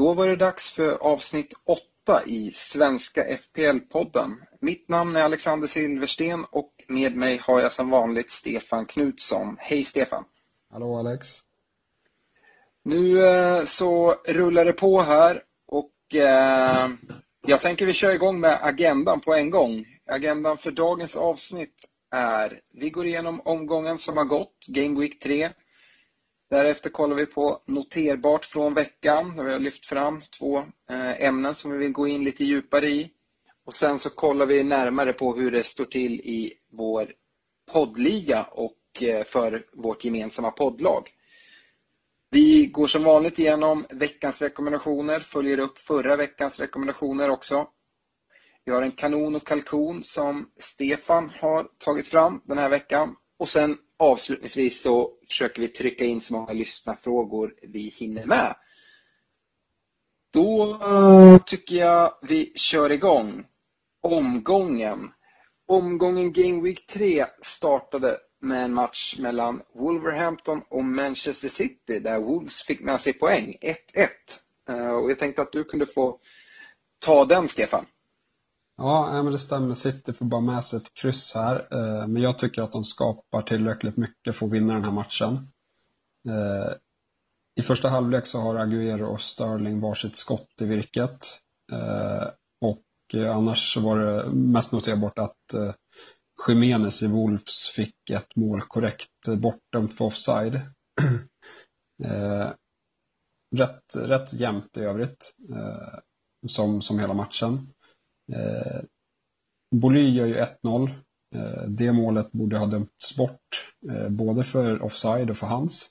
Då 0.00 0.14
var 0.14 0.28
det 0.28 0.36
dags 0.36 0.72
för 0.72 1.02
avsnitt 1.02 1.52
åtta 1.64 2.24
i 2.26 2.54
Svenska 2.72 3.24
FPL-podden. 3.24 4.36
Mitt 4.60 4.88
namn 4.88 5.16
är 5.16 5.22
Alexander 5.22 5.68
Silversten 5.68 6.44
och 6.50 6.72
med 6.88 7.16
mig 7.16 7.38
har 7.38 7.60
jag 7.60 7.72
som 7.72 7.90
vanligt 7.90 8.30
Stefan 8.30 8.86
Knutsson. 8.86 9.56
Hej 9.58 9.84
Stefan! 9.84 10.24
Hallå 10.70 10.98
Alex. 10.98 11.26
Nu 12.82 13.26
eh, 13.26 13.64
så 13.66 14.12
rullar 14.12 14.64
det 14.64 14.72
på 14.72 15.02
här 15.02 15.42
och 15.66 16.14
eh, 16.14 16.90
jag 17.46 17.60
tänker 17.60 17.86
vi 17.86 17.92
kör 17.92 18.10
igång 18.10 18.40
med 18.40 18.58
agendan 18.62 19.20
på 19.20 19.34
en 19.34 19.50
gång. 19.50 19.86
Agendan 20.06 20.58
för 20.58 20.70
dagens 20.70 21.16
avsnitt 21.16 21.76
är, 22.10 22.60
vi 22.72 22.90
går 22.90 23.06
igenom 23.06 23.40
omgången 23.40 23.98
som 23.98 24.16
har 24.16 24.24
gått, 24.24 24.66
Game 24.66 25.00
Week 25.00 25.20
3. 25.22 25.50
Därefter 26.50 26.90
kollar 26.90 27.16
vi 27.16 27.26
på 27.26 27.62
noterbart 27.66 28.44
från 28.44 28.74
veckan, 28.74 29.36
där 29.36 29.44
vi 29.44 29.52
har 29.52 29.58
lyft 29.58 29.86
fram 29.86 30.22
två 30.38 30.58
eh, 30.90 31.22
ämnen 31.22 31.54
som 31.54 31.70
vi 31.70 31.78
vill 31.78 31.92
gå 31.92 32.08
in 32.08 32.24
lite 32.24 32.44
djupare 32.44 32.88
i. 32.88 33.10
Och 33.64 33.74
sen 33.74 33.98
så 33.98 34.10
kollar 34.10 34.46
vi 34.46 34.64
närmare 34.64 35.12
på 35.12 35.34
hur 35.34 35.50
det 35.50 35.64
står 35.64 35.84
till 35.84 36.20
i 36.20 36.54
vår 36.70 37.12
poddliga 37.72 38.42
och 38.42 39.02
eh, 39.02 39.24
för 39.24 39.66
vårt 39.72 40.04
gemensamma 40.04 40.50
poddlag. 40.50 41.08
Vi 42.30 42.66
går 42.66 42.86
som 42.86 43.04
vanligt 43.04 43.38
igenom 43.38 43.86
veckans 43.90 44.42
rekommendationer, 44.42 45.20
följer 45.20 45.58
upp 45.58 45.78
förra 45.78 46.16
veckans 46.16 46.60
rekommendationer 46.60 47.30
också. 47.30 47.68
Vi 48.64 48.72
har 48.72 48.82
en 48.82 48.92
kanon 48.92 49.36
och 49.36 49.46
kalkon 49.46 50.04
som 50.04 50.50
Stefan 50.58 51.30
har 51.30 51.68
tagit 51.78 52.08
fram 52.08 52.42
den 52.44 52.58
här 52.58 52.68
veckan. 52.68 53.16
Och 53.40 53.48
sen 53.48 53.78
avslutningsvis 53.96 54.82
så 54.82 55.12
försöker 55.28 55.62
vi 55.62 55.68
trycka 55.68 56.04
in 56.04 56.20
så 56.20 56.32
många 56.32 56.52
lyssnarfrågor 56.52 57.54
vi 57.62 57.94
hinner 57.96 58.26
med. 58.26 58.56
Då 60.30 60.78
eh, 60.82 61.42
tycker 61.46 61.76
jag 61.76 62.14
vi 62.22 62.52
kör 62.56 62.92
igång 62.92 63.44
omgången. 64.00 65.12
Omgången 65.66 66.32
Game 66.32 66.62
Week 66.62 66.86
3 66.86 67.26
startade 67.56 68.18
med 68.40 68.64
en 68.64 68.74
match 68.74 69.16
mellan 69.18 69.62
Wolverhampton 69.74 70.62
och 70.68 70.84
Manchester 70.84 71.48
City 71.48 71.98
där 71.98 72.20
Wolves 72.20 72.62
fick 72.66 72.80
med 72.80 73.00
sig 73.00 73.12
poäng, 73.12 73.56
1-1. 73.60 74.08
Eh, 74.68 74.90
och 74.90 75.10
jag 75.10 75.18
tänkte 75.18 75.42
att 75.42 75.52
du 75.52 75.64
kunde 75.64 75.86
få 75.86 76.18
ta 76.98 77.24
den, 77.24 77.48
Stefan. 77.48 77.86
Ja, 78.82 79.08
nej, 79.12 79.22
men 79.22 79.32
det 79.32 79.38
stämmer. 79.38 79.74
City 79.74 80.12
får 80.12 80.24
bara 80.26 80.40
med 80.40 80.64
sig 80.64 80.76
ett 80.76 80.94
kryss 80.94 81.32
här. 81.34 81.68
Eh, 81.70 82.06
men 82.06 82.22
jag 82.22 82.38
tycker 82.38 82.62
att 82.62 82.72
de 82.72 82.84
skapar 82.84 83.42
tillräckligt 83.42 83.96
mycket 83.96 84.36
för 84.36 84.46
att 84.46 84.52
vinna 84.52 84.74
den 84.74 84.84
här 84.84 84.92
matchen. 84.92 85.52
Eh, 86.28 86.72
I 87.54 87.62
första 87.62 87.88
halvlek 87.88 88.26
så 88.26 88.38
har 88.38 88.54
Aguero 88.54 89.06
och 89.06 89.20
Sterling 89.20 89.80
varsitt 89.80 90.16
skott 90.16 90.48
i 90.60 90.64
virket. 90.64 91.26
Eh, 91.72 92.28
och 92.60 93.14
annars 93.14 93.74
så 93.74 93.80
var 93.80 93.98
det 93.98 94.30
mest 94.32 94.72
noterbart 94.72 95.18
att 95.18 95.54
eh, 95.54 95.74
Jimenez 96.48 97.02
i 97.02 97.06
Wolves 97.06 97.70
fick 97.76 98.10
ett 98.10 98.36
mål 98.36 98.62
korrekt 98.62 99.26
bortdömt 99.38 99.96
för 99.96 100.04
offside. 100.04 100.60
Rätt, 103.56 103.94
rätt 103.94 104.32
jämnt 104.32 104.76
i 104.76 104.80
övrigt. 104.80 105.34
Som, 106.48 106.82
som 106.82 106.98
hela 106.98 107.14
matchen. 107.14 107.72
Eh, 108.32 108.80
Boly 109.70 110.10
gör 110.10 110.26
ju 110.26 110.34
1-0. 110.34 110.90
Eh, 111.34 111.62
det 111.68 111.92
målet 111.92 112.32
borde 112.32 112.58
ha 112.58 112.66
dömts 112.66 113.16
bort, 113.16 113.72
eh, 113.90 114.08
både 114.08 114.44
för 114.44 114.82
offside 114.82 115.30
och 115.30 115.36
för 115.36 115.46
hans. 115.46 115.90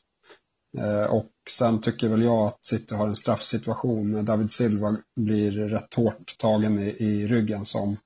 Eh, 0.78 1.04
och 1.04 1.32
sen 1.58 1.82
tycker 1.82 2.10
väl 2.10 2.22
jag 2.24 2.48
att 2.48 2.66
City 2.66 2.96
har 2.96 3.08
en 3.08 3.16
straffsituation 3.16 4.12
när 4.12 4.24
David 4.24 4.52
Silva 4.52 4.98
blir 5.16 5.52
rätt 5.52 5.94
hårt 5.94 6.38
tagen 6.40 6.80
i, 6.80 6.90
i 6.90 7.28
ryggen 7.28 7.66
som, 7.66 7.98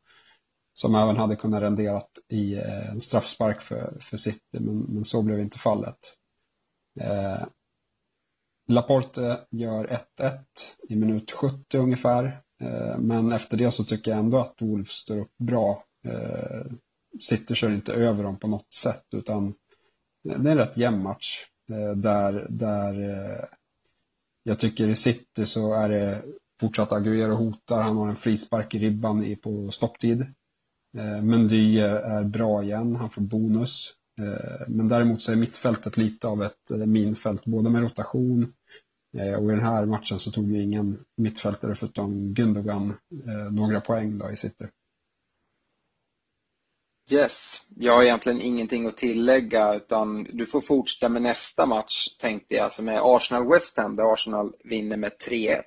som 0.74 0.96
även 0.96 1.18
hade 1.18 1.36
kunnat 1.36 1.62
renderat 1.62 2.10
i 2.30 2.56
eh, 2.56 2.90
en 2.90 3.02
straffspark 3.02 3.62
för, 3.62 3.98
för 4.10 4.18
City, 4.18 4.60
men, 4.60 4.80
men 4.80 5.04
så 5.04 5.22
blev 5.22 5.40
inte 5.40 5.60
fallet. 5.60 5.98
Eh, 7.00 7.46
Laporte 8.68 9.46
gör 9.52 10.06
1-1 10.20 10.40
i 10.90 10.96
minut 10.96 11.32
70 11.32 11.78
ungefär. 11.78 12.42
Eh, 12.64 12.98
men 13.00 13.32
efter 13.32 13.58
det 13.58 13.72
så 13.72 13.84
tycker 13.84 14.12
jag 14.12 14.20
ändå 14.20 14.40
att 14.40 14.62
Wolves 14.62 14.92
står 14.92 15.20
upp 15.20 15.38
bra. 15.38 15.84
Eh, 16.06 16.72
City 17.20 17.56
kör 17.56 17.72
inte 17.72 17.94
över 17.94 18.24
dem 18.24 18.40
på 18.40 18.48
något 18.48 18.74
sätt 18.74 19.06
utan 19.12 19.54
det 20.24 20.34
är 20.34 20.52
en 20.52 20.58
rätt 20.58 20.78
jämn 20.78 21.04
match. 21.04 21.46
Eh, 21.70 21.98
där, 21.98 22.48
där 22.50 22.96
jag 24.44 24.60
tycker 24.60 24.88
i 24.88 24.96
City 24.96 25.46
så 25.46 25.74
är 25.74 25.90
det 25.90 26.24
fortsatt 26.60 26.92
Aguero 26.92 27.36
hotar. 27.36 27.82
Han 27.82 27.98
har 27.98 28.10
en 28.10 28.16
frispark 28.16 28.76
i 28.76 28.80
ribban 28.80 29.36
på 29.44 29.72
stopptid. 29.72 30.26
Men 30.94 31.28
Mendy 31.28 31.80
är 31.80 32.24
bra 32.24 32.64
igen. 32.64 32.96
Han 32.96 33.10
får 33.10 33.22
bonus. 33.22 33.94
Men 34.68 34.88
däremot 34.88 35.22
så 35.22 35.32
är 35.32 35.36
mittfältet 35.36 35.98
lite 35.98 36.28
av 36.28 36.44
ett 36.44 36.70
minfält, 36.70 37.46
både 37.46 37.70
med 37.70 37.82
rotation 37.82 38.54
och 39.14 39.44
i 39.52 39.56
den 39.56 39.66
här 39.66 39.86
matchen 39.86 40.20
så 40.20 40.32
tog 40.32 40.52
ju 40.52 40.64
ingen 40.64 41.00
mittfältare 41.18 41.76
förutom 41.76 42.34
Gundogan 42.34 42.90
eh, 43.28 43.52
några 43.52 43.82
poäng 43.82 44.18
då 44.18 44.32
i 44.32 44.36
City. 44.36 44.66
Yes. 47.10 47.32
Jag 47.76 47.96
har 47.96 48.04
egentligen 48.04 48.42
ingenting 48.42 48.88
att 48.88 48.98
tillägga 48.98 49.76
utan 49.76 50.24
du 50.24 50.46
får 50.46 50.62
fortsätta 50.62 51.10
med 51.10 51.22
nästa 51.22 51.66
match 51.66 52.08
tänkte 52.22 52.56
jag 52.56 52.74
som 52.74 52.88
är 52.90 53.16
Arsenal-West 53.16 53.78
Ham 53.78 53.96
där 53.96 54.14
Arsenal 54.14 54.54
vinner 54.64 54.98
med 54.98 55.12
3-1. 55.28 55.62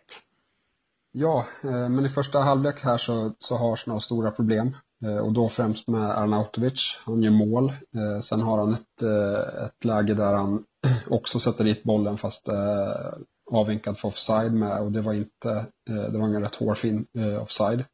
Ja, 1.13 1.47
eh, 1.65 1.89
men 1.89 2.07
i 2.07 2.09
första 2.09 2.39
halvlek 2.39 2.81
här 2.85 2.99
så, 2.99 3.35
så 3.39 3.57
har 3.57 3.73
Arsenal 3.73 4.01
stora 4.01 4.31
problem. 4.31 4.77
Eh, 5.03 5.17
Och 5.19 5.33
då 5.33 5.49
främst 5.49 5.89
med 5.89 6.11
Arnautovic. 6.19 6.97
Han 7.05 7.23
gör 7.23 7.31
mål. 7.31 7.69
Eh, 7.69 8.23
Sen 8.23 8.41
har 8.41 8.59
han 8.59 8.75
ett, 8.75 9.03
eh, 9.03 9.65
ett 9.65 9.85
läge 9.85 10.15
där 10.15 10.35
han 10.35 10.65
också 11.11 11.41
sätter 11.41 11.65
dit 11.65 11.83
bollen 11.83 12.19
fast 12.19 12.49
eh, 12.49 13.13
avvinkad 13.51 13.99
för 13.99 14.09
offside 14.09 14.53
med 14.53 14.81
och 14.81 14.93
det 14.93 15.01
var 15.01 15.15
inte, 15.15 15.51
eh, 15.89 16.13
det 16.13 16.19
var 16.19 16.27
en 16.27 16.43
rätt 16.43 16.55
hårfin 16.55 17.07
eh, 17.15 17.43
offside. 17.43 17.85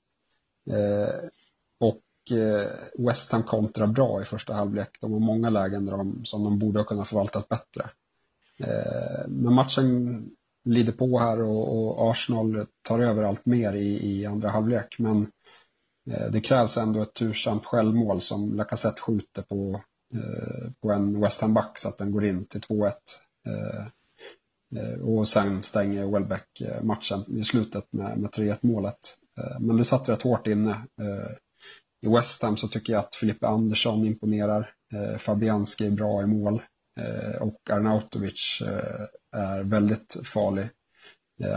Eh, 0.70 1.28
och 1.80 2.02
West 2.98 3.32
Ham 3.32 3.42
kontrar 3.42 3.86
bra 3.86 4.22
i 4.22 4.24
första 4.24 4.54
halvlek. 4.54 4.98
De 5.00 5.12
har 5.12 5.20
många 5.20 5.50
lägen 5.50 5.86
där 5.86 5.92
de, 5.92 6.24
som 6.24 6.44
de 6.44 6.58
borde 6.58 6.78
ha 6.78 6.84
kunnat 6.84 7.08
förvaltat 7.08 7.48
bättre. 7.48 7.90
Men 9.28 9.54
matchen 9.54 10.30
lider 10.64 10.92
på 10.92 11.18
här 11.18 11.42
och, 11.42 11.78
och 11.78 12.10
Arsenal 12.10 12.66
tar 12.82 13.00
över 13.00 13.22
allt 13.22 13.46
mer 13.46 13.72
i, 13.72 14.12
i 14.12 14.26
andra 14.26 14.50
halvlek. 14.50 14.96
Men 14.98 15.30
det 16.04 16.40
krävs 16.40 16.76
ändå 16.76 17.02
ett 17.02 17.14
tursamt 17.14 17.66
självmål 17.66 18.20
som 18.20 18.54
Lacazette 18.54 19.00
skjuter 19.00 19.42
på, 19.42 19.80
på 20.80 20.92
en 20.92 21.20
West 21.20 21.40
Ham-back 21.40 21.78
så 21.78 21.88
att 21.88 21.98
den 21.98 22.12
går 22.12 22.24
in 22.24 22.44
till 22.44 22.60
2-1. 22.60 22.92
Eh, 24.76 25.00
och 25.00 25.28
sen 25.28 25.62
stänger 25.62 26.06
Welbeck 26.06 26.60
eh, 26.60 26.82
matchen 26.82 27.24
i 27.38 27.44
slutet 27.44 27.92
med, 27.92 28.18
med 28.18 28.30
3-1 28.30 28.58
målet. 28.60 28.98
Eh, 29.38 29.60
men 29.60 29.76
det 29.76 29.84
satt 29.84 30.08
rätt 30.08 30.22
hårt 30.22 30.46
inne. 30.46 30.76
I 32.06 32.08
West 32.08 32.42
Ham 32.42 32.56
så 32.56 32.68
tycker 32.68 32.92
jag 32.92 33.00
att 33.00 33.14
Filippe 33.14 33.46
Andersson 33.46 34.06
imponerar. 34.06 34.74
Fabianski 35.18 35.86
är 35.86 35.90
bra 35.90 36.22
i 36.22 36.26
mål. 36.26 36.62
Och 37.40 37.70
Arnautovic 37.70 38.62
är 39.36 39.62
väldigt 39.62 40.16
farlig. 40.34 40.68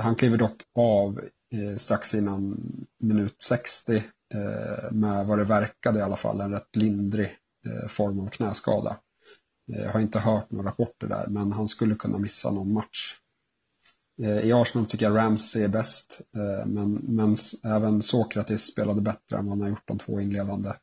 Han 0.01 0.15
kliver 0.15 0.38
dock 0.38 0.62
av 0.75 1.21
strax 1.77 2.13
innan 2.13 2.57
minut 3.00 3.41
60 3.41 4.03
med 4.91 5.25
vad 5.25 5.38
det 5.38 5.44
verkade 5.44 6.00
i 6.00 6.01
alla 6.01 6.17
fall 6.17 6.41
en 6.41 6.51
rätt 6.51 6.75
lindrig 6.75 7.38
form 7.97 8.19
av 8.19 8.29
knäskada. 8.29 8.97
Jag 9.65 9.91
har 9.91 10.00
inte 10.00 10.19
hört 10.19 10.51
några 10.51 10.69
rapporter 10.69 11.07
där 11.07 11.27
men 11.27 11.51
han 11.51 11.67
skulle 11.67 11.95
kunna 11.95 12.17
missa 12.17 12.51
någon 12.51 12.73
match. 12.73 13.15
Eh, 14.21 14.39
I 14.39 14.53
Arsenal 14.53 14.88
tycker 14.88 15.06
jag 15.06 15.17
Ramsey 15.17 15.63
är 15.63 15.67
bäst 15.67 16.21
eh, 16.35 16.65
men, 16.65 16.94
men 16.94 17.38
även 17.63 18.01
Sokratis 18.01 18.62
spelade 18.62 19.01
bättre 19.01 19.38
än 19.38 19.45
vad 19.45 19.57
han 19.57 19.62
har 19.62 19.69
gjort 19.69 19.88
de 19.88 20.00
två 20.00 20.19
inledande. 20.19 20.73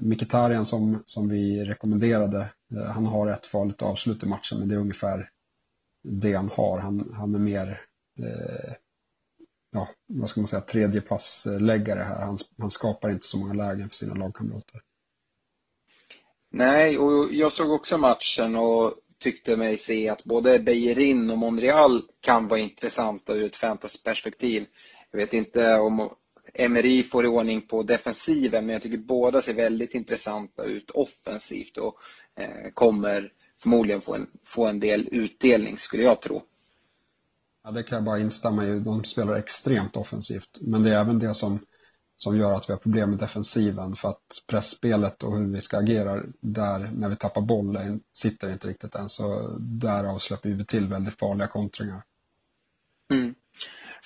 Mkhitaryan 0.00 0.66
som, 0.66 1.02
som 1.06 1.28
vi 1.28 1.64
rekommenderade, 1.64 2.50
han 2.86 3.06
har 3.06 3.30
ett 3.30 3.46
farligt 3.46 3.82
avslut 3.82 4.22
i 4.22 4.26
matchen 4.26 4.58
men 4.58 4.68
det 4.68 4.74
är 4.74 4.78
ungefär 4.78 5.30
det 6.02 6.34
han 6.34 6.48
har. 6.48 6.78
Han, 6.78 7.12
han 7.14 7.34
är 7.34 7.38
mer 7.38 7.80
ja, 9.74 9.88
vad 10.06 10.30
ska 10.30 10.40
man 10.40 10.48
säga, 10.48 10.62
tredje 10.62 11.00
passläggare 11.00 12.00
här. 12.00 12.22
Han, 12.22 12.38
han 12.58 12.70
skapar 12.70 13.10
inte 13.10 13.26
så 13.26 13.38
många 13.38 13.52
lägen 13.52 13.88
för 13.88 13.96
sina 13.96 14.14
lagkamrater. 14.14 14.80
Nej, 16.56 16.98
och 16.98 17.32
jag 17.32 17.52
såg 17.52 17.70
också 17.70 17.98
matchen 17.98 18.56
och 18.56 18.94
tyckte 19.18 19.56
mig 19.56 19.78
se 19.78 20.08
att 20.08 20.24
både 20.24 20.58
Beijerin 20.58 21.30
och 21.30 21.38
Monreal 21.38 22.02
kan 22.20 22.48
vara 22.48 22.60
intressanta 22.60 23.34
ur 23.34 23.46
ett 23.46 23.56
fantasyperspektiv. 23.56 24.66
Jag 25.10 25.18
vet 25.18 25.32
inte 25.32 25.74
om 25.74 26.10
Emery 26.54 27.02
får 27.02 27.24
i 27.24 27.28
ordning 27.28 27.62
på 27.62 27.82
defensiven, 27.82 28.66
men 28.66 28.72
jag 28.72 28.82
tycker 28.82 28.98
båda 28.98 29.42
ser 29.42 29.54
väldigt 29.54 29.94
intressanta 29.94 30.64
ut 30.64 30.90
offensivt 30.90 31.76
och 31.76 31.98
eh, 32.36 32.70
kommer 32.74 33.32
förmodligen 33.62 34.00
få 34.00 34.14
en, 34.14 34.26
få 34.44 34.66
en 34.66 34.80
del 34.80 35.08
utdelning, 35.12 35.78
skulle 35.78 36.02
jag 36.02 36.20
tro. 36.20 36.42
Ja, 37.64 37.70
det 37.70 37.82
kan 37.82 37.96
jag 37.96 38.04
bara 38.04 38.18
instämma 38.18 38.66
i. 38.66 38.80
De 38.80 39.04
spelar 39.04 39.34
extremt 39.34 39.96
offensivt. 39.96 40.58
Men 40.60 40.82
det 40.82 40.94
är 40.94 41.00
även 41.00 41.18
det 41.18 41.34
som, 41.34 41.58
som 42.16 42.38
gör 42.38 42.54
att 42.54 42.68
vi 42.68 42.72
har 42.72 42.80
problem 42.80 43.10
med 43.10 43.18
defensiven. 43.18 43.96
För 43.96 44.08
att 44.08 44.22
pressspelet 44.46 45.22
och 45.22 45.38
hur 45.38 45.54
vi 45.54 45.60
ska 45.60 45.78
agera 45.78 46.22
där 46.40 46.78
när 46.78 47.08
vi 47.08 47.16
tappar 47.16 47.40
bollen 47.40 48.00
sitter 48.12 48.52
inte 48.52 48.68
riktigt 48.68 48.94
än. 48.94 49.08
Så 49.08 49.56
därav 49.58 50.18
släpper 50.18 50.48
vi 50.48 50.66
till 50.66 50.88
väldigt 50.88 51.18
farliga 51.18 51.48
kontringar. 51.48 52.02
Mm. 53.10 53.34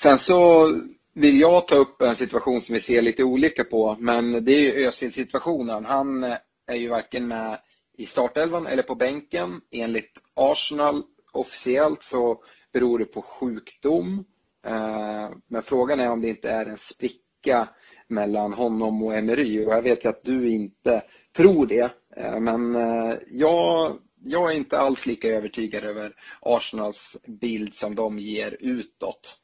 Sen 0.03 0.19
så 0.19 0.67
vill 1.15 1.41
jag 1.41 1.69
ta 1.69 1.75
upp 1.75 2.03
en 2.03 2.17
situation 2.17 2.61
som 2.61 2.75
vi 2.75 2.81
ser 2.81 3.03
lite 3.03 3.25
olika 3.25 3.65
på. 3.65 3.97
Men 4.01 4.45
det 4.45 4.53
är 4.53 4.61
ju 4.61 4.87
Özil-situationen. 4.87 5.85
Han 5.85 6.25
är 6.67 6.77
ju 6.77 6.89
varken 6.89 7.29
med 7.29 7.61
i 7.99 8.07
startelvan 8.07 8.67
eller 8.67 8.83
på 8.83 8.95
bänken. 8.95 9.61
Enligt 9.71 10.13
Arsenal 10.35 11.03
officiellt 11.33 12.03
så 12.03 12.43
beror 12.73 12.99
det 12.99 13.05
på 13.05 13.23
sjukdom. 13.23 14.25
Eh, 14.67 15.31
men 15.47 15.63
frågan 15.63 16.01
är 16.01 16.11
om 16.11 16.21
det 16.21 16.29
inte 16.29 16.51
är 16.51 16.67
en 16.67 16.79
spricka 16.79 17.69
mellan 18.09 18.53
honom 18.53 19.03
och 19.03 19.15
Emery 19.15 19.67
och 19.67 19.73
jag 19.73 19.83
vet 19.83 20.05
ju 20.05 20.09
att 20.09 20.25
du 20.25 20.51
inte 20.51 21.03
tror 21.37 21.67
det. 21.67 21.93
Eh, 22.17 22.41
men 22.41 22.77
eh, 22.77 23.19
jag, 23.31 23.99
jag 24.25 24.53
är 24.53 24.57
inte 24.57 24.79
alls 24.79 25.07
lika 25.07 25.29
övertygad 25.29 25.85
över 25.85 26.13
Arsenals 26.41 27.17
bild 27.27 27.75
som 27.75 27.95
de 27.95 28.19
ger 28.19 28.57
utåt. 28.61 29.37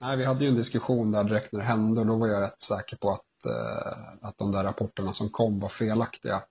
Nej, 0.00 0.16
vi 0.16 0.24
hade 0.24 0.44
ju 0.44 0.50
en 0.50 0.56
diskussion 0.56 1.12
där 1.12 1.24
direkt 1.24 1.52
när 1.52 1.60
det 1.60 1.66
hände 1.66 2.00
och 2.00 2.06
då 2.06 2.16
var 2.16 2.28
jag 2.28 2.42
rätt 2.42 2.60
säker 2.60 2.96
på 2.96 3.10
att, 3.10 3.46
eh, 3.46 4.28
att 4.28 4.38
de 4.38 4.52
där 4.52 4.64
rapporterna 4.64 5.12
som 5.12 5.30
kom 5.30 5.60
var 5.60 5.68
felaktiga. 5.68 6.42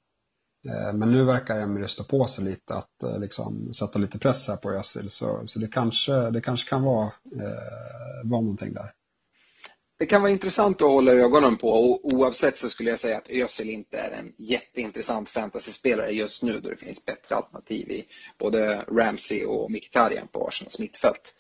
Men 0.94 1.11
nu 1.11 1.23
verkar 1.23 1.59
Emery 1.59 1.88
stå 1.88 2.03
på 2.03 2.27
sig 2.27 2.44
lite 2.44 2.75
att 2.75 3.19
liksom 3.19 3.73
sätta 3.73 3.99
lite 3.99 4.19
press 4.19 4.47
här 4.47 4.57
på 4.57 4.71
Özil 4.71 5.09
så, 5.09 5.41
så 5.45 5.59
det 5.59 5.67
kanske, 5.67 6.29
det 6.29 6.41
kanske 6.41 6.69
kan 6.69 6.83
vara, 6.83 7.05
eh, 7.05 8.29
vara 8.29 8.41
någonting 8.41 8.73
där. 8.73 8.94
Det 9.99 10.05
kan 10.05 10.21
vara 10.21 10.31
intressant 10.31 10.81
att 10.81 10.88
hålla 10.88 11.11
ögonen 11.11 11.57
på 11.57 11.69
och 11.69 12.05
oavsett 12.05 12.57
så 12.57 12.69
skulle 12.69 12.89
jag 12.89 12.99
säga 12.99 13.17
att 13.17 13.29
Özil 13.29 13.69
inte 13.69 13.97
är 13.97 14.11
en 14.11 14.33
jätteintressant 14.38 15.29
fantasyspelare 15.29 16.11
just 16.11 16.44
nu 16.44 16.59
då 16.59 16.69
det 16.69 16.75
finns 16.75 17.05
bättre 17.05 17.35
alternativ 17.35 17.91
i 17.91 18.05
både 18.38 18.85
Ramsey 18.88 19.45
och 19.45 19.71
Mkhitaryan 19.71 20.27
på 20.27 20.47
Arsenals 20.47 20.79
mittfält. 20.79 21.35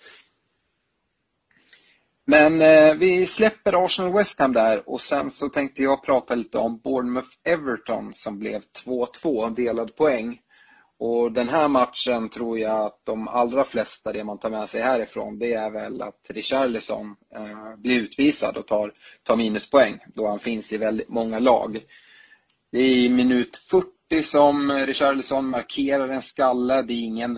Men 2.25 2.61
eh, 2.61 2.95
vi 2.95 3.27
släpper 3.27 3.85
Arsenal 3.85 4.13
West 4.13 4.39
Ham 4.39 4.53
där 4.53 4.89
och 4.89 5.01
sen 5.01 5.31
så 5.31 5.49
tänkte 5.49 5.83
jag 5.83 6.03
prata 6.03 6.35
lite 6.35 6.57
om 6.57 6.79
Bournemouth 6.79 7.29
Everton 7.43 8.13
som 8.13 8.39
blev 8.39 8.61
2-2, 8.85 9.55
delad 9.55 9.95
poäng. 9.95 10.39
Och 10.99 11.31
den 11.31 11.49
här 11.49 11.67
matchen 11.67 12.29
tror 12.29 12.59
jag 12.59 12.85
att 12.85 13.05
de 13.05 13.27
allra 13.27 13.63
flesta, 13.63 14.13
det 14.13 14.23
man 14.23 14.39
tar 14.39 14.49
med 14.49 14.69
sig 14.69 14.81
härifrån, 14.81 15.39
det 15.39 15.53
är 15.53 15.69
väl 15.69 16.01
att 16.01 16.21
Richarlison 16.29 17.15
eh, 17.35 17.75
blir 17.77 18.01
utvisad 18.01 18.57
och 18.57 18.67
tar, 18.67 18.93
tar 19.23 19.35
minuspoäng 19.35 19.99
då 20.15 20.27
han 20.27 20.39
finns 20.39 20.71
i 20.71 20.77
väldigt 20.77 21.09
många 21.09 21.39
lag. 21.39 21.83
Det 22.71 22.79
är 22.79 22.95
i 22.95 23.09
minut 23.09 23.57
40 23.71 24.23
som 24.23 24.71
Richarlison 24.71 25.49
markerar 25.49 26.09
en 26.09 26.21
skalle. 26.21 26.81
Det 26.81 26.93
är 26.93 27.03
ingen 27.03 27.37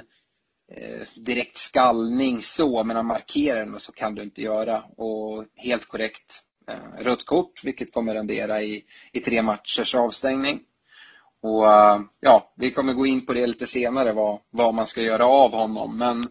eh, 0.72 1.08
direkt 1.16 1.58
skallning 1.58 2.42
så, 2.42 2.84
men 2.84 2.96
han 2.96 3.06
markerar 3.06 3.60
den 3.60 3.76
och 3.76 3.82
så 3.82 3.92
kan 3.92 4.16
du 4.16 4.24
inte 4.24 4.42
göra. 4.42 4.84
Och 4.98 5.46
helt 5.56 5.86
korrekt 5.88 6.44
eh, 6.68 7.04
rött 7.04 7.26
kort, 7.26 7.64
vilket 7.64 7.94
kommer 7.94 8.14
rendera 8.14 8.62
i, 8.62 8.84
i 9.14 9.20
tre 9.20 9.42
matchers 9.42 9.96
avstängning. 9.96 10.60
Och 11.42 11.72
eh, 11.72 12.02
ja, 12.20 12.54
vi 12.56 12.72
kommer 12.72 12.94
gå 12.94 13.06
in 13.06 13.26
på 13.26 13.34
det 13.34 13.48
lite 13.48 13.68
senare, 13.68 14.14
vad, 14.14 14.40
vad 14.50 14.74
man 14.74 14.88
ska 14.88 15.02
göra 15.02 15.26
av 15.26 15.52
honom. 15.52 15.98
Men 15.98 16.24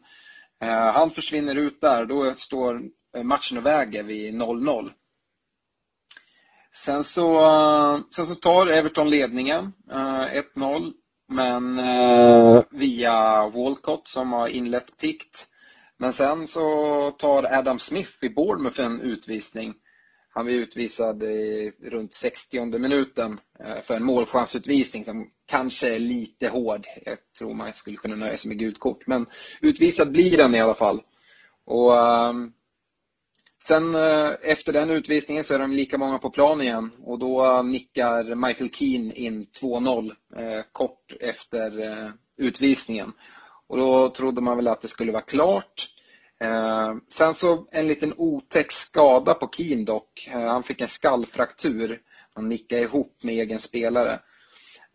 eh, 0.61 0.93
han 0.93 1.11
försvinner 1.11 1.55
ut 1.55 1.81
där, 1.81 2.07
då 2.07 2.35
står 2.35 2.81
eh, 3.17 3.23
matchen 3.23 3.59
och 3.59 3.67
väger 3.67 4.03
vid 4.03 4.35
0-0. 4.35 4.93
Sen 6.85 7.05
så, 7.05 7.39
eh, 7.39 8.01
sen 8.17 8.27
så 8.27 8.35
tar 8.35 8.67
Everton 8.67 9.11
ledningen, 9.11 9.73
1-0. 10.55 10.93
Men 11.29 11.79
eh, 11.79 12.63
via 12.71 13.49
Walcott 13.49 14.09
som 14.09 14.33
har 14.33 14.49
inlett 14.49 14.97
pikt. 14.97 15.49
Men 15.99 16.13
sen 16.13 16.47
så 16.47 17.11
tar 17.11 17.59
Adam 17.59 17.79
Smith 17.79 18.25
i 18.25 18.29
Bournemouth 18.29 18.81
en 18.81 19.01
utvisning. 19.01 19.75
Han 20.39 20.47
blir 20.47 20.57
utvisad 20.57 21.23
i 21.23 21.73
runt 21.83 22.15
60 22.15 22.79
minuten 22.79 23.41
eh, 23.61 23.83
för 23.83 23.95
en 23.95 24.05
målchansutvisning 24.05 25.05
som 25.05 25.31
kanske 25.47 25.95
är 25.95 25.99
lite 25.99 26.49
hård. 26.49 26.87
Jag 27.05 27.19
tror 27.39 27.55
man 27.55 27.73
skulle 27.73 27.97
kunna 27.97 28.17
nöja 28.17 28.37
sig 28.37 28.49
med 28.49 28.59
gult 28.59 28.79
kort. 28.79 29.07
Men 29.07 29.27
utvisad 29.61 30.13
blir 30.13 30.37
den 30.37 30.55
i 30.55 30.61
alla 30.61 30.75
fall. 30.75 31.03
Och 31.65 31.97
ehm, 31.97 32.53
Sen 33.69 33.95
eh, 33.95 34.31
efter 34.43 34.73
den 34.73 34.91
utvisningen 34.91 35.45
så 35.45 35.55
är 35.55 35.59
de 35.59 35.73
lika 35.73 35.99
många 35.99 36.19
på 36.19 36.31
plan 36.31 36.63
igen 36.63 36.91
och 37.05 37.19
då 37.19 37.63
nickar 37.63 38.35
Michael 38.35 38.71
Keane 38.71 39.15
in 39.15 39.47
2-0 39.61 40.13
eh, 40.37 40.65
kort 40.73 41.13
efter 41.21 41.73
utvisningen. 42.37 43.13
Och 43.67 43.77
då 43.77 44.11
trodde 44.11 44.41
man 44.41 44.57
väl 44.57 44.69
att 44.69 44.83
det 44.83 44.89
skulle 44.89 45.13
vara 45.13 45.23
klart. 45.23 45.98
Eh, 46.41 46.97
sen 47.17 47.35
så 47.35 47.67
en 47.71 47.89
liten 47.89 48.15
otäck 48.17 48.73
skada 48.73 49.35
på 49.35 49.51
Keen 49.53 49.85
dock. 49.85 50.29
Eh, 50.33 50.47
han 50.47 50.63
fick 50.63 50.81
en 50.81 50.89
skallfraktur. 50.89 52.01
Han 52.35 52.49
nickade 52.49 52.83
ihop 52.83 53.23
med 53.23 53.35
egen 53.35 53.61
spelare. 53.61 54.21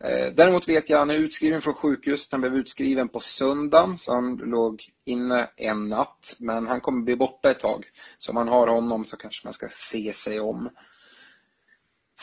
Eh, 0.04 0.34
däremot 0.34 0.68
vet 0.68 0.90
jag, 0.90 0.98
han 0.98 1.10
är 1.10 1.14
utskriven 1.14 1.62
från 1.62 1.74
sjukhus. 1.74 2.28
Han 2.30 2.40
blev 2.40 2.56
utskriven 2.56 3.08
på 3.08 3.20
söndagen, 3.20 3.98
så 3.98 4.14
han 4.14 4.36
låg 4.36 4.82
inne 5.04 5.50
en 5.56 5.88
natt. 5.88 6.34
Men 6.38 6.66
han 6.66 6.80
kommer 6.80 7.02
bli 7.02 7.16
borta 7.16 7.50
ett 7.50 7.60
tag. 7.60 7.84
Så 8.18 8.30
om 8.30 8.34
man 8.34 8.48
har 8.48 8.66
honom 8.66 9.04
så 9.04 9.16
kanske 9.16 9.46
man 9.46 9.54
ska 9.54 9.68
se 9.90 10.14
sig 10.14 10.40
om. 10.40 10.70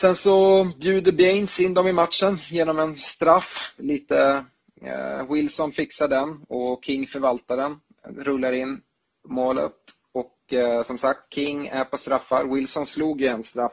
Sen 0.00 0.16
så 0.16 0.64
bjuder 0.80 1.12
Baines 1.12 1.60
in 1.60 1.74
dem 1.74 1.88
i 1.88 1.92
matchen 1.92 2.38
genom 2.50 2.78
en 2.78 2.96
straff. 2.96 3.72
Lite 3.76 4.44
eh, 4.82 5.32
Wilson 5.32 5.72
fixar 5.72 6.08
den 6.08 6.44
och 6.48 6.84
King 6.84 7.06
förvaltar 7.06 7.56
den. 7.56 7.80
Rullar 8.24 8.52
in 8.52 8.80
målet. 9.24 9.76
Och 10.12 10.52
eh, 10.52 10.84
som 10.84 10.98
sagt, 10.98 11.34
King 11.34 11.66
är 11.66 11.84
på 11.84 11.96
straffar. 11.96 12.44
Wilson 12.44 12.86
slog 12.86 13.20
ju 13.20 13.26
en 13.26 13.44
straff 13.44 13.72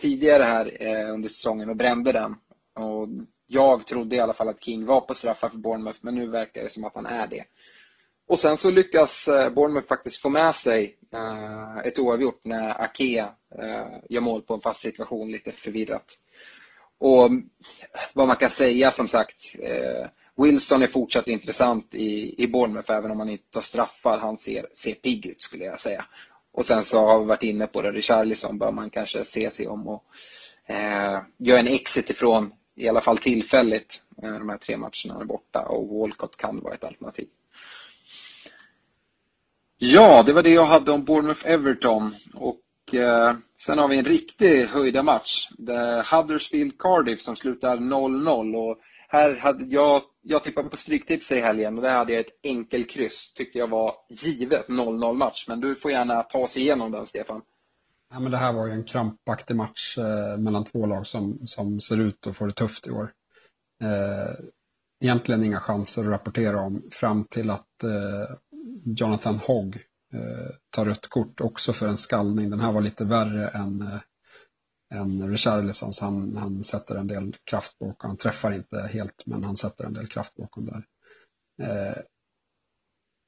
tidigare 0.00 0.42
här 0.42 0.82
eh, 0.82 1.14
under 1.14 1.28
säsongen 1.28 1.70
och 1.70 1.76
brände 1.76 2.12
den. 2.12 2.36
Och 2.74 3.08
jag 3.46 3.86
trodde 3.86 4.16
i 4.16 4.20
alla 4.20 4.34
fall 4.34 4.48
att 4.48 4.64
King 4.64 4.86
var 4.86 5.00
på 5.00 5.14
straffar 5.14 5.48
för 5.48 5.58
Bournemouth, 5.58 5.98
men 6.02 6.14
nu 6.14 6.26
verkar 6.26 6.62
det 6.62 6.70
som 6.70 6.84
att 6.84 6.94
han 6.94 7.06
är 7.06 7.26
det. 7.26 7.44
Och 8.28 8.38
sen 8.38 8.56
så 8.56 8.70
lyckas 8.70 9.28
eh, 9.28 9.50
Bournemouth 9.50 9.88
faktiskt 9.88 10.22
få 10.22 10.28
med 10.28 10.54
sig 10.54 10.98
eh, 11.12 11.78
ett 11.78 11.98
oavgjort 11.98 12.40
när 12.44 12.82
Ake 12.82 13.18
eh, 13.58 13.86
gör 14.08 14.20
mål 14.20 14.42
på 14.42 14.54
en 14.54 14.60
fast 14.60 14.80
situation, 14.80 15.30
lite 15.30 15.52
förvirrat. 15.52 16.06
Och 16.98 17.30
vad 18.12 18.28
man 18.28 18.36
kan 18.36 18.50
säga 18.50 18.92
som 18.92 19.08
sagt, 19.08 19.36
eh, 19.58 20.06
Wilson 20.42 20.82
är 20.82 20.86
fortsatt 20.86 21.28
intressant 21.28 21.94
i, 21.94 22.42
i 22.42 22.46
Bournemouth 22.46 22.92
även 22.92 23.10
om 23.10 23.18
han 23.18 23.28
inte 23.28 23.50
tar 23.50 23.60
straffar. 23.60 24.18
Han 24.18 24.38
ser, 24.38 24.66
ser 24.74 24.94
pigg 24.94 25.26
ut 25.26 25.42
skulle 25.42 25.64
jag 25.64 25.80
säga. 25.80 26.04
Och 26.52 26.66
sen 26.66 26.84
så 26.84 27.06
har 27.06 27.20
vi 27.20 27.26
varit 27.26 27.42
inne 27.42 27.66
på 27.66 27.82
det, 27.82 27.92
Richarlison 27.92 28.58
bör 28.58 28.72
man 28.72 28.90
kanske 28.90 29.24
se 29.24 29.50
sig 29.50 29.68
om 29.68 29.88
och 29.88 30.04
eh, 30.66 31.22
göra 31.38 31.60
en 31.60 31.66
exit 31.66 32.10
ifrån, 32.10 32.52
i 32.76 32.88
alla 32.88 33.00
fall 33.00 33.18
tillfälligt, 33.18 34.02
eh, 34.22 34.32
de 34.32 34.48
här 34.48 34.58
tre 34.58 34.76
matcherna 34.76 35.20
är 35.20 35.24
borta 35.24 35.60
och 35.60 35.88
Walcott 35.88 36.36
kan 36.36 36.60
vara 36.60 36.74
ett 36.74 36.84
alternativ. 36.84 37.28
Ja, 39.78 40.22
det 40.22 40.32
var 40.32 40.42
det 40.42 40.50
jag 40.50 40.66
hade 40.66 40.92
om 40.92 41.04
Bournemouth-Everton 41.04 42.14
och 42.34 42.94
eh, 42.94 43.36
sen 43.66 43.78
har 43.78 43.88
vi 43.88 43.98
en 43.98 44.04
riktig 44.04 44.66
höjda 44.66 45.02
match. 45.02 45.48
Det 45.58 46.06
Huddersfield 46.10 46.78
Cardiff 46.78 47.20
som 47.20 47.36
slutar 47.36 47.76
0-0 47.76 48.54
och 48.56 48.78
här 49.08 49.36
hade 49.36 49.64
jag, 49.64 50.02
jag 50.22 50.44
tippade 50.44 50.68
på 50.68 50.76
Stryktips 50.76 51.30
i 51.30 51.40
helgen 51.40 51.76
och 51.76 51.82
där 51.82 51.96
hade 51.96 52.12
jag 52.12 52.20
ett 52.20 52.40
enkelkryss. 52.42 53.32
Tyckte 53.36 53.58
jag 53.58 53.68
var 53.68 53.94
givet 54.08 54.68
0-0 54.68 55.14
match. 55.14 55.44
Men 55.48 55.60
du 55.60 55.76
får 55.76 55.90
gärna 55.90 56.22
ta 56.22 56.38
oss 56.38 56.56
igenom 56.56 56.92
den, 56.92 57.06
Stefan. 57.06 57.42
Ja, 58.10 58.20
men 58.20 58.32
det 58.32 58.38
här 58.38 58.52
var 58.52 58.66
ju 58.66 58.72
en 58.72 58.84
krampaktig 58.84 59.56
match 59.56 59.98
eh, 59.98 60.38
mellan 60.38 60.64
två 60.64 60.86
lag 60.86 61.06
som, 61.06 61.38
som 61.46 61.80
ser 61.80 62.00
ut 62.00 62.26
att 62.26 62.36
få 62.36 62.46
det 62.46 62.52
tufft 62.52 62.86
i 62.86 62.90
år. 62.90 63.12
Eh, 63.82 64.44
egentligen 65.00 65.44
inga 65.44 65.60
chanser 65.60 66.02
att 66.02 66.08
rapportera 66.08 66.60
om 66.60 66.82
fram 66.90 67.24
till 67.24 67.50
att 67.50 67.84
eh, 67.84 68.36
Jonathan 68.84 69.38
Hogg 69.38 69.76
eh, 70.12 70.54
tar 70.70 70.84
rött 70.84 71.06
kort 71.08 71.40
också 71.40 71.72
för 71.72 71.88
en 71.88 71.98
skallning. 71.98 72.50
Den 72.50 72.60
här 72.60 72.72
var 72.72 72.80
lite 72.80 73.04
värre 73.04 73.48
än 73.48 73.82
eh, 73.82 74.00
än 74.94 75.30
Richarlison 75.30 75.92
så 75.92 76.04
han, 76.04 76.36
han 76.36 76.64
sätter 76.64 76.94
en 76.94 77.06
del 77.06 77.36
kraft 77.44 77.78
bakom. 77.78 78.10
Han 78.10 78.16
träffar 78.16 78.52
inte 78.52 78.76
helt 78.76 79.26
men 79.26 79.44
han 79.44 79.56
sätter 79.56 79.84
en 79.84 79.92
del 79.92 80.08
kraft 80.08 80.34
bakom 80.34 80.66
där. 80.66 80.84
Eh, 81.62 81.96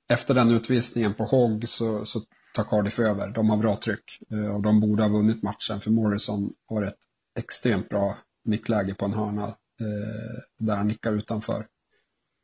efter 0.08 0.34
den 0.34 0.50
utvisningen 0.50 1.14
på 1.14 1.24
Hogg 1.24 1.68
så, 1.68 2.04
så 2.04 2.20
tar 2.54 2.64
Cardiff 2.64 2.98
över. 2.98 3.28
De 3.28 3.50
har 3.50 3.56
bra 3.56 3.76
tryck 3.76 4.22
eh, 4.30 4.54
och 4.54 4.62
de 4.62 4.80
borde 4.80 5.02
ha 5.02 5.10
vunnit 5.10 5.42
matchen 5.42 5.80
för 5.80 5.90
Morrison 5.90 6.54
har 6.66 6.82
ett 6.82 6.98
extremt 7.38 7.88
bra 7.88 8.18
nickläge 8.44 8.94
på 8.94 9.04
en 9.04 9.12
hörna 9.12 9.48
eh, 9.80 10.42
där 10.58 10.76
han 10.76 10.88
nickar 10.88 11.12
utanför. 11.12 11.66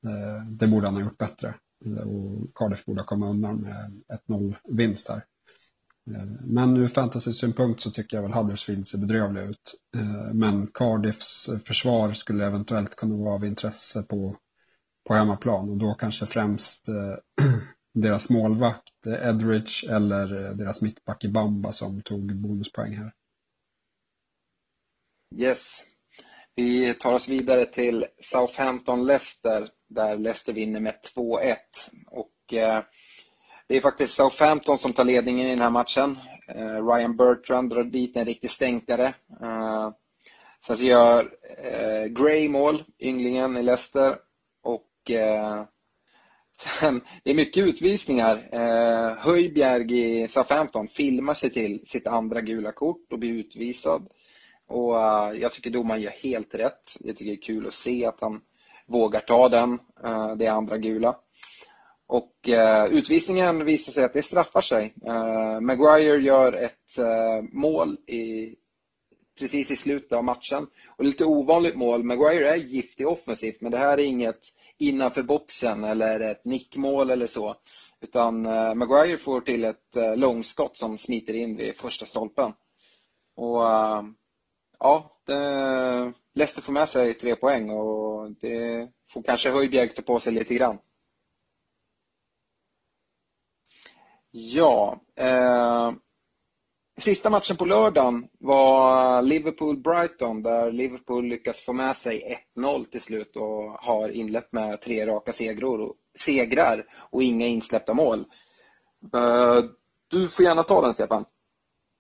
Eh, 0.07 0.47
det 0.51 0.67
borde 0.67 0.87
han 0.87 0.95
ha 0.95 1.03
gjort 1.03 1.19
bättre 1.19 1.55
eh, 1.85 2.09
och 2.09 2.55
Cardiff 2.55 2.85
borde 2.85 3.01
ha 3.01 3.07
kommit 3.07 3.31
undan 3.31 3.57
med 3.57 4.03
1-0 4.29 4.57
vinst 4.65 5.09
här. 5.09 5.25
Eh, 6.11 6.27
men 6.45 6.77
ur 6.77 6.89
fantasy-synpunkt 6.89 7.81
så 7.81 7.91
tycker 7.91 8.17
jag 8.17 8.23
väl 8.23 8.33
Huddersfield 8.33 8.87
ser 8.87 8.99
bedrövliga 8.99 9.45
ut. 9.45 9.75
Eh, 9.97 10.35
men 10.35 10.67
Cardiffs 10.67 11.49
eh, 11.49 11.59
försvar 11.59 12.13
skulle 12.13 12.47
eventuellt 12.47 12.97
kunna 12.97 13.17
vara 13.17 13.35
av 13.35 13.45
intresse 13.45 14.03
på, 14.03 14.37
på 15.09 15.15
hemmaplan 15.15 15.71
och 15.71 15.77
då 15.77 15.95
kanske 15.95 16.27
främst 16.27 16.87
deras 17.95 18.31
målvakt 18.31 19.07
Edridge 19.07 19.91
eller 19.91 20.55
deras 20.55 20.81
mittback 20.81 21.25
i 21.25 21.29
Bamba 21.29 21.73
som 21.73 22.03
tog 22.03 22.37
bonuspoäng 22.37 22.97
här. 22.97 23.13
Yes. 25.35 25.59
Vi 26.55 26.95
tar 26.95 27.13
oss 27.13 27.29
vidare 27.29 27.67
till 27.67 28.07
Southampton-Leicester 28.33 29.69
där 29.89 30.17
Leicester 30.17 30.53
vinner 30.53 30.81
med 30.81 30.95
2-1 31.17 31.57
och 32.07 32.55
eh, 32.55 32.85
det 33.69 33.77
är 33.77 33.81
faktiskt 33.81 34.15
Southampton 34.15 34.79
som 34.79 34.93
tar 34.93 35.05
ledningen 35.05 35.47
i 35.47 35.51
den 35.51 35.61
här 35.61 35.71
matchen. 35.71 36.19
Eh, 36.49 36.87
Ryan 36.87 37.17
Bertrand 37.17 37.71
drar 37.71 37.85
dit 37.85 38.17
en 38.17 38.25
riktig 38.25 38.51
stänkare. 38.51 39.15
Eh, 39.43 39.91
sen 40.67 40.77
så 40.77 40.85
gör 40.85 41.31
eh, 41.63 42.05
Gray 42.07 42.49
mål, 42.49 42.85
ynglingen 43.01 43.57
i 43.57 43.63
Leicester. 43.63 44.19
Och 44.63 45.11
eh, 45.11 45.65
sen, 46.81 47.01
det 47.25 47.31
är 47.31 47.35
mycket 47.35 47.65
utvisningar. 47.65 48.49
Eh, 48.53 49.17
Höjbjerg 49.17 50.23
i 50.23 50.29
Southampton 50.29 50.89
filmar 50.89 51.35
sig 51.35 51.51
till 51.51 51.87
sitt 51.87 52.07
andra 52.07 52.41
gula 52.41 52.73
kort 52.73 53.13
och 53.13 53.19
blir 53.19 53.33
utvisad. 53.33 54.09
Och 54.69 55.01
eh, 55.01 55.33
jag 55.41 55.53
tycker 55.53 55.71
domaren 55.71 56.03
gör 56.03 56.11
helt 56.11 56.55
rätt. 56.55 56.97
Jag 57.01 57.17
tycker 57.17 57.31
det 57.31 57.39
är 57.39 57.43
kul 57.43 57.67
att 57.67 57.75
se 57.75 58.07
att 58.07 58.21
han 58.21 58.41
vågar 58.87 59.21
ta 59.21 59.49
den, 59.49 59.79
eh, 60.05 60.37
det 60.37 60.47
andra 60.47 60.79
gula. 60.79 61.17
Och 62.09 62.49
eh, 62.49 62.87
utvisningen 62.87 63.65
visar 63.65 63.93
sig 63.93 64.05
att 64.05 64.13
det 64.13 64.23
straffar 64.23 64.61
sig. 64.61 64.95
Eh, 65.07 65.61
Maguire 65.61 66.17
gör 66.17 66.53
ett 66.53 66.99
eh, 66.99 67.43
mål 67.53 67.97
i, 68.07 68.55
precis 69.39 69.71
i 69.71 69.77
slutet 69.77 70.13
av 70.13 70.25
matchen. 70.25 70.67
Och 70.97 71.05
lite 71.05 71.25
ovanligt 71.25 71.77
mål. 71.77 72.03
Maguire 72.03 72.51
är 72.51 72.57
giftig 72.57 73.09
offensivt 73.09 73.61
men 73.61 73.73
det 73.73 73.79
här 73.79 73.99
är 73.99 74.05
inget 74.05 74.41
innanför 74.79 75.23
boxen 75.23 75.85
eller 75.85 76.21
ett 76.21 76.45
nickmål 76.45 77.11
eller 77.11 77.27
så. 77.27 77.57
Utan 78.01 78.47
eh, 78.47 78.75
Maguire 78.75 79.19
får 79.19 79.41
till 79.41 79.65
ett 79.65 79.97
eh, 79.97 80.17
långskott 80.17 80.77
som 80.77 80.99
smiter 80.99 81.35
in 81.35 81.57
vid 81.57 81.77
första 81.77 82.07
stolpen. 82.07 82.53
Och 83.37 83.71
eh, 83.71 84.03
ja, 84.79 85.21
det, 85.27 86.13
Leicester 86.35 86.63
får 86.63 86.73
med 86.73 86.89
sig 86.89 87.15
tre 87.15 87.37
poäng 87.37 87.71
och 87.71 88.31
det 88.31 88.89
får 89.13 89.23
kanske 89.23 89.51
Höjbjerg 89.51 89.95
ta 89.95 90.03
på 90.03 90.21
sig 90.21 90.33
lite 90.33 90.55
grann. 90.55 90.79
Ja. 94.39 95.01
Eh, 95.17 95.93
sista 97.01 97.31
matchen 97.31 97.57
på 97.57 97.65
lördagen 97.65 98.29
var 98.39 99.23
Liverpool-Brighton 99.23 100.43
där 100.43 100.73
Liverpool 100.73 101.29
lyckas 101.29 101.65
få 101.65 101.73
med 101.73 101.97
sig 101.97 102.41
1-0 102.57 102.85
till 102.85 103.01
slut 103.01 103.37
och 103.37 103.71
har 103.71 104.09
inlett 104.09 104.53
med 104.53 104.81
tre 104.81 105.07
raka 105.07 105.33
segrar 105.33 105.81
och, 105.81 105.95
segrar 106.25 106.85
och 107.11 107.23
inga 107.23 107.47
insläppta 107.47 107.95
mål. 107.95 108.19
Eh, 109.15 109.65
du 110.09 110.29
får 110.29 110.45
gärna 110.45 110.63
ta 110.63 110.83
den, 110.83 110.95
Stefan. 110.95 111.25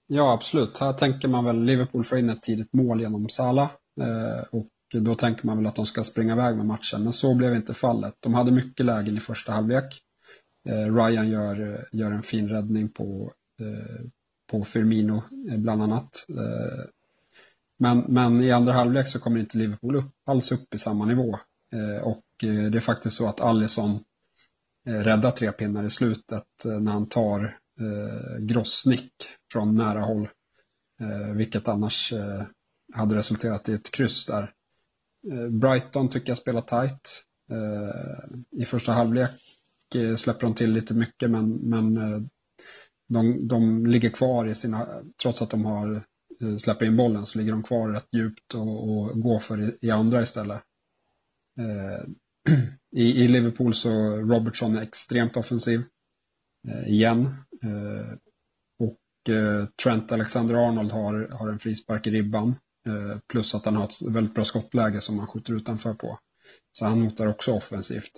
Ja, 0.06 0.32
absolut. 0.32 0.78
Här 0.78 0.92
tänker 0.92 1.28
man 1.28 1.44
väl 1.44 1.62
Liverpool 1.62 2.04
får 2.04 2.18
in 2.18 2.30
ett 2.30 2.42
tidigt 2.42 2.72
mål 2.72 3.00
genom 3.00 3.28
Salah. 3.28 3.70
Eh, 4.00 4.58
och 4.58 4.68
då 5.02 5.14
tänker 5.14 5.46
man 5.46 5.56
väl 5.56 5.66
att 5.66 5.76
de 5.76 5.86
ska 5.86 6.04
springa 6.04 6.32
iväg 6.32 6.56
med 6.56 6.66
matchen. 6.66 7.04
Men 7.04 7.12
så 7.12 7.34
blev 7.34 7.54
inte 7.54 7.74
fallet. 7.74 8.14
De 8.20 8.34
hade 8.34 8.52
mycket 8.52 8.86
lägen 8.86 9.16
i 9.16 9.20
första 9.20 9.52
halvlek. 9.52 10.02
Eh, 10.66 10.94
Ryan 10.94 11.28
gör, 11.28 11.74
eh, 11.74 11.80
gör 11.92 12.12
en 12.12 12.22
fin 12.22 12.48
räddning 12.48 12.88
på, 12.88 13.32
eh, 13.60 14.06
på 14.50 14.64
Firmino 14.64 15.22
bland 15.58 15.82
annat. 15.82 16.26
Men, 17.78 17.98
men 18.08 18.42
i 18.42 18.50
andra 18.52 18.72
halvlek 18.72 19.08
så 19.08 19.20
kommer 19.20 19.40
inte 19.40 19.58
Liverpool 19.58 19.96
upp, 19.96 20.12
alls 20.24 20.52
upp 20.52 20.74
i 20.74 20.78
samma 20.78 21.04
nivå. 21.04 21.38
Och 22.02 22.24
det 22.40 22.78
är 22.78 22.80
faktiskt 22.80 23.16
så 23.16 23.28
att 23.28 23.40
Alisson 23.40 24.04
räddar 24.84 25.30
tre 25.30 25.52
pinnar 25.52 25.84
i 25.84 25.90
slutet 25.90 26.46
när 26.64 26.92
han 26.92 27.08
tar 27.08 27.56
grossnick 28.40 29.12
från 29.52 29.76
nära 29.76 30.00
håll. 30.00 30.28
Vilket 31.36 31.68
annars 31.68 32.12
hade 32.94 33.16
resulterat 33.16 33.68
i 33.68 33.74
ett 33.74 33.90
kryss 33.90 34.26
där. 34.26 34.52
Brighton 35.50 36.08
tycker 36.08 36.28
jag 36.28 36.38
spelar 36.38 36.62
tight. 36.62 37.22
I 38.50 38.64
första 38.64 38.92
halvlek 38.92 39.55
Eh, 39.94 40.16
släpper 40.16 40.40
de 40.40 40.54
till 40.54 40.72
lite 40.72 40.94
mycket 40.94 41.30
men, 41.30 41.52
men 41.52 41.96
eh, 41.96 42.20
de, 43.08 43.48
de 43.48 43.86
ligger 43.86 44.10
kvar 44.10 44.46
i 44.46 44.54
sina, 44.54 45.02
trots 45.22 45.42
att 45.42 45.50
de 45.50 45.64
har 45.64 45.94
eh, 45.94 46.02
släppt 46.38 46.60
släpper 46.60 46.86
in 46.86 46.96
bollen 46.96 47.26
så 47.26 47.38
ligger 47.38 47.52
de 47.52 47.62
kvar 47.62 47.88
rätt 47.88 48.08
djupt 48.12 48.54
och, 48.54 48.90
och 48.90 49.20
går 49.20 49.40
för 49.40 49.62
i, 49.62 49.78
i 49.80 49.90
andra 49.90 50.22
istället. 50.22 50.62
I, 52.96 53.02
I 53.02 53.28
Liverpool 53.28 53.74
så 53.74 53.90
Robertson 54.16 54.76
är 54.76 54.82
extremt 54.82 55.36
offensiv. 55.36 55.82
igen. 56.86 57.34
och 58.78 58.98
Trent 59.82 60.12
Alexander-Arnold 60.12 60.92
har, 60.92 61.28
har 61.28 61.48
en 61.48 61.58
frispark 61.58 62.06
i 62.06 62.10
ribban. 62.10 62.54
plus 63.28 63.54
att 63.54 63.64
han 63.64 63.76
har 63.76 63.84
ett 63.84 64.14
väldigt 64.14 64.34
bra 64.34 64.44
skottläge 64.44 65.00
som 65.00 65.18
han 65.18 65.28
skjuter 65.28 65.52
utanför 65.52 65.94
på. 65.94 66.18
Så 66.72 66.84
han 66.84 67.02
hotar 67.02 67.26
också 67.26 67.52
offensivt. 67.52 68.12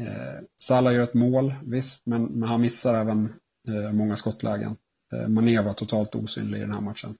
Eh, 0.00 0.44
Salah 0.56 0.94
gör 0.94 1.02
ett 1.02 1.14
mål, 1.14 1.54
visst, 1.64 2.06
men, 2.06 2.24
men 2.24 2.48
han 2.48 2.60
missar 2.60 2.94
även 2.94 3.24
eh, 3.68 3.92
många 3.92 4.16
skottlägen. 4.16 4.76
Eh, 5.12 5.28
Mané 5.28 5.60
var 5.60 5.74
totalt 5.74 6.14
osynlig 6.14 6.58
i 6.58 6.60
den 6.60 6.72
här 6.72 6.80
matchen. 6.80 7.16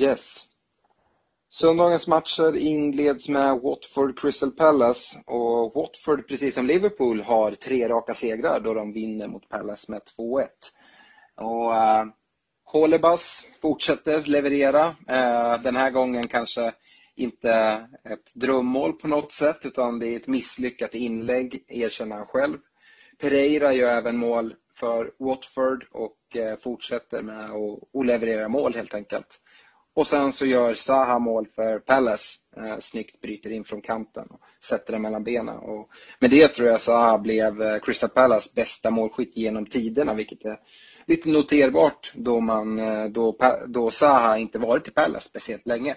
Yes. 0.00 0.20
Söndagens 1.50 2.06
matcher 2.06 2.56
inleds 2.56 3.28
med 3.28 3.60
Watford 3.60 4.18
Crystal 4.18 4.50
Palace 4.50 5.22
och 5.26 5.74
Watford, 5.74 6.28
precis 6.28 6.54
som 6.54 6.66
Liverpool, 6.66 7.22
har 7.22 7.54
tre 7.54 7.88
raka 7.88 8.14
segrar 8.14 8.60
då 8.60 8.74
de 8.74 8.92
vinner 8.92 9.28
mot 9.28 9.48
Palace 9.48 9.90
med 9.90 10.00
2-1. 10.18 10.46
Och 11.36 11.74
eh, 11.74 12.02
uh, 12.02 12.12
Holebas 12.64 13.20
fortsätter 13.62 14.22
leverera. 14.22 14.88
Uh, 14.88 15.62
den 15.62 15.76
här 15.76 15.90
gången 15.90 16.28
kanske 16.28 16.74
inte 17.16 17.50
ett 18.04 18.34
drömmål 18.34 18.92
på 18.92 19.08
något 19.08 19.32
sätt 19.32 19.58
utan 19.62 19.98
det 19.98 20.06
är 20.06 20.16
ett 20.16 20.26
misslyckat 20.26 20.94
inlägg, 20.94 21.64
erkänner 21.68 22.16
han 22.16 22.26
själv. 22.26 22.58
Pereira 23.18 23.74
gör 23.74 23.88
även 23.88 24.16
mål 24.16 24.54
för 24.80 25.12
Watford 25.18 25.86
och 25.90 26.36
eh, 26.36 26.58
fortsätter 26.58 27.22
med 27.22 27.50
att 27.50 28.06
leverera 28.06 28.48
mål 28.48 28.74
helt 28.74 28.94
enkelt. 28.94 29.26
Och 29.94 30.06
sen 30.06 30.32
så 30.32 30.46
gör 30.46 30.74
Zaha 30.74 31.18
mål 31.18 31.46
för 31.54 31.78
Palace. 31.78 32.24
Eh, 32.56 32.78
snyggt 32.80 33.20
bryter 33.20 33.50
in 33.50 33.64
från 33.64 33.82
kanten 33.82 34.26
och 34.30 34.40
sätter 34.68 34.92
den 34.92 35.02
mellan 35.02 35.24
benen. 35.24 35.56
Och 35.56 35.88
med 36.18 36.30
det 36.30 36.48
tror 36.48 36.68
jag 36.68 36.80
Zaha 36.80 37.18
blev 37.18 37.62
eh, 37.62 37.78
Crystal 37.78 38.10
Palace 38.10 38.50
bästa 38.54 38.90
målskytt 38.90 39.36
genom 39.36 39.66
tiderna, 39.66 40.14
vilket 40.14 40.44
är 40.44 40.60
lite 41.06 41.28
noterbart 41.28 42.12
då 42.14 42.40
man, 42.40 42.76
då, 43.12 43.36
då 43.66 43.90
Zaha 43.90 44.38
inte 44.38 44.58
varit 44.58 44.88
i 44.88 44.90
Palace 44.90 45.28
speciellt 45.28 45.66
länge. 45.66 45.96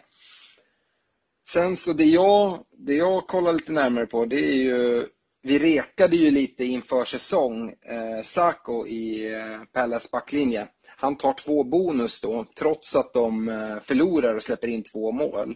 Sen 1.53 1.77
så 1.77 1.93
det 1.93 2.05
jag, 2.05 2.65
det 2.71 2.93
jag 2.93 3.27
kollar 3.27 3.53
lite 3.53 3.71
närmare 3.71 4.05
på 4.05 4.25
det 4.25 4.39
är 4.39 4.53
ju 4.53 5.07
vi 5.45 5.59
rekade 5.59 6.15
ju 6.15 6.31
lite 6.31 6.63
inför 6.63 7.05
säsong, 7.05 7.69
eh, 7.69 8.23
Sako 8.23 8.87
i 8.87 9.33
eh, 9.33 9.63
Pallas 9.73 10.11
backlinje. 10.11 10.67
Han 10.97 11.17
tar 11.17 11.33
två 11.33 11.63
bonus 11.63 12.21
då, 12.21 12.45
trots 12.57 12.95
att 12.95 13.13
de 13.13 13.49
eh, 13.49 13.79
förlorar 13.79 14.35
och 14.35 14.43
släpper 14.43 14.67
in 14.67 14.83
två 14.83 15.11
mål. 15.11 15.55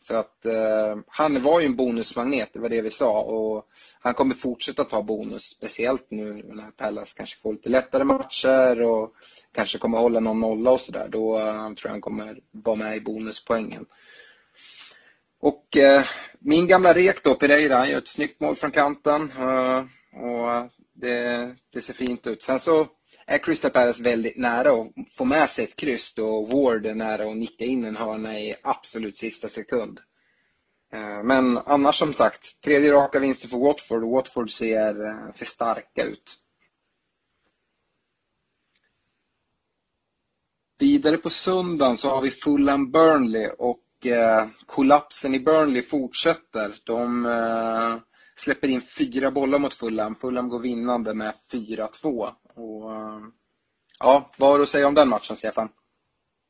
Så 0.00 0.16
att 0.16 0.44
eh, 0.46 0.96
han 1.06 1.42
var 1.42 1.60
ju 1.60 1.66
en 1.66 1.76
bonusmagnet, 1.76 2.50
det 2.52 2.58
var 2.58 2.68
det 2.68 2.82
vi 2.82 2.90
sa. 2.90 3.20
Och 3.22 3.66
han 4.00 4.14
kommer 4.14 4.34
fortsätta 4.34 4.84
ta 4.84 5.02
bonus, 5.02 5.42
speciellt 5.42 6.10
nu 6.10 6.42
när 6.44 6.70
Pallas 6.70 7.12
kanske 7.12 7.40
får 7.42 7.52
lite 7.52 7.68
lättare 7.68 8.04
matcher 8.04 8.82
och 8.82 9.14
kanske 9.52 9.78
kommer 9.78 9.98
hålla 9.98 10.20
någon 10.20 10.40
nolla 10.40 10.70
och 10.70 10.80
sådär. 10.80 11.08
Då 11.08 11.38
eh, 11.38 11.74
tror 11.74 11.78
jag 11.82 11.90
han 11.90 12.00
kommer 12.00 12.40
vara 12.50 12.76
med 12.76 12.96
i 12.96 13.00
bonuspoängen. 13.00 13.86
Och 15.40 15.76
eh, 15.76 16.04
min 16.38 16.66
gamla 16.66 16.94
rek 16.94 17.24
då, 17.24 17.34
Pereira, 17.34 17.76
han 17.76 17.90
gör 17.90 17.98
ett 17.98 18.08
snyggt 18.08 18.40
mål 18.40 18.56
från 18.56 18.70
kanten. 18.70 19.30
Eh, 19.30 19.84
och 20.12 20.52
eh, 20.52 20.66
det, 20.94 21.54
det 21.72 21.82
ser 21.82 21.92
fint 21.92 22.26
ut. 22.26 22.42
Sen 22.42 22.60
så 22.60 22.88
är 23.26 23.38
Crystal 23.38 23.70
Palace 23.70 24.02
väldigt 24.02 24.36
nära 24.36 24.72
att 24.72 24.88
få 25.16 25.24
med 25.24 25.50
sig 25.50 25.64
ett 25.64 25.76
kryss 25.76 26.14
då 26.14 26.44
Ward 26.44 26.86
är 26.86 26.94
nära 26.94 27.30
att 27.30 27.36
nicka 27.36 27.64
in 27.64 27.84
en 27.84 27.96
hörna 27.96 28.40
i 28.40 28.56
absolut 28.62 29.16
sista 29.16 29.48
sekund. 29.48 30.00
Eh, 30.92 31.22
men 31.22 31.58
annars 31.58 31.98
som 31.98 32.14
sagt, 32.14 32.60
tredje 32.64 32.92
raka 32.92 33.18
vinster 33.18 33.48
för 33.48 33.56
Watford 33.56 34.04
och 34.04 34.10
Watford 34.10 34.50
ser, 34.50 35.06
eh, 35.06 35.32
ser 35.34 35.46
starka 35.46 36.04
ut. 36.04 36.36
Vidare 40.78 41.16
på 41.16 41.30
söndagen 41.30 41.96
så 41.96 42.08
har 42.08 42.22
vi 42.22 42.30
Fulham 42.30 42.90
Burnley 42.90 43.48
och 43.58 43.80
Eh, 44.04 44.46
kollapsen 44.66 45.34
i 45.34 45.40
Burnley 45.40 45.82
fortsätter. 45.82 46.74
De 46.84 47.26
eh, 47.26 47.96
släpper 48.44 48.68
in 48.68 48.82
fyra 48.98 49.30
bollar 49.30 49.58
mot 49.58 49.74
Fulham. 49.74 50.14
Fulham 50.14 50.48
går 50.48 50.60
vinnande 50.60 51.14
med 51.14 51.34
4-2. 51.52 52.32
Och, 52.54 52.94
eh, 52.94 53.20
ja, 53.98 54.30
vad 54.38 54.50
har 54.50 54.58
du 54.58 54.62
att 54.62 54.70
säga 54.70 54.88
om 54.88 54.94
den 54.94 55.08
matchen, 55.08 55.36
Stefan? 55.36 55.68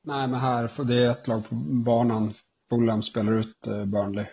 Nej, 0.04 0.28
men 0.28 0.40
här, 0.40 0.68
för 0.68 0.84
det 0.84 1.04
är 1.04 1.10
ett 1.10 1.28
lag 1.28 1.48
på 1.48 1.54
banan. 1.84 2.34
Fulham 2.70 3.02
spelar 3.02 3.32
ut 3.32 3.60
Burnley. 3.64 4.26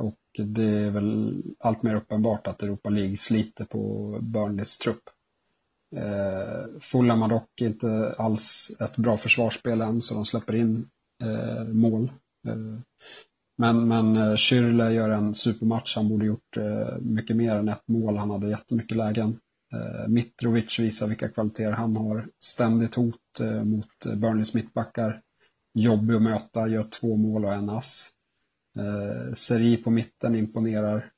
Och 0.00 0.18
det 0.46 0.62
är 0.64 0.90
väl 0.90 1.42
allt 1.58 1.82
mer 1.82 1.94
uppenbart 1.94 2.46
att 2.46 2.62
Europa 2.62 2.88
League 2.88 3.16
sliter 3.16 3.64
på 3.64 4.12
Burnleys 4.22 4.78
trupp. 4.78 5.02
Fulham 6.92 7.22
har 7.22 7.28
dock 7.28 7.60
inte 7.60 8.14
alls 8.18 8.70
ett 8.80 8.96
bra 8.96 9.16
försvarsspel 9.16 9.80
än, 9.80 10.00
så 10.00 10.14
de 10.14 10.26
släpper 10.26 10.54
in 10.54 10.88
mål. 11.72 12.12
Eh, 12.46 12.80
men, 13.58 13.88
men 13.88 14.16
eh, 14.16 14.36
Schürrle 14.36 14.90
gör 14.90 15.10
en 15.10 15.34
supermatch. 15.34 15.96
Han 15.96 16.08
borde 16.08 16.26
gjort 16.26 16.56
eh, 16.56 16.98
mycket 17.00 17.36
mer 17.36 17.56
än 17.56 17.68
ett 17.68 17.88
mål. 17.88 18.16
Han 18.16 18.30
hade 18.30 18.50
jättemycket 18.50 18.96
lägen. 18.96 19.40
Mitrovic 20.08 20.78
visar 20.78 21.08
vilka 21.08 21.28
kvaliteter 21.28 21.72
han 21.72 21.96
har. 21.96 22.28
Ständigt 22.38 22.94
hot 22.94 23.40
mot 23.64 24.04
Burnleys 24.16 24.54
mittbackar. 24.54 25.20
Jobbig 25.74 26.14
att 26.14 26.22
möta, 26.22 26.68
gör 26.68 26.84
två 27.00 27.16
mål 27.16 27.44
och 27.44 27.52
en 27.52 27.70
ass. 27.70 28.10
Seri 29.36 29.76
på 29.76 29.90
mitten 29.90 30.34
imponerar. 30.34 31.12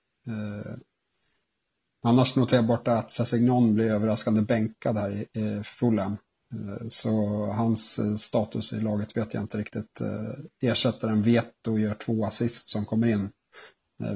Annars 2.03 2.37
noterar 2.37 2.59
jag 2.59 2.67
borta 2.67 2.93
att 2.93 3.13
Sessignon 3.13 3.75
blir 3.75 3.93
överraskande 3.93 4.43
bänkad 4.43 4.97
här 4.97 5.11
i 5.39 5.63
Fulham. 5.79 6.17
Eh, 6.53 6.89
så 6.89 7.47
hans 7.47 7.99
eh, 7.99 8.15
status 8.15 8.73
i 8.73 8.81
laget 8.81 9.17
vet 9.17 9.35
jag 9.35 9.43
inte 9.43 9.59
riktigt. 9.59 10.01
Eh, 10.01 10.71
ersättaren 10.71 11.23
vet 11.23 11.67
och 11.67 11.81
gör 11.81 11.95
två 11.95 12.27
assist 12.27 12.69
som 12.69 12.85
kommer 12.85 13.07
in. 13.07 13.31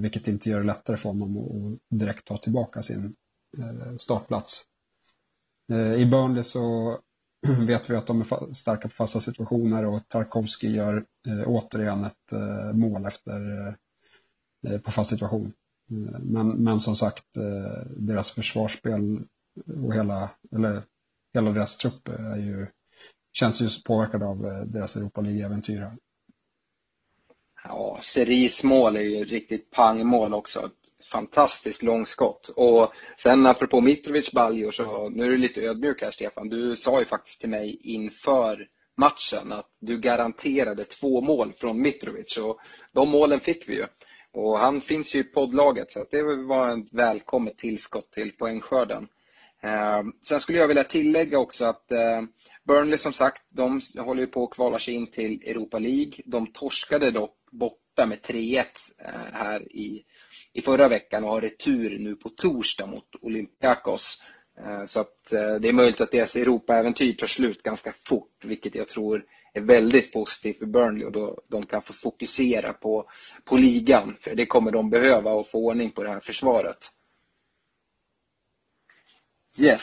Vilket 0.01 0.29
inte 0.29 0.51
gör 0.51 0.61
det 0.61 0.67
lättare 0.67 0.97
för 0.97 1.09
honom 1.09 1.37
att 1.39 1.99
direkt 1.99 2.27
ta 2.27 2.39
tillbaka 2.39 2.83
sin 2.83 3.15
startplats. 3.99 4.65
I 5.99 6.05
Burnley 6.05 6.45
så 6.45 6.99
vet 7.67 7.91
vi 7.91 7.97
att 7.97 8.07
de 8.07 8.21
är 8.21 8.55
starka 8.55 8.89
på 8.89 8.95
fasta 8.95 9.21
situationer 9.21 9.87
och 9.87 10.09
Tarkovski 10.09 10.69
gör 10.69 11.05
återigen 11.47 12.05
ett 12.05 12.33
mål 12.75 13.07
efter 13.07 13.77
på 14.85 14.91
fast 14.91 15.11
situation. 15.11 15.53
Men, 16.21 16.49
men 16.49 16.81
som 16.81 16.97
sagt, 16.97 17.27
deras 17.97 18.31
försvarsspel 18.31 19.21
och 19.85 19.95
hela, 19.95 20.31
eller 20.53 20.83
hela 21.35 21.51
deras 21.51 21.77
trupp 21.77 22.09
är 22.09 22.37
ju, 22.37 22.67
känns 23.33 23.61
ju 23.61 23.69
påverkad 23.85 24.23
av 24.23 24.47
eh, 24.47 24.63
deras 24.67 24.97
Europa 24.97 25.21
League-äventyr. 25.21 25.81
här. 25.81 25.97
Ja, 27.65 28.01
Seris 28.03 28.63
mål 28.63 28.97
är 28.97 29.01
ju 29.01 29.25
riktigt 29.25 29.71
pangmål 29.71 30.35
också 30.35 30.71
fantastiskt 31.13 31.83
långskott. 31.83 32.49
Och 32.49 32.93
sen 33.23 33.47
apropå 33.47 33.81
Mitrovic 33.81 34.33
baljor 34.33 34.73
så, 34.73 35.09
nu 35.09 35.25
är 35.25 35.31
du 35.31 35.37
lite 35.37 35.61
ödmjuk 35.61 36.03
här 36.03 36.11
Stefan. 36.11 36.49
Du 36.49 36.77
sa 36.77 36.99
ju 36.99 37.05
faktiskt 37.05 37.41
till 37.41 37.51
mig 37.51 37.81
inför 37.83 38.69
matchen 38.97 39.53
att 39.53 39.69
du 39.81 39.99
garanterade 39.99 40.85
två 40.85 41.21
mål 41.21 41.53
från 41.53 41.83
Mitrovic 41.83 42.37
och 42.37 42.59
de 42.93 43.09
målen 43.09 43.41
fick 43.41 43.69
vi 43.69 43.75
ju. 43.75 43.87
Och 44.33 44.59
han 44.59 44.81
finns 44.81 45.15
ju 45.15 45.21
i 45.21 45.25
poddlaget 45.25 45.93
så 45.93 46.01
att 46.01 46.11
det 46.11 46.23
var 46.23 46.79
ett 46.79 46.93
välkommet 46.93 47.59
tillskott 47.59 48.13
till 48.13 48.33
poängskörden. 48.33 49.09
Ehm, 49.63 50.13
sen 50.29 50.41
skulle 50.41 50.59
jag 50.59 50.69
vilja 50.69 50.85
tillägga 50.85 51.39
också 51.39 51.65
att 51.65 51.93
ehm, 51.93 52.29
Burnley 52.65 52.99
som 52.99 53.13
sagt, 53.13 53.43
de 53.49 53.81
håller 53.99 54.21
ju 54.21 54.27
på 54.27 54.45
att 54.45 54.51
kvala 54.51 54.79
sig 54.79 54.95
in 54.95 55.11
till 55.11 55.43
Europa 55.47 55.79
League. 55.79 56.13
De 56.25 56.47
torskade 56.53 57.11
dock 57.11 57.37
borta 57.53 58.07
med 58.07 58.19
3-1 58.21 58.65
eh, 58.99 59.11
här 59.33 59.73
i 59.73 60.05
i 60.53 60.63
förra 60.63 60.89
veckan 60.89 61.25
och 61.25 61.31
har 61.31 61.41
retur 61.41 61.99
nu 61.99 62.17
på 62.17 62.29
torsdag 62.29 62.87
mot 62.87 63.09
Olympiakos. 63.21 64.23
Ehm, 64.59 64.89
så 64.89 65.01
att 65.01 65.33
eh, 65.33 65.55
det 65.55 65.69
är 65.69 65.73
möjligt 65.73 66.01
att 66.01 66.11
deras 66.11 66.37
Europaäventyr 66.37 67.15
tar 67.15 67.27
slut 67.27 67.63
ganska 67.63 67.95
fort, 68.05 68.45
vilket 68.45 68.75
jag 68.75 68.89
tror 68.89 69.25
är 69.55 69.61
väldigt 69.61 70.13
positivt 70.13 70.59
för 70.59 70.67
Burnley 70.67 71.05
och 71.07 71.13
då 71.13 71.41
de 71.49 71.67
kan 71.67 71.83
få 71.83 71.93
fokusera 71.93 72.73
på, 72.73 73.11
på 73.45 73.57
ligan. 73.57 74.17
För 74.21 74.35
det 74.35 74.47
kommer 74.47 74.71
de 74.71 74.91
behöva 74.91 75.33
och 75.33 75.49
få 75.51 75.59
ordning 75.67 75.91
på 75.91 76.03
det 76.03 76.11
här 76.11 76.21
försvaret. 76.21 76.79
Yes. 79.59 79.83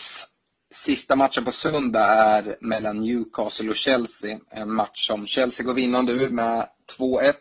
Sista 0.85 1.15
matchen 1.15 1.45
på 1.45 1.51
söndag 1.51 2.05
är 2.05 2.57
mellan 2.61 2.99
Newcastle 2.99 3.69
och 3.69 3.75
Chelsea. 3.75 4.39
En 4.49 4.73
match 4.73 5.07
som 5.07 5.27
Chelsea 5.27 5.65
går 5.65 5.73
vinnande 5.73 6.11
ur 6.11 6.29
med 6.29 6.69
2-1. 6.99 7.33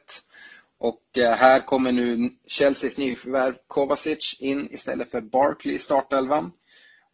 Och 0.78 1.18
eh, 1.18 1.36
här 1.36 1.60
kommer 1.60 1.92
nu 1.92 2.30
Chelseas 2.46 2.96
nyförvärv 2.96 3.54
Kovacic 3.66 4.36
in 4.40 4.68
istället 4.70 5.10
för 5.10 5.20
Barkley 5.20 5.74
i 5.74 5.78
startelvan. 5.78 6.52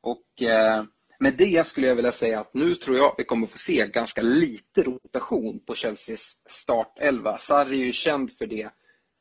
Och 0.01 0.43
eh, 0.43 0.85
med 1.19 1.35
det 1.35 1.67
skulle 1.67 1.87
jag 1.87 1.95
vilja 1.95 2.13
säga 2.13 2.41
att 2.41 2.55
nu 2.55 2.75
tror 2.75 2.97
jag 2.97 3.15
vi 3.19 3.25
kommer 3.25 3.47
få 3.47 3.59
se 3.59 3.87
ganska 3.87 4.23
lite 4.23 4.83
rotation 4.83 5.61
på 5.67 5.75
Chelseas 5.75 6.37
startelva. 6.63 7.39
Sarri 7.39 7.81
är 7.81 7.87
ju 7.87 7.93
känd 7.93 8.31
för 8.39 8.47
det 8.47 8.71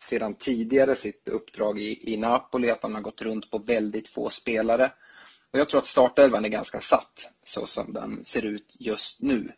sedan 0.10 0.36
tidigare 0.36 0.96
sitt 0.96 1.28
uppdrag 1.28 1.80
i, 1.82 2.14
i 2.14 2.18
Napoli, 2.18 2.70
att 2.70 2.84
han 2.84 2.96
har 2.96 3.02
gått 3.02 3.22
runt 3.22 3.52
på 3.52 3.58
väldigt 3.58 4.10
få 4.10 4.30
spelare. 4.30 4.92
Och 5.54 5.60
jag 5.60 5.70
tror 5.70 5.80
att 5.82 5.88
startelvan 5.88 6.46
är 6.46 6.50
ganska 6.50 6.82
satt 6.82 7.20
så 7.46 7.68
som 7.68 7.94
den 7.94 8.26
ser 8.26 8.46
ut 8.46 8.76
just 8.80 9.22
nu. 9.22 9.52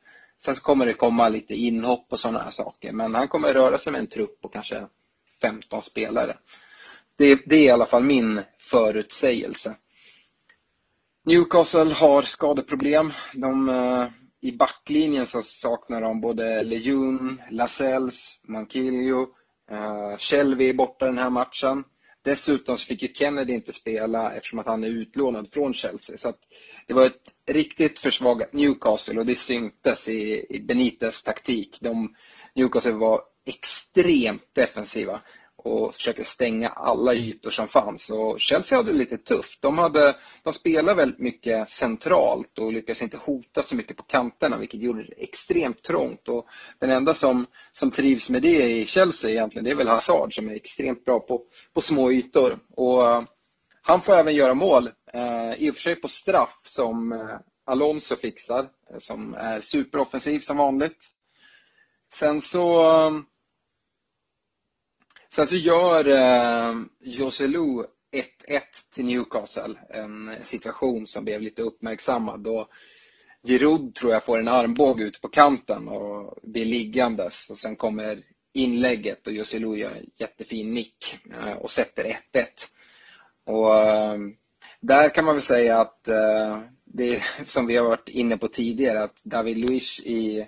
Sen 0.46 0.56
så 0.56 0.62
kommer 0.62 0.86
det 0.86 0.94
komma 0.94 1.30
lite 1.30 1.54
inhopp 1.54 2.06
och 2.10 2.20
sådana 2.20 2.44
här 2.44 2.52
saker. 2.52 2.92
Men 2.92 3.16
han 3.16 3.28
kommer 3.28 3.54
röra 3.54 3.78
sig 3.80 3.92
med 3.92 4.00
en 4.00 4.08
trupp 4.08 4.42
på 4.42 4.50
kanske 4.50 4.88
15 5.42 5.82
spelare. 5.82 6.38
Det, 7.18 7.42
det 7.46 7.56
är 7.56 7.64
i 7.64 7.72
alla 7.72 7.86
fall 7.86 8.04
min 8.04 8.42
förutsägelse. 8.60 9.76
Newcastle 11.26 11.94
har 11.94 12.22
skadeproblem. 12.22 13.14
De, 13.34 13.70
eh, 13.70 14.08
I 14.42 14.52
backlinjen 14.52 15.28
så 15.28 15.42
saknar 15.44 16.02
de 16.02 16.22
både 16.22 16.64
Lejeune, 16.64 17.48
Lascelles, 17.52 18.40
Manquillo, 18.44 19.22
eh, 19.72 20.18
Shelby 20.18 20.70
är 20.70 20.74
borta 20.74 21.06
den 21.06 21.18
här 21.18 21.30
matchen. 21.30 21.84
Dessutom 22.24 22.78
så 22.78 22.86
fick 22.86 23.02
ju 23.02 23.14
Kennedy 23.14 23.54
inte 23.54 23.74
spela 23.74 24.34
eftersom 24.34 24.60
att 24.60 24.66
han 24.66 24.84
är 24.84 24.88
utlånad 24.88 25.52
från 25.52 25.74
Chelsea. 25.74 26.18
Så 26.18 26.30
att 26.30 26.40
det 26.88 26.94
var 26.94 27.06
ett 27.06 27.34
riktigt 27.48 28.00
försvagat 28.00 28.54
Newcastle 28.54 29.20
och 29.20 29.26
det 29.26 29.36
syntes 29.36 30.08
i, 30.08 30.46
i 30.50 30.60
Benites 30.60 31.24
taktik. 31.24 31.78
De, 31.82 32.16
Newcastle 32.56 32.92
var 32.92 33.22
extremt 33.46 34.56
defensiva 34.56 35.22
och 35.66 35.96
försöker 35.96 36.24
stänga 36.24 36.70
alla 36.70 37.14
ytor 37.14 37.50
som 37.50 37.68
fanns. 37.68 38.10
Och 38.10 38.40
Chelsea 38.40 38.78
hade 38.78 38.92
det 38.92 38.98
lite 38.98 39.18
tufft. 39.18 39.62
De, 39.62 39.78
hade, 39.78 40.16
de 40.44 40.54
spelade 40.54 40.98
väldigt 40.98 41.20
mycket 41.20 41.70
centralt 41.70 42.60
och 42.60 42.74
lyckades 42.74 43.02
inte 43.02 43.18
hota 43.18 43.64
så 43.64 43.76
mycket 43.76 43.98
på 43.98 44.04
kanterna 44.04 44.58
vilket 44.58 44.82
gjorde 44.82 45.04
det 45.04 45.24
extremt 45.24 45.84
trångt. 45.84 46.30
Och 46.30 46.48
den 46.80 46.90
enda 46.90 47.14
som, 47.14 47.46
som 47.74 47.92
trivs 47.92 48.30
med 48.30 48.42
det 48.42 48.70
i 48.70 48.86
Chelsea 48.86 49.30
egentligen, 49.30 49.66
det 49.66 49.72
är 49.72 49.76
väl 49.76 49.88
Hazard 49.88 50.36
som 50.36 50.50
är 50.50 50.56
extremt 50.56 51.06
bra 51.06 51.20
på, 51.20 51.42
på 51.74 51.82
små 51.82 52.12
ytor. 52.12 52.60
Och 52.76 53.02
uh, 53.02 53.24
han 53.82 54.02
får 54.02 54.14
även 54.14 54.36
göra 54.36 54.54
mål, 54.54 54.88
uh, 55.16 55.54
i 55.58 55.72
och 55.72 55.76
för 55.76 55.82
sig 55.82 55.96
på 55.96 56.08
straff 56.08 56.60
som 56.64 57.12
uh, 57.12 57.38
Alonso 57.66 58.16
fixar, 58.16 58.70
som 59.00 59.34
är 59.34 59.62
superoffensiv 59.62 60.40
som 60.40 60.58
vanligt. 60.58 60.98
Sen 62.20 62.42
så 62.42 62.84
Sen 65.36 65.48
så 65.48 65.56
gör 65.56 66.08
eh, 66.08 66.76
Joselu 67.00 67.84
1-1 68.48 68.62
till 68.94 69.06
Newcastle. 69.06 69.76
En 69.90 70.36
situation 70.46 71.08
som 71.08 71.26
blev 71.26 71.42
lite 71.42 71.62
uppmärksammad 71.62 72.40
då 72.40 72.68
Giroud 73.44 73.96
tror 73.96 74.12
jag 74.12 74.24
får 74.26 74.40
en 74.40 74.48
armbåge 74.48 75.04
ute 75.04 75.20
på 75.20 75.28
kanten 75.28 75.88
och 75.88 76.40
blir 76.44 76.66
liggandes 76.66 77.50
och 77.50 77.58
sen 77.58 77.76
kommer 77.76 78.24
inlägget 78.54 79.28
och 79.28 79.34
Joselu 79.34 79.76
gör 79.76 79.92
en 79.92 80.10
jättefin 80.16 80.74
nick 80.74 81.20
eh, 81.32 81.54
och 81.54 81.72
sätter 81.72 82.04
1-1. 82.04 82.46
Och 83.46 83.76
eh, 83.76 84.18
där 84.80 85.10
kan 85.10 85.26
man 85.26 85.36
väl 85.36 85.44
säga 85.44 85.82
att 85.82 86.08
eh, 86.08 86.62
det 86.86 87.16
är 87.16 87.24
som 87.46 87.68
vi 87.68 87.78
har 87.78 87.86
varit 87.86 88.10
inne 88.10 88.38
på 88.38 88.48
tidigare 88.48 89.04
att 89.04 89.24
David 89.24 89.58
Luiz 89.58 90.00
i 90.00 90.48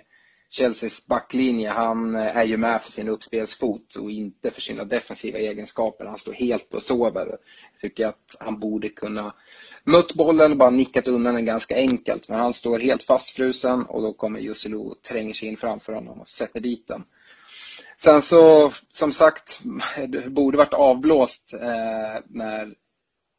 Chelseas 0.50 1.06
backlinje, 1.06 1.70
han 1.70 2.14
eh, 2.14 2.36
är 2.36 2.44
ju 2.44 2.56
med 2.56 2.82
för 2.82 2.90
sin 2.90 3.08
uppspelsfot 3.08 3.96
och 3.96 4.10
inte 4.10 4.50
för 4.50 4.60
sina 4.60 4.84
defensiva 4.84 5.38
egenskaper. 5.38 6.04
Han 6.04 6.18
står 6.18 6.32
helt 6.32 6.74
och 6.74 6.82
sover. 6.82 7.26
Jag 7.72 7.80
tycker 7.80 8.06
att 8.06 8.36
han 8.40 8.60
borde 8.60 8.88
kunna 8.88 9.34
mött 9.84 10.14
bollen 10.14 10.50
och 10.50 10.58
bara 10.58 10.70
nickat 10.70 11.08
undan 11.08 11.34
den 11.34 11.44
ganska 11.44 11.76
enkelt. 11.76 12.28
Men 12.28 12.38
han 12.38 12.54
står 12.54 12.78
helt 12.78 13.02
fastfrusen 13.02 13.82
och 13.82 14.02
då 14.02 14.12
kommer 14.12 14.40
Jussilu 14.40 14.76
och 14.76 15.02
tränger 15.02 15.34
sig 15.34 15.48
in 15.48 15.56
framför 15.56 15.92
honom 15.92 16.20
och 16.20 16.28
sätter 16.28 16.60
dit 16.60 16.88
den. 16.88 17.04
Sen 18.02 18.22
så, 18.22 18.72
som 18.90 19.12
sagt, 19.12 19.60
det 20.08 20.30
borde 20.30 20.58
varit 20.58 20.74
avblåst 20.74 21.52
eh, 21.52 22.22
när 22.26 22.74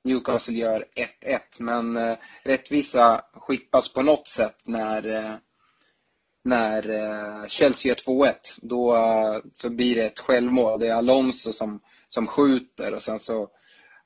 Newcastle 0.03 0.53
gör 0.53 0.85
1-1. 1.25 1.39
Men 1.57 1.97
eh, 1.97 2.17
rättvisa 2.43 3.21
skippas 3.33 3.93
på 3.93 4.01
något 4.01 4.27
sätt 4.27 4.57
när 4.63 5.15
eh, 5.15 5.35
när 6.47 6.89
eh, 6.89 7.47
Chelsea 7.47 7.89
gör 7.89 8.13
2-1, 8.13 8.33
då 8.61 8.95
eh, 8.95 9.41
så 9.53 9.69
blir 9.69 9.95
det 9.95 10.05
ett 10.05 10.19
självmål. 10.19 10.79
Det 10.79 10.87
är 10.87 10.93
Alonso 10.93 11.53
som, 11.53 11.79
som 12.09 12.27
skjuter 12.27 12.93
och 12.93 13.03
sen 13.03 13.19
så, 13.19 13.49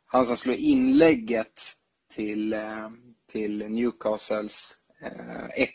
han 0.05 0.25
som 0.25 0.37
slår 0.37 0.55
inlägget 0.55 1.59
till, 2.15 2.53
eh, 2.53 2.89
till 3.31 3.69
Newcastles 3.69 4.77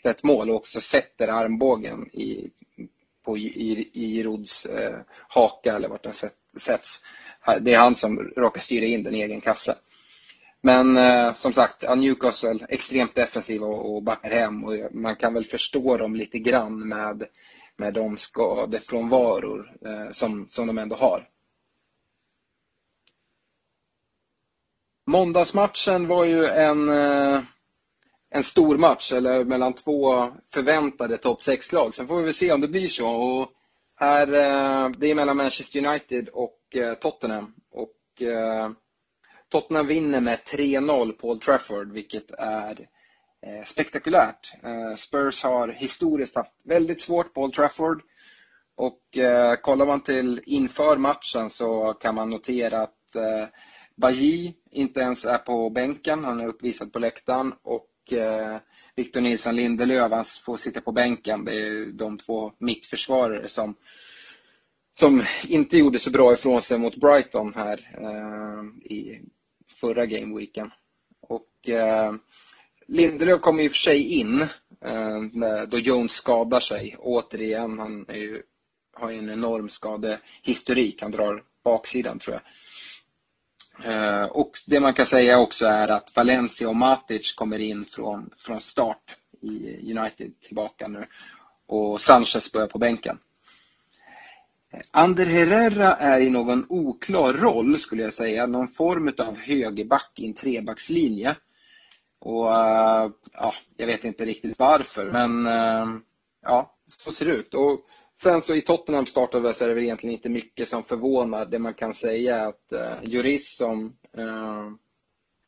1-1 0.05 0.15
mål 0.23 0.49
och 0.49 0.55
också 0.55 0.81
sätter 0.81 1.27
armbågen 1.27 2.09
i, 2.13 2.51
på, 3.25 3.37
i, 3.37 3.89
i 3.93 4.23
Rods 4.23 4.65
eh, 4.65 4.99
haka 5.27 5.75
eller 5.75 5.87
vart 5.89 6.03
den 6.03 6.13
sätts. 6.61 7.01
Det 7.61 7.73
är 7.73 7.77
han 7.77 7.95
som 7.95 8.19
råkar 8.19 8.61
styra 8.61 8.85
in 8.85 9.03
den 9.03 9.15
i 9.15 9.21
egen 9.21 9.41
kasse. 9.41 9.75
Men 10.67 10.97
eh, 10.97 11.33
som 11.33 11.53
sagt, 11.53 11.83
Newcastle 11.97 12.65
extremt 12.69 13.15
defensiva 13.15 13.65
och, 13.65 13.95
och 13.95 14.03
backar 14.03 14.29
hem 14.29 14.63
och 14.63 14.73
man 14.91 15.15
kan 15.15 15.33
väl 15.33 15.45
förstå 15.45 15.97
dem 15.97 16.15
lite 16.15 16.39
grann 16.39 16.87
med, 16.87 17.23
med 17.77 17.93
de 17.93 18.17
skadefrånvaror 18.17 19.77
eh, 19.85 20.11
som, 20.11 20.47
som 20.49 20.67
de 20.67 20.77
ändå 20.77 20.95
har. 20.95 21.27
Måndagsmatchen 25.05 26.07
var 26.07 26.25
ju 26.25 26.45
en, 26.45 26.89
eh, 26.89 27.43
en 28.29 28.43
stor 28.43 28.77
match, 28.77 29.11
eller 29.11 29.43
mellan 29.43 29.73
två 29.73 30.31
förväntade 30.53 31.17
topp 31.17 31.39
6-lag. 31.39 31.95
Sen 31.95 32.07
får 32.07 32.17
vi 32.17 32.23
väl 32.23 32.33
se 32.33 32.51
om 32.51 32.61
det 32.61 32.67
blir 32.67 32.89
så. 32.89 33.09
Och 33.09 33.51
här, 33.95 34.27
eh, 34.27 34.89
det 34.89 35.11
är 35.11 35.15
mellan 35.15 35.37
Manchester 35.37 35.85
United 35.85 36.29
och 36.29 36.75
eh, 36.75 36.93
Tottenham. 36.93 37.53
Och 37.71 37.93
Tottenham 39.49 39.87
vinner 39.87 40.19
med 40.19 40.39
3-0 40.51 41.11
på 41.11 41.29
Old 41.29 41.41
Trafford, 41.41 41.91
vilket 41.91 42.31
är 42.31 42.87
eh, 43.45 43.65
spektakulärt. 43.65 44.53
Eh, 44.63 44.95
Spurs 44.97 45.43
har 45.43 45.67
historiskt 45.67 46.35
haft 46.35 46.65
väldigt 46.65 47.01
svårt 47.01 47.33
på 47.33 47.41
Old 47.41 47.53
Trafford. 47.53 48.01
Och 48.75 49.17
eh, 49.17 49.55
kollar 49.55 49.85
man 49.85 50.03
till 50.03 50.41
inför 50.45 50.97
matchen 50.97 51.49
så 51.49 51.93
kan 51.93 52.15
man 52.15 52.29
notera 52.29 52.81
att 52.81 53.15
eh, 53.15 53.47
Bajy 53.95 54.53
inte 54.71 54.99
ens 54.99 55.25
är 55.25 55.37
på 55.37 55.69
bänken, 55.69 56.23
han 56.23 56.39
är 56.39 56.47
uppvisad 56.47 56.93
på 56.93 56.99
läktaren. 56.99 57.53
Och 57.63 58.13
eh, 58.13 58.57
Victor 58.95 59.21
Nilsson 59.21 59.55
Lindelöf, 59.55 60.11
han 60.11 60.25
får 60.45 60.57
sitta 60.57 60.81
på 60.81 60.91
bänken. 60.91 61.45
Det 61.45 61.51
är 61.51 61.85
de 61.85 62.17
två 62.17 62.51
mittförsvarare 62.59 63.47
som 63.47 63.75
som 64.99 65.25
inte 65.47 65.77
gjorde 65.77 65.99
så 65.99 66.09
bra 66.09 66.33
ifrån 66.33 66.61
sig 66.61 66.79
mot 66.79 66.95
Brighton 66.95 67.53
här 67.53 67.89
eh, 67.93 68.91
i 68.91 69.21
förra 69.79 70.05
gameweeken. 70.05 70.71
Och 71.21 71.69
eh, 71.69 72.13
Lindelöf 72.87 73.41
kommer 73.41 73.63
i 73.63 73.67
och 73.67 73.71
för 73.71 73.77
sig 73.77 74.13
in 74.19 74.41
eh, 74.81 75.61
då 75.67 75.77
Jones 75.77 76.11
skadar 76.11 76.59
sig. 76.59 76.95
Återigen, 76.99 77.79
han 77.79 78.05
är 78.07 78.17
ju, 78.17 78.41
har 78.93 79.09
ju 79.09 79.17
en 79.17 79.29
enorm 79.29 79.69
skadehistorik. 79.69 81.01
Han 81.01 81.11
drar 81.11 81.43
baksidan 81.63 82.19
tror 82.19 82.33
jag. 82.33 82.43
Eh, 83.83 84.23
och 84.23 84.51
det 84.65 84.79
man 84.79 84.93
kan 84.93 85.05
säga 85.05 85.39
också 85.39 85.65
är 85.65 85.87
att 85.87 86.15
Valencia 86.15 86.69
och 86.69 86.75
Matic 86.75 87.33
kommer 87.33 87.59
in 87.59 87.85
från, 87.85 88.29
från 88.37 88.61
start 88.61 89.15
i 89.41 89.77
United 89.97 90.41
tillbaka 90.41 90.87
nu. 90.87 91.07
Och 91.67 92.01
Sanchez 92.01 92.51
börjar 92.51 92.67
på 92.67 92.77
bänken. 92.77 93.19
Ander 94.91 95.25
Herrera 95.25 95.95
är 95.95 96.19
i 96.19 96.29
någon 96.29 96.65
oklar 96.69 97.33
roll 97.33 97.79
skulle 97.79 98.03
jag 98.03 98.13
säga. 98.13 98.45
Någon 98.45 98.67
form 98.67 99.13
av 99.17 99.35
högerback 99.35 100.11
i 100.15 100.27
en 100.27 100.33
trebackslinje. 100.33 101.35
Och 102.19 102.45
uh, 102.45 103.11
ja, 103.33 103.53
jag 103.77 103.87
vet 103.87 104.03
inte 104.03 104.25
riktigt 104.25 104.59
varför 104.59 105.11
men 105.11 105.47
uh, 105.47 105.99
ja, 106.41 106.75
så 106.85 107.11
ser 107.11 107.25
det 107.25 107.31
ut. 107.31 107.53
Och 107.53 107.85
sen 108.23 108.41
så 108.41 108.55
i 108.55 108.61
Tottenham 108.61 109.05
startade 109.05 109.53
så 109.53 109.63
är 109.63 109.67
det 109.67 109.73
väl 109.73 109.83
egentligen 109.83 110.15
inte 110.15 110.29
mycket 110.29 110.69
som 110.69 110.83
förvånar. 110.83 111.45
Det 111.45 111.59
man 111.59 111.73
kan 111.73 111.93
säga 111.93 112.35
är 112.35 112.47
att 112.47 112.71
eh, 112.71 112.79
uh, 112.79 112.99
Juris 113.03 113.57
som 113.57 113.85
uh, 114.17 114.71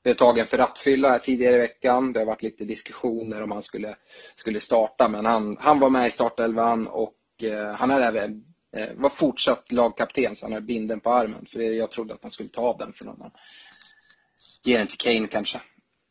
blev 0.04 0.13
tagen 0.13 0.48
för 0.48 0.58
rattfylla 0.58 1.20
tidigare 1.20 1.56
i 1.56 1.60
veckan. 1.60 2.13
Det 2.13 2.20
har 2.20 2.26
varit 2.26 2.44
lite 2.44 2.63
diskussioner 2.65 3.44
om 3.44 3.52
han 3.52 3.63
skulle, 3.63 3.96
skulle 4.36 4.60
starta 4.60 5.08
men 5.08 5.26
han, 5.26 5.58
han 5.60 5.80
var 5.80 5.89
med 5.89 6.08
i 6.08 6.12
startelvan 6.12 6.88
och 6.88 7.15
han 7.78 7.92
är 7.92 8.02
även 8.02 8.44
Eh, 8.77 8.95
var 8.95 9.10
fortsatt 9.10 9.71
lagkapten 9.71 10.36
så 10.36 10.45
han 10.45 10.53
hade 10.53 10.65
binden 10.65 10.99
på 10.99 11.13
armen. 11.13 11.45
För 11.45 11.60
jag 11.60 11.91
trodde 11.91 12.13
att 12.13 12.23
han 12.23 12.32
skulle 12.32 12.49
ta 12.49 12.62
av 12.62 12.77
den 12.77 12.93
för 12.93 13.05
någon. 13.05 13.32
Ge 14.63 14.77
den 14.77 14.88
till 14.88 14.97
Kane 14.97 15.27
kanske. 15.27 15.62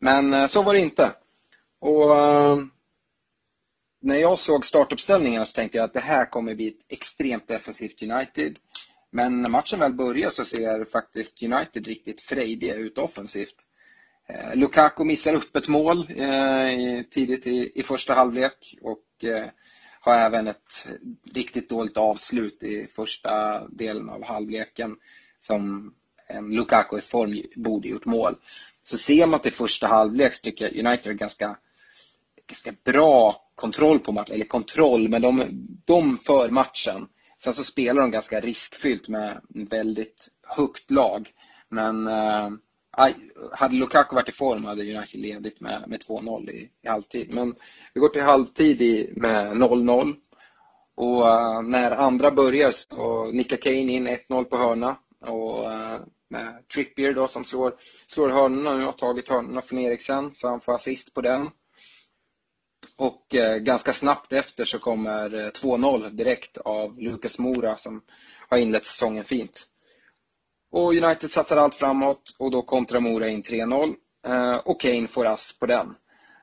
Men 0.01 0.35
eh, 0.35 0.49
så 0.49 0.63
var 0.63 0.75
det 0.75 0.81
inte. 0.81 1.13
Och 1.81 2.17
eh, 2.17 2.59
när 4.01 4.17
jag 4.17 4.39
såg 4.39 4.67
startuppställningarna 4.67 5.47
så 5.47 5.53
tänkte 5.53 5.79
jag 5.79 5.85
att 5.85 5.93
det 5.93 6.01
här 6.01 6.31
kommer 6.31 6.55
bli 6.55 6.69
ett 6.69 6.85
extremt 6.89 7.49
defensivt 7.49 8.03
United. 8.03 8.59
Men 9.11 9.43
när 9.43 9.49
matchen 9.49 9.81
väl 9.81 9.93
börjar 9.93 10.31
så 10.31 10.45
ser 10.45 10.85
faktiskt 10.85 11.43
United 11.43 11.87
riktigt 11.87 12.23
frejdiga 12.23 12.75
ut 12.75 12.99
offensivt. 12.99 13.57
Eh, 14.29 14.57
Lukaku 14.57 15.05
missar 15.05 15.35
upp 15.35 15.57
ett 15.57 15.69
mål 15.69 16.11
eh, 16.17 17.03
tidigt 17.11 17.47
i, 17.47 17.73
i 17.75 17.83
första 17.83 18.15
halvlek 18.15 18.75
och 18.83 19.25
eh, 19.25 19.49
har 20.01 20.15
även 20.15 20.47
ett 20.47 20.87
riktigt 21.35 21.69
dåligt 21.69 21.97
avslut 21.97 22.63
i 22.63 22.89
första 22.97 23.65
delen 23.69 24.09
av 24.09 24.25
halvleken 24.25 24.97
som 25.41 25.95
en 26.29 26.51
Lukaku 26.55 26.99
i 26.99 27.01
form 27.01 27.43
borde 27.57 27.89
gjort 27.89 28.05
mål. 28.05 28.37
Så 28.85 28.99
ser 28.99 29.27
man 29.27 29.41
till 29.41 29.53
första 29.53 29.87
halvlek 29.87 30.35
så 30.35 30.43
tycker 30.43 30.65
jag 30.65 30.87
United 30.87 31.07
har 31.07 31.19
ganska, 31.19 31.57
ganska 32.47 32.73
bra 32.85 33.43
kontroll 33.55 33.99
på 33.99 34.13
matchen, 34.13 34.35
eller 34.35 34.45
kontroll, 34.45 35.09
men 35.09 35.23
de, 35.23 35.47
de 35.85 36.19
för 36.19 36.51
matchen. 36.51 37.09
Sen 37.45 37.55
så 37.55 37.65
spelar 37.65 38.03
de 38.03 38.11
ganska 38.11 38.41
riskfyllt 38.41 39.09
med 39.09 39.41
väldigt 39.49 40.29
högt 40.43 40.91
lag. 40.91 41.31
Men 41.69 42.07
eh, 42.07 42.51
hade 43.53 43.75
Lukaku 43.75 44.15
varit 44.15 44.29
i 44.29 44.33
form 44.33 44.65
hade 44.65 44.97
United 44.97 45.21
ledit 45.21 45.61
med, 45.61 45.85
med 45.89 46.03
2-0 46.03 46.51
i, 46.51 46.71
i 46.83 46.89
halvtid. 46.89 47.35
Men 47.35 47.55
vi 47.95 48.01
går 48.01 48.09
till 48.09 48.23
halvtid 48.23 48.83
i, 48.83 49.13
med 49.17 49.53
0-0. 49.53 50.17
Och 50.95 51.27
uh, 51.27 51.63
när 51.63 51.91
andra 51.91 52.31
börjar 52.31 52.71
så 52.73 53.31
nickar 53.31 53.57
Kane 53.57 53.77
in 53.77 54.09
1-0 54.09 54.45
på 54.45 54.57
hörna. 54.57 54.97
Och 55.21 55.71
uh, 55.71 56.01
med 56.29 56.69
Trippier 56.75 57.15
då 57.15 57.29
som 57.29 57.45
slår, 57.45 57.75
slår 58.07 58.29
hörnorna 58.29 58.77
nu 58.77 58.85
har 58.85 58.93
tagit 58.93 59.29
hörnorna 59.29 59.63
från 59.63 59.79
Eriksen 59.79 60.35
så 60.35 60.49
han 60.49 60.61
får 60.61 60.75
assist 60.75 61.15
på 61.15 61.21
den. 61.21 61.51
Och 62.97 63.35
uh, 63.35 63.57
ganska 63.57 63.93
snabbt 63.93 64.33
efter 64.33 64.65
så 64.65 64.79
kommer 64.79 65.51
2-0 65.51 66.11
direkt 66.11 66.59
av 66.59 66.99
Lucas 66.99 67.39
Mora 67.39 67.77
som 67.77 68.03
har 68.49 68.59
inlett 68.59 68.87
säsongen 68.87 69.25
fint. 69.25 69.67
Och 70.71 70.95
United 70.95 71.31
satsar 71.31 71.57
allt 71.57 71.75
framåt 71.75 72.35
och 72.39 72.51
då 72.51 72.63
kontrar 72.63 73.01
Mora 73.01 73.29
in 73.29 73.43
3-0. 73.43 73.95
Eh, 74.27 74.57
och 74.57 74.81
Kane 74.81 75.09
får 75.09 75.27
ass 75.27 75.59
på 75.61 75.67
den. 75.67 75.95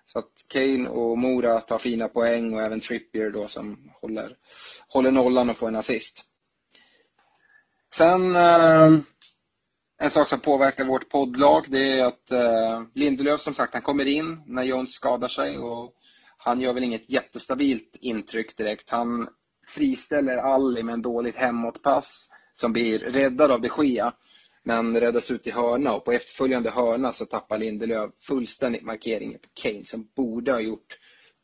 Så 0.06 0.20
att 0.20 0.32
Kane 0.48 0.90
och 0.90 1.18
Mora 1.18 1.62
tar 1.62 1.80
fina 1.80 2.08
poäng 2.08 2.54
och 2.54 2.62
även 2.62 2.82
Trippier 2.82 3.32
då 3.32 3.48
som 3.48 3.92
håller, 4.02 4.36
håller 4.88 5.12
nollan 5.12 5.50
och 5.50 5.58
får 5.58 5.68
en 5.68 5.76
assist. 5.76 6.24
Sen 7.98 8.36
eh, 8.36 9.00
en 9.98 10.12
sak 10.12 10.28
som 10.28 10.40
påverkar 10.40 10.86
vårt 10.86 11.10
poddlag 11.10 11.66
det 11.68 12.00
är 12.00 12.06
att 12.06 12.32
eh, 12.32 12.84
Lindelöf 12.94 13.42
som 13.42 13.54
sagt 13.54 13.74
han 13.74 13.82
kommer 13.82 14.06
in 14.06 14.42
när 14.46 14.64
Jones 14.64 14.94
skadar 14.94 15.28
sig 15.28 15.58
och 15.58 15.94
han 16.38 16.62
gör 16.62 16.74
väl 16.74 16.84
inget 16.84 17.10
jättestabilt 17.10 17.96
intryck 18.02 18.58
direkt. 18.58 18.90
Han 18.90 19.30
friställer 19.68 20.38
Alli 20.38 20.84
med 20.84 20.94
en 20.94 21.02
dåligt 21.02 21.36
hemåtpass 21.36 22.30
som 22.56 22.74
blir 22.74 23.00
räddad 23.00 23.52
av 23.52 23.62
de 23.62 23.70
Gea 23.78 24.14
men 24.64 25.00
räddas 25.00 25.32
ut 25.32 25.48
i 25.48 25.52
hörna 25.52 25.94
och 25.94 26.06
på 26.06 26.12
efterföljande 26.12 26.72
hörna 26.72 27.14
så 27.14 27.26
tappar 27.26 27.58
Lindelöf 27.58 28.12
fullständigt 28.28 28.84
markeringen 28.84 29.40
på 29.40 29.48
Kane 29.54 29.86
som 29.86 30.10
borde 30.16 30.52
ha 30.52 30.60
gjort 30.60 30.98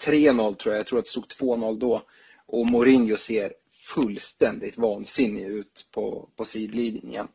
3-0 0.06 0.56
tror 0.56 0.74
jag. 0.74 0.80
Jag 0.80 0.88
tror 0.88 1.00
att 1.00 1.06
det 1.06 1.12
stod 1.12 1.26
2-0 1.40 1.80
då. 1.80 2.02
Och 2.46 2.66
Mourinho 2.66 3.18
ser 3.18 3.54
fullständigt 3.96 4.78
vansinnig 4.78 5.46
ut 5.46 5.88
på, 5.92 6.30
på 6.36 6.46
sidlinjen. 6.46 7.28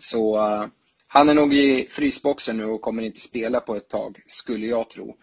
Så 0.00 0.36
uh, 0.36 0.66
han 1.06 1.28
är 1.28 1.34
nog 1.34 1.54
i 1.54 1.88
frysboxen 1.90 2.56
nu 2.56 2.64
och 2.64 2.80
kommer 2.80 3.02
inte 3.02 3.20
spela 3.20 3.60
på 3.60 3.76
ett 3.76 3.88
tag, 3.88 4.22
skulle 4.26 4.66
jag 4.66 4.90
tro. 4.90 5.16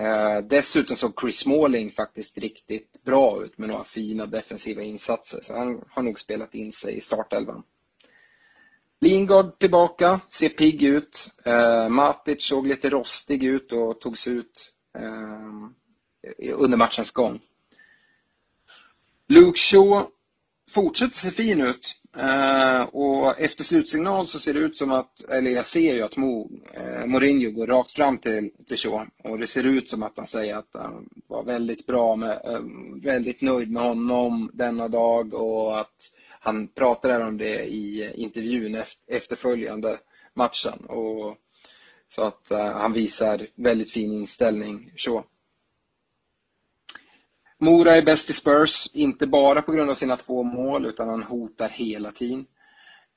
Eh, 0.00 0.38
dessutom 0.38 0.96
såg 0.96 1.20
Chris 1.20 1.38
Smalling 1.38 1.90
faktiskt 1.90 2.38
riktigt 2.38 3.02
bra 3.04 3.44
ut 3.44 3.58
med 3.58 3.68
några 3.68 3.84
fina 3.84 4.26
defensiva 4.26 4.82
insatser. 4.82 5.40
Så 5.42 5.58
han 5.58 5.84
har 5.90 6.02
nog 6.02 6.20
spelat 6.20 6.54
in 6.54 6.72
sig 6.72 6.96
i 6.96 7.00
startelvan. 7.00 7.62
Lingard 9.00 9.58
tillbaka, 9.58 10.20
ser 10.38 10.48
pigg 10.48 10.82
ut. 10.82 11.30
Uh, 11.46 11.88
Matic 11.88 12.44
såg 12.44 12.66
lite 12.66 12.90
rostig 12.90 13.44
ut 13.44 13.72
och 13.72 14.00
togs 14.00 14.26
ut 14.26 14.72
eh, 14.94 16.52
under 16.54 16.76
matchens 16.76 17.12
gång. 17.12 17.40
Luke 19.28 19.58
Shaw 19.58 20.06
fortsätter 20.74 21.16
se 21.16 21.30
fin 21.30 21.60
ut. 21.60 22.00
Eh, 22.16 22.82
och 22.82 23.40
efter 23.40 23.64
slutsignal 23.64 24.26
så 24.26 24.38
ser 24.38 24.54
det 24.54 24.60
ut 24.60 24.76
som 24.76 24.92
att, 24.92 25.24
eller 25.24 25.50
jag 25.50 25.66
ser 25.66 25.94
ju 25.94 26.02
att 26.02 26.16
Mo, 26.16 26.50
eh, 26.74 27.06
Mourinho 27.06 27.50
går 27.50 27.66
rakt 27.66 27.92
fram 27.92 28.18
till, 28.18 28.50
till 28.66 28.78
Sean. 28.78 29.10
Och 29.24 29.38
det 29.38 29.46
ser 29.46 29.64
ut 29.64 29.88
som 29.88 30.02
att 30.02 30.16
han 30.16 30.26
säger 30.26 30.56
att 30.56 30.70
han 30.72 31.08
var 31.28 31.44
väldigt 31.44 31.86
bra 31.86 32.16
med, 32.16 32.40
eh, 32.44 32.60
väldigt 33.02 33.40
nöjd 33.40 33.70
med 33.70 33.82
honom 33.82 34.50
denna 34.54 34.88
dag 34.88 35.34
och 35.34 35.80
att 35.80 35.96
han 36.40 36.68
pratar 36.68 37.20
om 37.20 37.36
det 37.36 37.64
i 37.64 38.12
intervjun 38.14 38.82
efterföljande 39.06 39.98
matchen. 40.34 40.84
Och, 40.88 41.36
så 42.08 42.22
att 42.22 42.46
han 42.50 42.92
visar 42.92 43.46
väldigt 43.54 43.92
fin 43.92 44.12
inställning, 44.12 44.92
Sean. 44.96 45.24
Mora 47.62 47.96
är 47.96 48.02
bäst 48.02 48.30
i 48.30 48.32
Spurs, 48.32 48.90
inte 48.92 49.26
bara 49.26 49.62
på 49.62 49.72
grund 49.72 49.90
av 49.90 49.94
sina 49.94 50.16
två 50.16 50.42
mål, 50.42 50.86
utan 50.86 51.08
han 51.08 51.22
hotar 51.22 51.68
hela 51.68 52.12
tiden. 52.12 52.46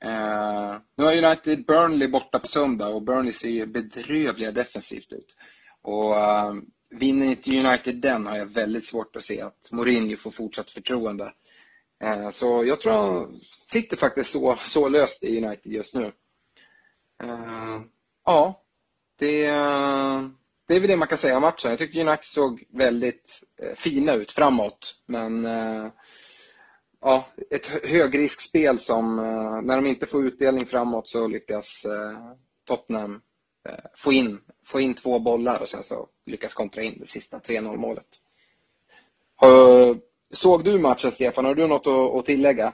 Uh, 0.05 0.77
nu 0.95 1.03
har 1.03 1.25
United 1.25 1.65
Burnley 1.65 2.07
borta 2.07 2.39
på 2.39 2.47
söndag 2.47 2.87
och 2.87 3.01
Burnley 3.01 3.33
ser 3.33 3.49
ju 3.49 3.65
bedrövliga 3.65 4.51
defensivt 4.51 5.11
ut. 5.11 5.35
Och 5.81 6.11
uh, 6.11 6.53
vinner 6.89 7.25
inte 7.25 7.59
United 7.59 7.95
den 7.95 8.25
har 8.25 8.37
jag 8.37 8.45
väldigt 8.45 8.85
svårt 8.85 9.15
att 9.15 9.23
se 9.23 9.41
att 9.41 9.71
Mourinho 9.71 10.17
får 10.17 10.31
fortsatt 10.31 10.69
förtroende. 10.69 11.33
Uh, 12.03 12.31
så 12.31 12.63
jag 12.65 12.81
tror 12.81 12.93
han 12.93 13.33
sitter 13.71 13.97
faktiskt 13.97 14.31
så, 14.31 14.59
så 14.63 14.89
löst 14.89 15.23
i 15.23 15.45
United 15.45 15.71
just 15.71 15.93
nu. 15.93 16.11
Uh, 17.23 17.81
ja, 18.25 18.61
det 19.19 19.45
det 20.67 20.75
är 20.75 20.79
väl 20.79 20.89
det 20.89 20.97
man 20.97 21.07
kan 21.07 21.17
säga 21.17 21.35
om 21.35 21.41
matchen. 21.41 21.69
Jag 21.69 21.79
tyckte 21.79 22.01
United 22.01 22.25
såg 22.25 22.63
väldigt 22.69 23.41
eh, 23.61 23.75
fina 23.75 24.13
ut 24.13 24.31
framåt. 24.31 24.95
Men 25.05 25.45
eh, 25.45 25.87
ja, 27.01 27.27
ett 27.49 27.65
högriskspel 27.65 28.79
som, 28.79 29.19
eh, 29.19 29.61
när 29.61 29.75
de 29.75 29.87
inte 29.87 30.05
får 30.05 30.25
utdelning 30.25 30.65
framåt 30.65 31.07
så 31.07 31.27
lyckas 31.27 31.85
eh, 31.85 32.35
Tottenham 32.67 33.21
eh, 33.69 33.85
få 33.97 34.13
in, 34.13 34.39
få 34.65 34.79
in 34.79 34.93
två 34.93 35.19
bollar 35.19 35.61
och 35.61 35.69
sen 35.69 35.83
så 35.83 36.07
lyckas 36.25 36.53
kontra 36.53 36.83
in 36.83 36.99
det 36.99 37.07
sista 37.07 37.39
3-0 37.39 37.77
målet. 37.77 38.07
Såg 40.33 40.63
du 40.63 40.79
matchen 40.79 41.11
Stefan? 41.11 41.45
Har 41.45 41.55
du 41.55 41.67
något 41.67 41.87
att, 41.87 42.19
att 42.19 42.25
tillägga? 42.25 42.73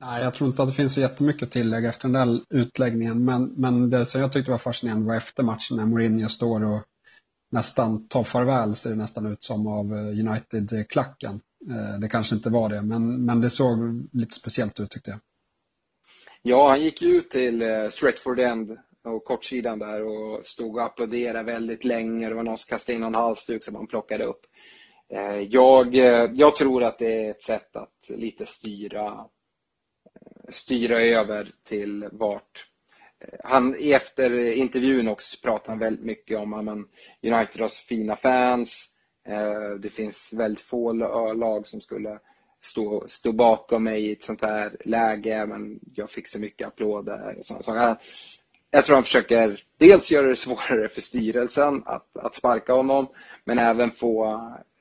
Nej, 0.00 0.22
jag 0.22 0.34
tror 0.34 0.50
inte 0.50 0.62
att 0.62 0.68
det 0.68 0.74
finns 0.74 0.94
så 0.94 1.00
jättemycket 1.00 1.42
att 1.42 1.52
tillägga 1.52 1.88
efter 1.88 2.08
den 2.08 2.28
där 2.28 2.40
utläggningen. 2.50 3.24
Men, 3.24 3.44
men 3.56 3.90
det 3.90 4.06
som 4.06 4.20
jag 4.20 4.32
tyckte 4.32 4.50
var 4.50 4.58
fascinerande 4.58 5.06
var 5.06 5.16
efter 5.16 5.42
matchen 5.42 5.76
när 5.76 5.86
Mourinho 5.86 6.28
står 6.28 6.64
och 6.64 6.82
nästan 7.52 8.08
tar 8.08 8.24
farväl 8.24 8.76
ser 8.76 8.90
det 8.90 8.96
nästan 8.96 9.26
ut 9.26 9.42
som 9.42 9.66
av 9.66 9.86
eh, 9.92 10.28
United-klacken. 10.28 11.40
Eh, 11.70 12.00
det 12.00 12.08
kanske 12.08 12.34
inte 12.34 12.50
var 12.50 12.68
det, 12.68 12.82
men, 12.82 13.24
men 13.24 13.40
det 13.40 13.50
såg 13.50 13.78
lite 14.12 14.34
speciellt 14.34 14.80
ut 14.80 14.90
tyckte 14.90 15.10
jag. 15.10 15.20
Ja, 16.42 16.68
han 16.68 16.82
gick 16.82 17.02
ju 17.02 17.08
ut 17.08 17.30
till 17.30 17.62
eh, 17.62 17.90
Stretford 17.90 18.40
End 18.40 18.78
och 19.04 19.24
kortsidan 19.24 19.78
där 19.78 20.02
och 20.04 20.46
stod 20.46 20.76
och 20.76 20.84
applåderade 20.84 21.42
väldigt 21.42 21.84
länge. 21.84 22.28
Det 22.28 22.34
var 22.34 22.42
någon 22.42 22.58
som 22.58 22.68
kastade 22.68 22.94
in 22.94 23.00
någon 23.00 23.14
halsduk 23.14 23.64
som 23.64 23.74
han 23.74 23.86
plockade 23.86 24.24
upp. 24.24 24.40
Jag, 25.48 25.94
jag 26.34 26.56
tror 26.56 26.82
att 26.82 26.98
det 26.98 27.26
är 27.26 27.30
ett 27.30 27.42
sätt 27.42 27.76
att 27.76 28.08
lite 28.08 28.46
styra, 28.46 29.26
styra 30.50 31.00
över 31.00 31.50
till 31.68 32.08
vart 32.12 32.71
han, 33.44 33.74
efter 33.74 34.52
intervjun 34.52 35.08
också 35.08 35.36
pratade 35.42 35.70
han 35.70 35.78
väldigt 35.78 36.04
mycket 36.04 36.38
om 36.38 36.52
att 36.52 36.68
United 37.22 37.60
har 37.60 37.68
så 37.68 37.86
fina 37.88 38.16
fans. 38.16 38.88
Eh, 39.28 39.70
det 39.80 39.90
finns 39.90 40.32
väldigt 40.32 40.64
få 40.64 40.92
lag 41.32 41.66
som 41.66 41.80
skulle 41.80 42.18
stå, 42.62 43.04
stå 43.08 43.32
bakom 43.32 43.84
mig 43.84 44.06
i 44.06 44.12
ett 44.12 44.22
sånt 44.22 44.42
här 44.42 44.76
läge, 44.84 45.46
men 45.46 45.80
jag 45.94 46.10
fick 46.10 46.28
så 46.28 46.38
mycket 46.38 46.66
applåder. 46.66 47.38
och 47.38 47.64
Så, 47.64 47.72
han, 47.72 47.96
jag 48.70 48.84
tror 48.84 48.94
han 48.94 49.04
försöker 49.04 49.64
dels 49.78 50.10
göra 50.10 50.26
det 50.26 50.36
svårare 50.36 50.88
för 50.88 51.00
styrelsen 51.00 51.82
att, 51.86 52.16
att 52.16 52.36
sparka 52.36 52.72
honom, 52.72 53.06
men 53.44 53.58
även 53.58 53.90
få 53.90 54.26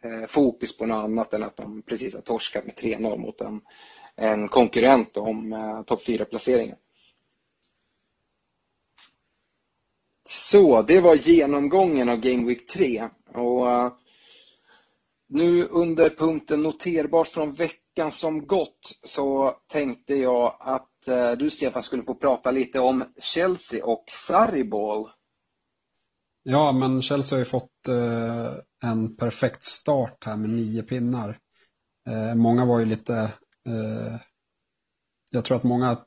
eh, 0.04 0.30
fokus 0.30 0.78
på 0.78 0.86
något 0.86 1.04
annat 1.04 1.34
än 1.34 1.44
att 1.44 1.58
de 1.58 1.82
precis 1.82 2.14
har 2.14 2.22
torskat 2.22 2.66
med 2.66 2.76
3-0 2.76 3.18
mot 3.18 3.42
en, 3.42 3.62
en 4.16 4.48
konkurrent 4.48 5.18
om 5.18 5.54
eh, 5.54 5.84
topp 5.84 6.08
4-placeringen. 6.08 6.78
Så, 10.32 10.82
det 10.82 11.02
var 11.02 11.16
genomgången 11.16 12.10
av 12.10 12.18
Game 12.18 12.48
Week 12.48 12.68
3. 12.68 13.10
Och 13.34 13.66
uh, 13.66 13.94
nu 15.30 15.68
under 15.68 16.10
punkten 16.10 16.64
noterbart 16.64 17.28
från 17.28 17.54
veckan 17.54 18.12
som 18.12 18.48
gått 18.48 19.00
så 19.04 19.56
tänkte 19.72 20.16
jag 20.16 20.56
att 20.60 21.08
uh, 21.08 21.32
du 21.32 21.52
Stefan 21.52 21.84
skulle 21.84 22.04
få 22.04 22.16
prata 22.16 22.52
lite 22.52 22.80
om 22.80 23.04
Chelsea 23.18 23.86
och 23.86 24.04
Sarriball. 24.28 25.10
Ja, 26.44 26.72
men 26.72 27.02
Chelsea 27.02 27.36
har 27.36 27.40
ju 27.40 27.50
fått 27.50 27.90
uh, 27.90 28.54
en 28.84 29.16
perfekt 29.16 29.64
start 29.64 30.24
här 30.26 30.38
med 30.38 30.50
nio 30.50 30.84
pinnar. 30.84 31.38
många 32.36 32.66
var 32.66 32.80
ju 32.80 32.86
lite 32.86 33.34
jag 35.32 35.46
tror 35.46 35.58
att 35.58 35.64
många 35.64 35.98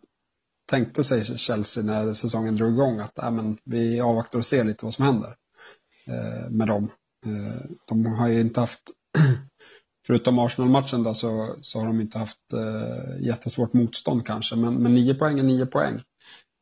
tänkte 0.67 1.05
sig 1.05 1.39
Chelsea 1.39 1.83
när 1.83 2.15
säsongen 2.15 2.57
drog 2.57 2.73
igång 2.73 3.01
att 3.01 3.19
äh, 3.19 3.31
men, 3.31 3.59
vi 3.65 4.01
avvaktar 4.01 4.39
och 4.39 4.47
ser 4.47 4.65
lite 4.65 4.85
vad 4.85 4.95
som 4.95 5.05
händer 5.05 5.37
eh, 6.07 6.51
med 6.51 6.69
dem. 6.69 6.91
Eh, 7.27 7.71
de 7.89 8.07
har 8.07 8.29
ju 8.29 8.41
inte 8.41 8.61
haft, 8.61 8.81
förutom 10.07 10.39
Arsenal-matchen 10.39 11.03
då, 11.03 11.15
så, 11.15 11.57
så 11.61 11.79
har 11.79 11.87
de 11.87 12.01
inte 12.01 12.19
haft 12.19 12.53
eh, 12.53 13.27
jättesvårt 13.27 13.73
motstånd 13.73 14.27
kanske, 14.27 14.57
men, 14.57 14.75
men 14.75 14.95
nio 14.95 15.15
poäng 15.15 15.39
är 15.39 15.43
nio 15.43 15.67
poäng. 15.67 16.03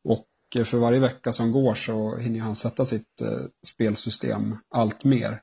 Och 0.03 0.27
eh, 0.55 0.65
för 0.65 0.77
varje 0.77 0.99
vecka 0.99 1.33
som 1.33 1.51
går 1.51 1.75
så 1.75 2.17
hinner 2.17 2.39
han 2.39 2.55
sätta 2.55 2.85
sitt 2.85 3.21
eh, 3.21 3.45
spelsystem 3.73 4.55
allt 4.69 5.03
mer. 5.03 5.41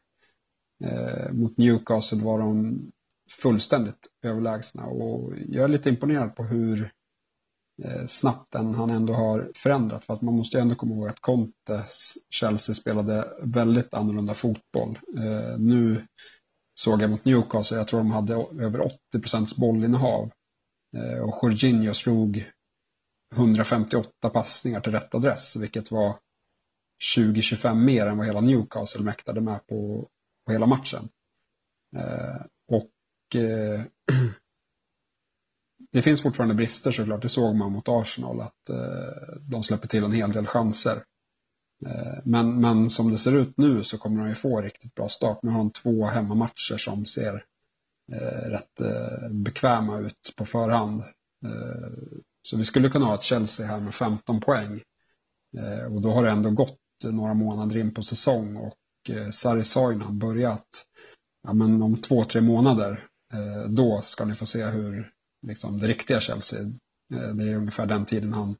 Eh, 0.84 1.32
mot 1.32 1.56
Newcastle 1.56 2.22
var 2.22 2.38
de 2.38 2.78
fullständigt 3.42 4.08
överlägsna 4.22 4.86
och 4.86 5.32
jag 5.48 5.64
är 5.64 5.68
lite 5.68 5.88
imponerad 5.88 6.36
på 6.36 6.44
hur 6.44 6.92
Eh, 7.84 8.06
snabbt 8.06 8.54
än 8.54 8.74
han 8.74 8.90
ändå 8.90 9.12
har 9.12 9.52
förändrat. 9.54 10.04
För 10.04 10.14
att 10.14 10.22
man 10.22 10.34
måste 10.34 10.56
ju 10.56 10.60
ändå 10.60 10.74
komma 10.74 10.94
ihåg 10.94 11.08
att 11.08 11.20
Conte, 11.20 11.84
Chelsea 12.30 12.74
spelade 12.74 13.28
väldigt 13.42 13.94
annorlunda 13.94 14.34
fotboll. 14.34 14.98
Eh, 15.18 15.58
nu 15.58 16.06
såg 16.74 17.02
jag 17.02 17.10
mot 17.10 17.24
Newcastle, 17.24 17.76
jag 17.76 17.88
tror 17.88 18.00
de 18.00 18.10
hade 18.10 18.34
över 18.34 18.80
80 18.86 18.98
procents 19.20 19.56
bollinnehav. 19.56 20.30
Eh, 20.96 21.22
och 21.22 21.38
Jorginho 21.42 21.94
slog 21.94 22.50
158 23.34 24.30
passningar 24.30 24.80
till 24.80 24.92
rätt 24.92 25.14
adress, 25.14 25.56
vilket 25.56 25.90
var 25.90 26.16
20-25 27.16 27.74
mer 27.74 28.06
än 28.06 28.18
vad 28.18 28.26
hela 28.26 28.40
Newcastle 28.40 29.02
mäktade 29.02 29.40
med 29.40 29.66
på, 29.66 30.08
på 30.46 30.52
hela 30.52 30.66
matchen. 30.66 31.08
Eh, 31.96 32.46
och 32.68 33.36
eh, 33.40 33.84
det 35.92 36.02
finns 36.02 36.22
fortfarande 36.22 36.54
brister 36.54 36.92
såklart. 36.92 37.22
Det 37.22 37.28
såg 37.28 37.56
man 37.56 37.72
mot 37.72 37.88
Arsenal 37.88 38.40
att 38.40 38.68
eh, 38.68 39.40
de 39.50 39.62
släpper 39.62 39.88
till 39.88 40.04
en 40.04 40.12
hel 40.12 40.32
del 40.32 40.46
chanser. 40.46 41.04
Eh, 41.86 42.18
men, 42.24 42.60
men 42.60 42.90
som 42.90 43.10
det 43.10 43.18
ser 43.18 43.32
ut 43.32 43.56
nu 43.56 43.84
så 43.84 43.98
kommer 43.98 44.22
de 44.22 44.28
ju 44.28 44.34
få 44.34 44.60
riktigt 44.60 44.94
bra 44.94 45.08
start. 45.08 45.38
Nu 45.42 45.50
har 45.50 45.58
de 45.58 45.70
två 45.70 46.06
hemmamatcher 46.06 46.78
som 46.78 47.06
ser 47.06 47.44
eh, 48.12 48.50
rätt 48.50 48.80
bekväma 49.30 49.98
ut 49.98 50.34
på 50.36 50.46
förhand. 50.46 51.02
Så 52.42 52.56
vi 52.56 52.64
skulle 52.64 52.90
kunna 52.90 53.06
ha 53.06 53.14
ett 53.14 53.22
Chelsea 53.22 53.66
här 53.66 53.80
med 53.80 53.94
15 53.94 54.40
poäng. 54.40 54.80
Och 55.90 56.02
då 56.02 56.12
har 56.12 56.24
det 56.24 56.30
ändå 56.30 56.50
gått 56.50 56.78
några 57.04 57.34
månader 57.34 57.76
in 57.76 57.94
på 57.94 58.02
säsong 58.02 58.56
och 58.56 58.74
Sarri 59.34 59.64
sa 59.64 59.92
ju 59.92 59.98
börjat 59.98 60.66
ja 61.42 61.52
men 61.52 61.82
om 61.82 61.96
två, 61.96 62.24
tre 62.24 62.40
månader 62.40 63.06
då 63.68 64.02
ska 64.04 64.24
ni 64.24 64.34
få 64.34 64.46
se 64.46 64.64
hur 64.64 65.12
liksom 65.46 65.80
det 65.80 65.86
riktiga 65.86 66.20
Chelsea, 66.20 66.60
eh, 66.60 67.34
det 67.34 67.52
är 67.52 67.56
ungefär 67.56 67.86
den 67.86 68.06
tiden 68.06 68.32
han 68.32 68.56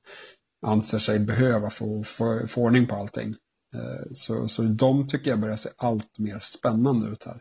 anser 0.66 0.98
sig 0.98 1.18
behöva 1.18 1.70
få, 1.70 2.04
få, 2.18 2.46
få 2.48 2.62
ordning 2.62 2.86
på 2.86 2.94
allting. 2.94 3.34
Eh, 3.74 4.06
så, 4.12 4.48
så 4.48 4.62
de 4.62 5.08
tycker 5.08 5.30
jag 5.30 5.40
börjar 5.40 5.56
se 5.56 5.68
allt 5.76 6.18
mer 6.18 6.38
spännande 6.38 7.08
ut 7.08 7.24
här. 7.24 7.40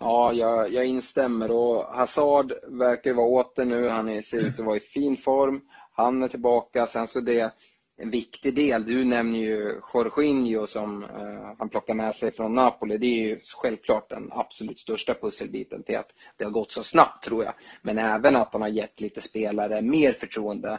Ja, 0.00 0.32
jag, 0.32 0.72
jag 0.72 0.86
instämmer 0.86 1.50
och 1.50 1.84
Hazard 1.84 2.52
verkar 2.68 3.12
vara 3.12 3.26
åter 3.26 3.64
nu. 3.64 3.88
Han 3.88 4.08
är, 4.08 4.22
ser 4.22 4.38
ut 4.38 4.60
att 4.60 4.66
vara 4.66 4.76
i 4.76 4.80
fin 4.80 5.16
form. 5.16 5.60
Han 5.92 6.22
är 6.22 6.28
tillbaka. 6.28 6.86
Sen 6.86 7.08
så 7.08 7.20
det 7.20 7.52
en 8.00 8.10
viktig 8.10 8.54
del. 8.54 8.84
Du 8.84 9.04
nämner 9.04 9.38
ju 9.38 9.80
Jorginho 9.94 10.66
som 10.66 11.02
eh, 11.02 11.54
han 11.58 11.68
plockar 11.68 11.94
med 11.94 12.14
sig 12.14 12.32
från 12.32 12.54
Napoli. 12.54 12.98
Det 12.98 13.06
är 13.06 13.28
ju 13.28 13.40
självklart 13.62 14.08
den 14.08 14.28
absolut 14.32 14.78
största 14.78 15.14
pusselbiten 15.14 15.82
till 15.82 15.96
att 15.96 16.12
det 16.36 16.44
har 16.44 16.50
gått 16.50 16.72
så 16.72 16.82
snabbt 16.82 17.24
tror 17.24 17.44
jag. 17.44 17.54
Men 17.82 17.98
även 17.98 18.36
att 18.36 18.52
han 18.52 18.62
har 18.62 18.68
gett 18.68 19.00
lite 19.00 19.20
spelare 19.20 19.82
mer 19.82 20.12
förtroende 20.12 20.78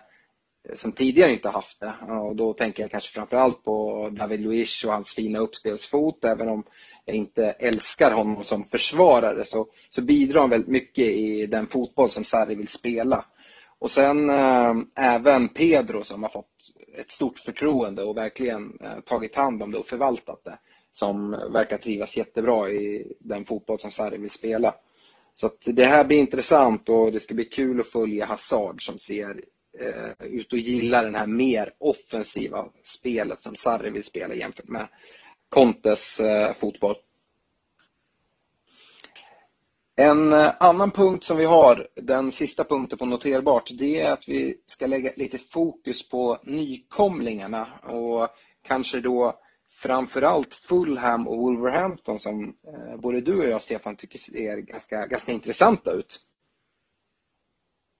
eh, 0.69 0.75
som 0.75 0.91
tidigare 0.91 1.33
inte 1.33 1.49
haft 1.49 1.79
det. 1.79 1.93
Och 2.11 2.35
då 2.35 2.53
tänker 2.53 2.83
jag 2.83 2.91
kanske 2.91 3.13
framförallt 3.13 3.63
på 3.63 4.09
David 4.11 4.39
Luiz 4.39 4.83
och 4.83 4.93
hans 4.93 5.15
fina 5.15 5.39
uppspelsfot. 5.39 6.23
Även 6.23 6.49
om 6.49 6.63
jag 7.05 7.15
inte 7.15 7.45
älskar 7.45 8.11
honom 8.11 8.43
som 8.43 8.63
försvarare 8.63 9.45
så, 9.45 9.67
så 9.89 10.01
bidrar 10.01 10.41
han 10.41 10.49
väldigt 10.49 10.69
mycket 10.69 11.05
i 11.05 11.45
den 11.45 11.67
fotboll 11.67 12.09
som 12.09 12.23
Sarri 12.23 12.55
vill 12.55 12.67
spela. 12.67 13.25
Och 13.79 13.91
sen 13.91 14.29
eh, 14.29 14.73
även 14.95 15.49
Pedro 15.49 16.03
som 16.03 16.23
har 16.23 16.29
fått 16.29 16.47
ett 16.97 17.11
stort 17.11 17.39
förtroende 17.39 18.03
och 18.03 18.17
verkligen 18.17 18.77
eh, 18.81 18.99
tagit 18.99 19.35
hand 19.35 19.63
om 19.63 19.71
det 19.71 19.77
och 19.77 19.87
förvaltat 19.87 20.43
det. 20.43 20.57
Som 20.91 21.31
verkar 21.31 21.77
trivas 21.77 22.17
jättebra 22.17 22.69
i 22.69 23.13
den 23.19 23.45
fotboll 23.45 23.79
som 23.79 23.91
Sarri 23.91 24.17
vill 24.17 24.31
spela. 24.31 24.75
Så 25.33 25.45
att 25.45 25.57
det 25.65 25.85
här 25.85 26.03
blir 26.03 26.17
intressant 26.17 26.89
och 26.89 27.11
det 27.11 27.19
ska 27.19 27.33
bli 27.33 27.45
kul 27.45 27.79
att 27.79 27.91
följa 27.91 28.25
Hazard 28.25 28.85
som 28.85 28.97
ser 28.97 29.43
eh, 29.79 30.27
ut 30.27 30.53
och 30.53 30.59
gilla 30.59 31.01
den 31.01 31.15
här 31.15 31.27
mer 31.27 31.73
offensiva 31.77 32.69
spelet 32.99 33.43
som 33.43 33.55
Sarri 33.55 33.89
vill 33.89 34.03
spela 34.03 34.33
jämfört 34.33 34.67
med 34.67 34.87
Contes 35.49 36.19
eh, 36.19 36.55
fotboll. 36.59 36.95
En 40.01 40.33
eh, 40.33 40.53
annan 40.59 40.91
punkt 40.91 41.23
som 41.23 41.37
vi 41.37 41.45
har, 41.45 41.87
den 41.95 42.31
sista 42.31 42.63
punkten 42.63 42.97
på 42.97 43.05
noterbart, 43.05 43.69
det 43.77 44.01
är 44.01 44.11
att 44.11 44.23
vi 44.27 44.57
ska 44.67 44.87
lägga 44.87 45.11
lite 45.15 45.37
fokus 45.37 46.09
på 46.09 46.39
nykomlingarna 46.43 47.67
och 47.83 48.29
kanske 48.67 49.01
då 49.01 49.39
framförallt 49.81 50.53
Fulham 50.53 51.27
och 51.27 51.37
Wolverhampton 51.37 52.19
som 52.19 52.43
eh, 52.43 53.01
både 53.01 53.21
du 53.21 53.37
och 53.37 53.45
jag, 53.45 53.61
Stefan, 53.61 53.95
tycker 53.95 54.19
ser 54.19 54.57
ganska, 54.57 55.05
ganska 55.05 55.31
intressanta 55.31 55.91
ut. 55.91 56.19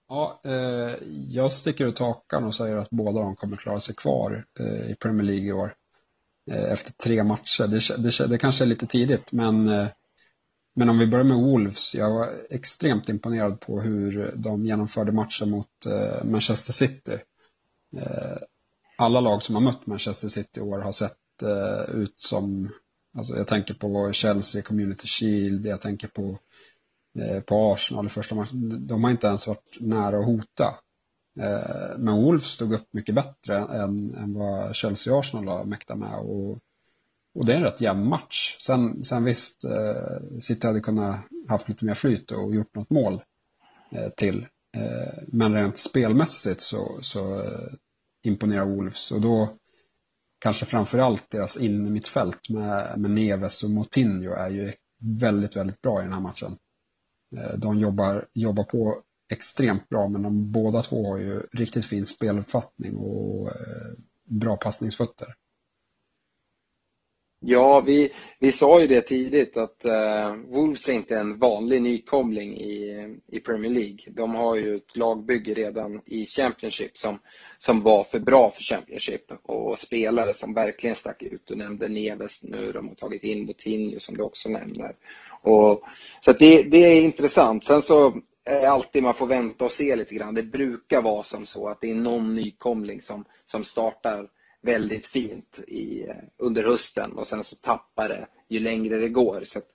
Ja, 0.10 0.42
eh, 0.46 0.96
jag 1.30 1.52
sticker 1.52 1.86
ut 1.86 2.00
hakan 2.00 2.44
och 2.44 2.56
säger 2.56 2.76
att 2.76 2.90
båda 2.90 3.22
de 3.22 3.36
kommer 3.36 3.58
klara 3.58 3.80
sig 3.80 3.96
kvar 3.96 4.46
eh, 4.60 4.92
i 4.92 4.96
Premier 4.96 5.26
League 5.26 5.46
i 5.46 5.52
år. 5.52 5.74
Eh, 6.52 6.72
efter 6.72 6.92
tre 6.92 7.24
matcher. 7.24 7.68
Det, 7.68 8.04
det, 8.04 8.28
det 8.28 8.38
kanske 8.38 8.64
är 8.64 8.68
lite 8.68 8.88
tidigt, 8.88 9.32
men 9.32 9.70
eh, 9.70 9.88
men 10.74 10.90
om 10.90 11.00
vi 11.00 11.08
börjar 11.08 11.26
med 11.26 11.38
Wolves, 11.38 11.94
jag 11.94 12.14
var 12.14 12.30
extremt 12.50 13.10
imponerad 13.10 13.60
på 13.60 13.82
hur 13.82 14.34
de 14.36 14.66
genomförde 14.66 15.12
matchen 15.12 15.50
mot 15.50 15.86
eh, 15.86 16.24
Manchester 16.24 16.74
City. 16.74 17.20
Eh, 17.98 18.38
alla 18.98 19.22
lag 19.22 19.44
som 19.44 19.56
har 19.56 19.62
mött 19.62 19.86
Manchester 19.86 20.30
City 20.30 20.60
i 20.60 20.64
år 20.64 20.80
har 20.80 20.92
sett 20.92 21.42
eh, 21.44 21.96
ut 21.96 22.20
som, 22.20 22.70
alltså 23.18 23.36
jag 23.36 23.48
tänker 23.48 23.74
på 23.74 24.12
Chelsea, 24.14 24.62
Community 24.62 25.08
Shield, 25.08 25.66
jag 25.66 25.82
tänker 25.82 26.08
på, 26.08 26.38
på 27.46 27.74
Arsenal 27.74 28.06
i 28.06 28.10
första 28.10 28.36
matchen. 28.36 28.88
De 28.88 29.04
har 29.04 29.12
inte 29.12 29.28
ens 29.28 29.48
varit 29.48 29.78
nära 29.80 30.20
att 30.20 30.26
hota. 30.26 30.76
Men 31.98 32.24
Wolves 32.24 32.52
stod 32.52 32.74
upp 32.74 32.94
mycket 32.94 33.16
bättre 33.16 33.58
än, 33.58 34.16
än 34.16 34.34
vad 34.34 34.76
Chelsea 34.76 35.14
och 35.14 35.20
Arsenal 35.20 35.48
har 35.48 35.66
mäktat 35.66 35.98
med 35.98 36.20
och 36.20 36.60
och 37.34 37.46
det 37.46 37.54
är 37.54 37.58
en 37.58 37.64
rätt 37.64 37.82
jämn 37.82 38.08
match. 38.08 38.56
Sen, 38.60 39.04
sen 39.04 39.24
visst, 39.24 39.64
eh, 39.64 40.40
City 40.40 40.68
hade 40.68 40.80
kunnat 40.80 41.26
haft 41.48 41.70
lite 41.70 41.86
mer 41.86 41.96
flyt 41.96 42.32
och 42.32 42.56
gjort 42.56 42.76
något 42.76 42.90
mål 42.90 43.22
eh, 43.92 44.10
till. 44.18 44.48
Eh, 44.78 45.24
men 45.28 45.54
rent 45.54 45.78
spelmässigt 45.78 46.62
så, 46.62 47.00
så 47.02 47.40
eh, 47.42 47.74
imponerar 48.24 48.66
Wolves 48.66 49.12
och 49.12 49.22
då 49.22 49.58
kanske 50.40 50.66
framförallt 50.66 51.32
deras 51.32 51.58
innermittfält 51.58 52.50
med, 52.50 53.00
med 53.00 53.12
Neves 53.12 53.64
och 53.64 53.70
Moutinho 53.70 54.34
är 54.34 54.50
ju 54.50 54.74
väldigt, 55.20 55.56
väldigt 55.56 55.82
bra 55.82 56.00
i 56.00 56.04
den 56.04 56.14
här 56.14 56.22
matchen. 56.22 56.58
Eh, 57.38 57.58
de 57.58 57.80
jobbar, 57.80 58.28
jobbar 58.34 58.64
på 58.64 59.02
extremt 59.32 59.90
bra 59.90 60.08
men 60.08 60.22
de 60.22 60.52
båda 60.52 60.82
två 60.82 61.12
har 61.12 61.18
ju 61.18 61.40
riktigt 61.40 61.86
fin 61.86 62.06
speluppfattning 62.06 62.96
och 62.96 63.48
eh, 63.48 63.98
bra 64.24 64.58
passningsfötter. 64.58 65.36
Ja, 67.44 67.82
vi, 67.82 68.14
vi 68.40 68.52
sa 68.52 68.82
ju 68.82 68.88
det 68.88 69.02
tidigt 69.02 69.58
att 69.58 69.86
uh, 69.86 70.36
Wolves 70.48 70.88
är 70.88 70.94
inte 70.94 71.18
en 71.18 71.38
vanlig 71.38 71.82
nykomling 71.82 72.58
i, 72.58 73.08
i 73.28 73.40
Premier 73.40 73.72
League. 73.72 74.00
De 74.08 74.36
har 74.36 74.56
ju 74.56 74.76
ett 74.76 74.98
lagbygge 74.98 75.54
redan 75.54 76.02
i 76.06 76.26
Championship 76.26 76.98
som, 76.98 77.20
som 77.58 77.82
var 77.82 78.04
för 78.04 78.20
bra 78.20 78.52
för 78.52 78.64
Championship 78.64 79.32
och 79.44 79.80
spelare 79.80 80.34
som 80.34 80.54
verkligen 80.54 80.96
stack 80.96 81.24
ut. 81.24 81.42
Du 81.46 81.56
nämnde 81.56 81.88
Neves 81.88 82.44
nu, 82.44 82.72
de 82.72 82.88
har 82.88 82.96
tagit 82.96 83.24
in 83.24 83.46
Botinho 83.46 84.00
som 84.00 84.18
du 84.18 84.24
också 84.24 84.50
nämner. 84.50 84.96
Och, 85.42 85.84
så 86.26 86.32
att 86.32 86.40
det, 86.40 86.64
det 86.64 86.78
är 86.78 87.02
intressant. 87.02 87.66
Sen 87.66 87.82
så 87.82 88.22
är 88.46 88.68
alltid 88.68 89.04
man 89.04 89.14
får 89.14 89.28
vänta 89.28 89.66
och 89.66 89.72
se 89.72 89.96
lite 89.96 90.16
grann. 90.16 90.36
Det 90.36 90.44
brukar 90.44 91.02
vara 91.02 91.24
som 91.24 91.46
så 91.46 91.70
att 91.70 91.82
det 91.82 91.92
är 91.92 91.96
någon 91.96 92.36
nykomling 92.36 93.02
som, 93.02 93.26
som 93.46 93.64
startar 93.64 94.28
väldigt 94.62 95.08
fint 95.08 95.60
i, 95.68 96.04
eh, 96.10 96.16
under 96.38 96.64
hösten 96.64 97.12
och 97.12 97.28
sen 97.28 97.44
så 97.44 97.56
tappar 97.56 98.10
det 98.10 98.28
ju 98.50 98.60
längre 98.60 98.98
det 98.98 99.10
går. 99.10 99.44
Så 99.46 99.60
att, 99.60 99.68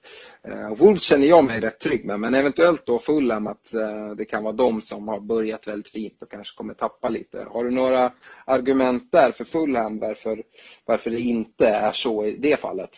eh, 0.42 0.76
Wolves 0.76 1.02
känner 1.02 1.26
jag 1.26 1.44
mig 1.44 1.60
rätt 1.60 1.80
trygg 1.80 2.04
med 2.04 2.20
men 2.20 2.34
eventuellt 2.34 2.86
då 2.86 2.98
Fulham 2.98 3.46
att 3.46 3.74
eh, 3.74 4.10
det 4.16 4.24
kan 4.24 4.42
vara 4.42 4.52
de 4.52 4.82
som 4.82 5.08
har 5.08 5.20
börjat 5.20 5.68
väldigt 5.68 5.92
fint 5.92 6.22
och 6.22 6.30
kanske 6.30 6.56
kommer 6.56 6.74
tappa 6.74 7.08
lite. 7.08 7.46
Har 7.50 7.64
du 7.64 7.70
några 7.70 8.12
argument 8.44 9.12
där 9.12 9.32
för 9.32 9.44
Fulham 9.44 9.98
varför, 9.98 10.42
varför 10.84 11.10
det 11.10 11.20
inte 11.20 11.66
är 11.66 11.92
så 11.92 12.26
i 12.26 12.36
det 12.36 12.60
fallet? 12.60 12.90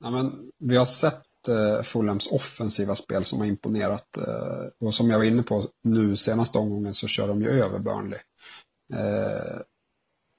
Ja, 0.00 0.10
men 0.10 0.50
vi 0.58 0.76
har 0.76 0.86
sett 0.86 1.48
eh, 1.48 1.82
Fulhams 1.82 2.26
offensiva 2.26 2.96
spel 2.96 3.24
som 3.24 3.38
har 3.38 3.46
imponerat 3.46 4.16
eh, 4.16 4.86
och 4.86 4.94
som 4.94 5.10
jag 5.10 5.18
var 5.18 5.24
inne 5.24 5.42
på 5.42 5.68
nu 5.82 6.16
senaste 6.16 6.58
omgången 6.58 6.94
så 6.94 7.06
kör 7.06 7.28
de 7.28 7.42
ju 7.42 7.48
över 7.48 7.78
Burnley. 7.78 8.18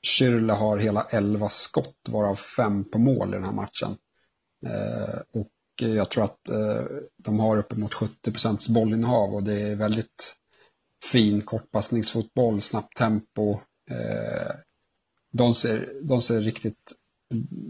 Schürrle 0.02 0.54
har 0.54 0.78
hela 0.78 1.04
11 1.04 1.50
skott 1.50 1.98
varav 2.08 2.36
fem 2.36 2.84
på 2.84 3.00
mål 3.00 3.30
i 3.30 3.38
den 3.38 3.44
här 3.44 3.52
matchen. 3.52 3.98
Eh, 4.66 5.20
och 5.32 5.52
jag 5.76 6.10
tror 6.10 6.24
att 6.24 6.50
eh, 6.50 6.86
de 7.18 7.40
har 7.40 7.58
uppemot 7.58 7.94
70 7.94 8.32
procents 8.32 8.68
bollinnehav 8.68 9.36
och 9.36 9.44
det 9.44 9.62
är 9.62 9.76
väldigt 9.76 10.36
fin 11.12 11.42
kortpassningsfotboll, 11.42 12.62
snabbt 12.62 12.98
tempo. 12.98 13.52
Eh, 13.90 14.56
de 15.32 15.54
ser, 15.54 15.94
de 16.02 16.22
ser 16.22 16.42
riktigt 16.42 16.94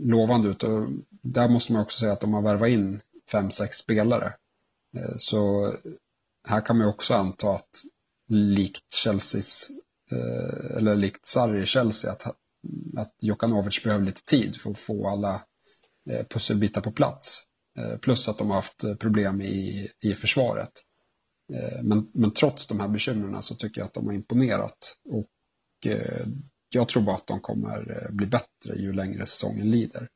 lovande 0.04 0.50
ut 0.50 0.64
och 0.64 0.90
där 1.10 1.50
måste 1.50 1.74
man 1.74 1.82
också 1.82 2.00
säga 2.00 2.14
att 2.14 2.22
de 2.22 2.34
har 2.34 2.42
värvat 2.42 2.70
in 2.70 3.02
fem, 3.32 3.52
sex 3.52 3.78
spelare. 3.78 4.34
Eh, 4.98 5.16
så 5.18 5.74
här 6.48 6.66
kan 6.66 6.78
man 6.78 6.88
ju 6.88 6.94
också 6.94 7.14
anta 7.14 7.56
att 7.56 7.70
likt 8.28 8.94
Chelseas 8.94 9.68
Eh, 10.12 10.78
eller 10.78 10.96
likt 10.96 11.26
Sarri 11.26 11.64
i 11.64 11.66
Chelsea, 11.66 12.12
att, 12.12 12.24
att 12.98 13.16
Jokanovic 13.20 13.84
behöver 13.84 14.06
lite 14.06 14.26
tid 14.26 14.56
för 14.56 14.72
att 14.72 14.80
få 14.80 15.08
alla 15.08 15.44
eh, 16.10 16.26
pusselbitar 16.30 16.82
på 16.82 16.92
plats. 16.92 17.44
Eh, 17.78 17.98
plus 17.98 18.28
att 18.28 18.38
de 18.38 18.50
har 18.50 18.56
haft 18.56 19.00
problem 19.00 19.42
i, 19.42 19.90
i 20.02 20.14
försvaret. 20.14 20.72
Men, 21.84 22.12
men 22.14 22.32
trots 22.32 22.68
de 22.68 22.80
här 22.80 22.88
bekymren 22.88 23.44
så 23.44 23.56
tycker 23.56 23.82
jag 23.82 23.86
att 23.86 23.94
de 23.94 24.06
har 24.06 24.14
imponerat. 24.14 24.78
Och 25.10 25.30
jag 26.70 26.88
tror 26.88 27.04
bara 27.04 27.16
att 27.16 27.28
de 27.28 27.40
kommer 27.40 28.08
bli 28.12 28.26
bättre 28.26 28.76
ju 28.76 28.94
längre 28.94 29.26
säsongen 29.26 29.72
lider. 29.72 30.10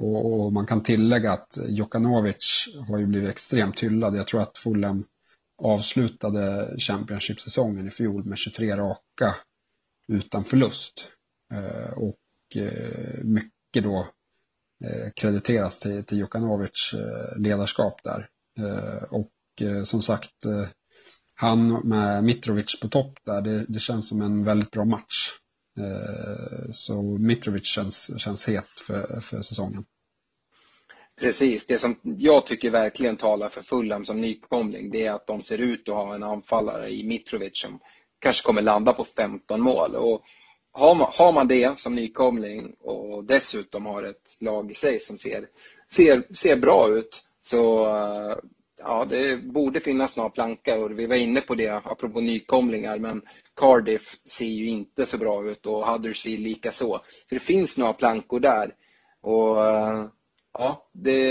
Och, 0.00 0.32
och 0.32 0.52
man 0.52 0.66
kan 0.66 0.82
tillägga 0.82 1.32
att 1.32 1.58
Jokanovic 1.68 2.66
har 2.88 2.98
ju 2.98 3.06
blivit 3.06 3.30
extremt 3.30 3.80
hyllad. 3.80 4.16
Jag 4.16 4.26
tror 4.26 4.42
att 4.42 4.58
Fulham 4.58 5.04
avslutade 5.58 6.74
Championship-säsongen 6.78 7.88
i 7.88 7.90
fjol 7.90 8.24
med 8.24 8.38
23 8.38 8.76
raka 8.76 9.34
utan 10.08 10.44
förlust. 10.44 11.08
Eh, 11.52 11.98
och 11.98 12.56
eh, 12.56 13.24
mycket 13.24 13.82
då 13.82 14.08
eh, 14.84 15.12
krediteras 15.16 15.78
till, 15.78 16.04
till 16.04 16.18
Jokanovic 16.18 16.94
ledarskap 17.36 18.02
där. 18.04 18.28
Och 19.10 19.32
som 19.84 20.02
sagt, 20.02 20.34
han 21.34 21.88
med 21.88 22.24
Mitrovic 22.24 22.80
på 22.80 22.88
topp 22.88 23.18
där, 23.24 23.42
det, 23.42 23.64
det 23.68 23.80
känns 23.80 24.08
som 24.08 24.22
en 24.22 24.44
väldigt 24.44 24.70
bra 24.70 24.84
match. 24.84 25.30
Så 26.70 27.02
Mitrovic 27.02 27.66
känns, 27.66 28.10
känns 28.20 28.44
het 28.44 28.80
för, 28.86 29.20
för 29.20 29.42
säsongen. 29.42 29.84
Precis. 31.20 31.66
Det 31.66 31.78
som 31.78 31.96
jag 32.02 32.46
tycker 32.46 32.70
verkligen 32.70 33.16
talar 33.16 33.48
för 33.48 33.62
Fulham 33.62 34.04
som 34.04 34.20
nykomling, 34.20 34.90
det 34.90 35.06
är 35.06 35.12
att 35.12 35.26
de 35.26 35.42
ser 35.42 35.58
ut 35.58 35.88
att 35.88 35.94
ha 35.94 36.14
en 36.14 36.22
anfallare 36.22 36.90
i 36.90 37.06
Mitrovic 37.06 37.60
som 37.60 37.80
kanske 38.18 38.42
kommer 38.42 38.62
landa 38.62 38.92
på 38.92 39.04
15 39.04 39.60
mål. 39.60 39.94
Och 39.94 40.22
har 40.72 40.94
man, 40.94 41.12
har 41.12 41.32
man 41.32 41.48
det 41.48 41.78
som 41.78 41.94
nykomling 41.94 42.74
och 42.80 43.24
dessutom 43.24 43.86
har 43.86 44.02
ett 44.02 44.36
lag 44.40 44.70
i 44.70 44.74
sig 44.74 45.00
som 45.00 45.18
ser, 45.18 45.46
ser, 45.96 46.34
ser 46.34 46.56
bra 46.56 46.88
ut 46.88 47.22
så 47.42 47.86
ja, 48.78 49.04
det 49.04 49.36
borde 49.36 49.80
finnas 49.80 50.16
några 50.16 50.30
plankor. 50.30 50.90
Vi 50.90 51.06
var 51.06 51.16
inne 51.16 51.40
på 51.40 51.54
det 51.54 51.68
apropå 51.68 52.20
nykomlingar 52.20 52.98
men 52.98 53.22
Cardiff 53.56 54.02
ser 54.38 54.44
ju 54.44 54.68
inte 54.68 55.06
så 55.06 55.18
bra 55.18 55.44
ut 55.44 55.66
och 55.66 55.86
Huddersfield 55.86 56.42
lika 56.42 56.72
så. 56.72 57.00
Så 57.28 57.34
det 57.34 57.40
finns 57.40 57.76
några 57.76 57.92
plankor 57.92 58.40
där. 58.40 58.74
Och 59.20 59.56
ja, 60.58 60.88
det, 60.92 61.22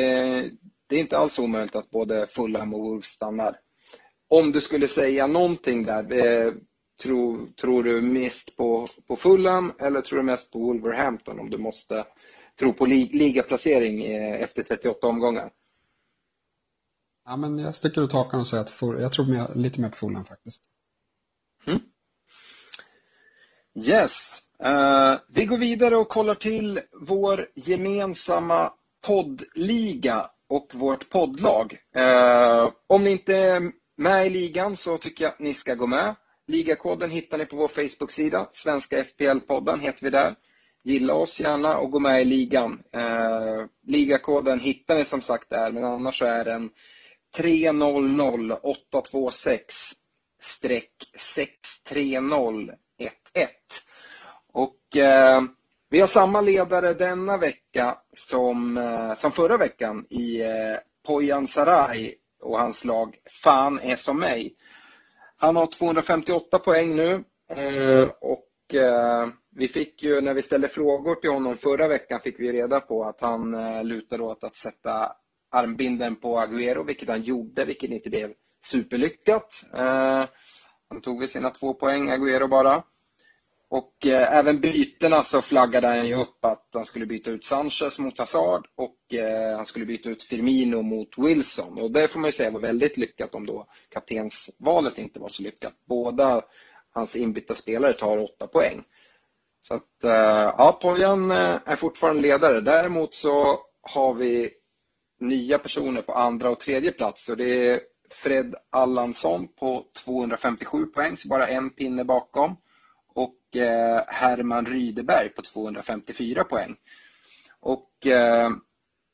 det 0.88 0.96
är 0.96 1.00
inte 1.00 1.18
alls 1.18 1.40
omöjligt 1.40 1.76
att 1.76 1.90
både 1.90 2.28
Fulham 2.28 2.74
och 2.74 2.80
Wolves 2.80 3.06
stannar. 3.06 3.60
Om 4.28 4.52
du 4.52 4.62
skulle 4.62 4.88
säga 4.88 5.28
någonting 5.28 5.86
där, 5.86 6.14
eh, 6.14 6.54
tror, 7.04 7.48
tror 7.48 7.84
du 7.84 8.02
mest 8.02 8.56
på, 8.58 8.88
på 9.08 9.16
Fulham 9.16 9.74
eller 9.80 10.02
tror 10.02 10.18
du 10.18 10.24
mest 10.24 10.52
på 10.52 10.60
Wolverhampton 10.60 11.40
om 11.40 11.50
du 11.50 11.58
måste 11.58 12.06
tro 12.60 12.74
på 12.74 12.86
li, 12.86 13.10
ligaplacering 13.14 14.04
eh, 14.04 14.42
efter 14.42 14.64
38 14.64 15.08
omgångar? 15.08 15.52
Ja, 17.26 17.36
men 17.36 17.60
jag 17.60 17.76
sticker 17.76 18.02
ut 18.02 18.12
hakan 18.12 18.40
och 18.40 18.48
säger 18.48 18.64
att 18.64 19.02
jag 19.02 19.14
tror 19.14 19.26
mer, 19.26 19.56
lite 19.56 19.82
mer 19.82 19.90
på 19.90 19.96
Fulham 19.96 20.26
faktiskt. 20.26 20.62
Mm. 21.68 21.80
Yes. 23.76 24.12
Uh, 24.66 25.20
vi 25.28 25.46
går 25.46 25.58
vidare 25.58 25.98
och 25.98 26.10
kollar 26.10 26.36
till 26.36 26.82
vår 27.02 27.50
gemensamma 27.56 28.74
poddliga 29.06 30.30
och 30.50 30.72
vårt 30.74 31.10
poddlag. 31.10 31.78
Eh, 31.96 32.72
om 32.88 33.04
ni 33.04 33.12
inte 33.12 33.36
är 33.36 33.72
med 33.98 34.28
i 34.28 34.30
ligan 34.30 34.78
så 34.78 34.98
tycker 34.98 35.24
jag 35.24 35.34
att 35.34 35.40
ni 35.40 35.54
ska 35.54 35.76
gå 35.76 35.88
med. 35.88 36.16
Ligakoden 36.48 37.12
hittar 37.12 37.38
ni 37.38 37.46
på 37.46 37.56
vår 37.56 37.68
Facebook-sida. 37.68 38.50
Svenska 38.54 39.04
FPL-podden 39.04 39.80
heter 39.80 40.04
vi 40.04 40.10
där. 40.10 40.36
Gilla 40.84 41.14
oss 41.14 41.40
gärna 41.40 41.78
och 41.78 41.92
gå 41.92 42.00
med 42.00 42.22
i 42.22 42.26
ligan. 42.26 42.84
Eh, 42.94 43.66
ligakoden 43.84 44.60
hittar 44.60 44.96
ni 44.96 45.06
som 45.06 45.22
sagt 45.22 45.50
där, 45.50 45.72
men 45.72 45.84
annars 45.84 46.20
så 46.20 46.26
är 46.26 46.46
den 46.46 46.70
300826 47.36 49.76
63011. 51.36 52.74
Och 54.54 54.98
eh, 54.98 55.42
vi 55.96 56.02
har 56.02 56.08
samma 56.08 56.42
ledare 56.42 56.94
denna 56.94 57.38
vecka 57.38 57.98
som, 58.12 58.78
eh, 58.78 59.16
som 59.16 59.32
förra 59.32 59.58
veckan 59.58 60.06
i 60.10 60.42
eh, 60.42 60.78
Poyan 61.06 61.48
Sarai 61.48 62.16
och 62.42 62.60
hans 62.60 62.86
lag 62.86 63.16
Fan 63.44 63.80
är 63.80 63.96
som 63.96 64.20
mig. 64.20 64.56
Han 65.38 65.56
har 65.56 65.66
258 65.66 66.60
poäng 66.60 66.96
nu 66.96 67.24
eh, 67.50 68.10
och 68.22 68.46
vi 69.56 69.68
fick 69.68 70.04
ju, 70.04 70.22
när 70.22 70.34
vi 70.34 70.42
ställde 70.42 70.68
frågor 70.68 71.16
till 71.16 71.30
honom 71.30 71.58
förra 71.58 71.88
veckan, 71.88 72.20
fick 72.20 72.40
vi 72.40 72.52
reda 72.52 72.80
på 72.80 73.04
att 73.04 73.22
han 73.22 73.52
lutade 73.88 74.24
åt 74.24 74.44
att 74.44 74.56
sätta 74.56 75.12
armbinden 75.52 76.16
på 76.16 76.40
Agüero, 76.40 76.86
vilket 76.86 77.10
han 77.10 77.22
gjorde, 77.22 77.66
vilket 77.66 77.90
inte 77.90 78.10
blev 78.10 78.34
superlyckat. 78.72 79.50
Han 80.90 81.02
tog 81.02 81.20
väl 81.20 81.30
sina 81.30 81.50
två 81.50 81.74
poäng, 81.74 82.12
Agüero 82.12 82.48
bara. 82.48 82.84
Och 83.76 84.06
eh, 84.06 84.38
även 84.38 84.62
bytena 84.62 85.24
så 85.24 85.42
flaggade 85.42 85.88
han 85.88 86.08
ju 86.08 86.16
upp 86.16 86.46
att 86.46 86.70
han 86.74 86.86
skulle 86.86 87.06
byta 87.06 87.30
ut 87.30 87.46
Sanchez 87.46 88.00
mot 88.00 88.18
Hazard 88.18 88.68
och 88.76 89.14
eh, 89.14 89.56
han 89.56 89.66
skulle 89.66 89.86
byta 89.86 90.10
ut 90.10 90.24
Firmino 90.24 90.82
mot 90.82 91.18
Wilson. 91.18 91.80
Och 91.80 91.92
det 91.92 92.08
får 92.08 92.20
man 92.20 92.28
ju 92.28 92.32
säga 92.32 92.52
var 92.52 92.60
väldigt 92.60 92.98
lyckat 92.98 93.36
om 93.36 93.46
då 93.46 93.68
kaptensvalet 93.90 94.98
inte 94.98 95.20
var 95.20 95.30
så 95.30 95.44
lyckat. 95.44 95.74
Båda 95.88 96.42
hans 96.94 97.16
inbytta 97.16 97.56
spelare 97.56 97.94
tar 97.94 98.18
åtta 98.18 98.48
poäng. 98.48 98.84
Så 99.62 99.74
att, 99.74 100.04
eh, 100.04 100.54
ja, 100.58 100.80
Pojan 100.82 101.32
eh, 101.32 101.60
är 101.66 101.76
fortfarande 101.76 102.22
ledare. 102.22 102.62
Däremot 102.62 103.14
så 103.14 103.60
har 103.82 104.14
vi 104.14 104.52
nya 105.20 105.60
personer 105.60 106.02
på 106.02 106.14
andra 106.14 106.50
och 106.50 106.60
tredje 106.60 106.92
plats 106.92 107.30
och 107.30 107.38
det 107.38 107.70
är 107.70 107.82
Fred 108.24 108.56
Allansson 108.70 109.48
på 109.48 109.86
257 110.06 110.86
poäng, 110.86 111.18
så 111.18 111.28
bara 111.28 111.48
en 111.48 111.70
pinne 111.70 112.04
bakom 112.04 112.56
och 113.16 113.56
eh, 113.56 114.04
Herman 114.08 114.66
Rydeberg 114.66 115.30
på 115.30 115.42
254 115.42 116.44
poäng. 116.44 116.76
Och 117.60 118.08
eh, 118.08 118.50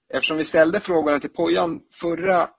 eftersom 0.09 0.37
vi 0.37 0.45
ställde 0.45 0.79
frågorna 0.79 1.19
till 1.19 1.29
Pojan 1.29 1.81
förra 2.01 2.49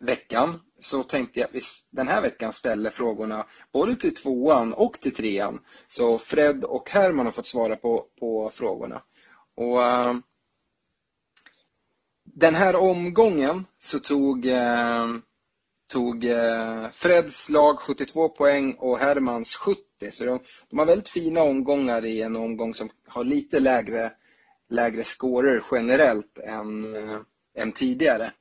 veckan 0.00 0.60
så 0.80 1.02
tänkte 1.02 1.40
jag 1.40 1.48
att 1.48 1.54
vi 1.54 1.62
den 1.90 2.08
här 2.08 2.22
veckan 2.22 2.52
ställer 2.52 2.90
frågorna 2.90 3.46
både 3.72 3.96
till 3.96 4.14
tvåan 4.14 4.72
och 4.72 5.00
till 5.00 5.14
trean. 5.14 5.60
Så 5.88 6.18
Fred 6.18 6.64
och 6.64 6.90
Herman 6.90 7.26
har 7.26 7.32
fått 7.32 7.46
svara 7.46 7.76
på, 7.76 8.06
på 8.20 8.50
frågorna. 8.54 9.02
Och 9.56 9.82
eh, 9.82 10.14
den 12.24 12.54
här 12.54 12.76
omgången 12.76 13.66
så 13.80 13.98
tog 13.98 14.46
eh, 14.46 15.06
tog 15.88 16.24
eh, 16.24 16.90
Freds 16.90 17.48
lag 17.48 17.78
72 17.78 18.28
poäng 18.28 18.72
och 18.72 18.98
Hermans 18.98 19.54
70. 19.54 19.87
Så 20.12 20.24
de, 20.24 20.40
de 20.70 20.78
har 20.78 20.86
väldigt 20.86 21.08
fina 21.08 21.42
omgångar 21.42 22.04
i 22.04 22.22
en 22.22 22.36
omgång 22.36 22.74
som 22.74 22.90
har 23.06 23.24
lite 23.24 23.60
lägre, 23.60 24.12
lägre 24.68 25.04
scorer 25.04 25.64
generellt 25.70 26.38
än, 26.38 26.94
eh, 26.94 27.20
än 27.54 27.72
tidigare. 27.72 28.32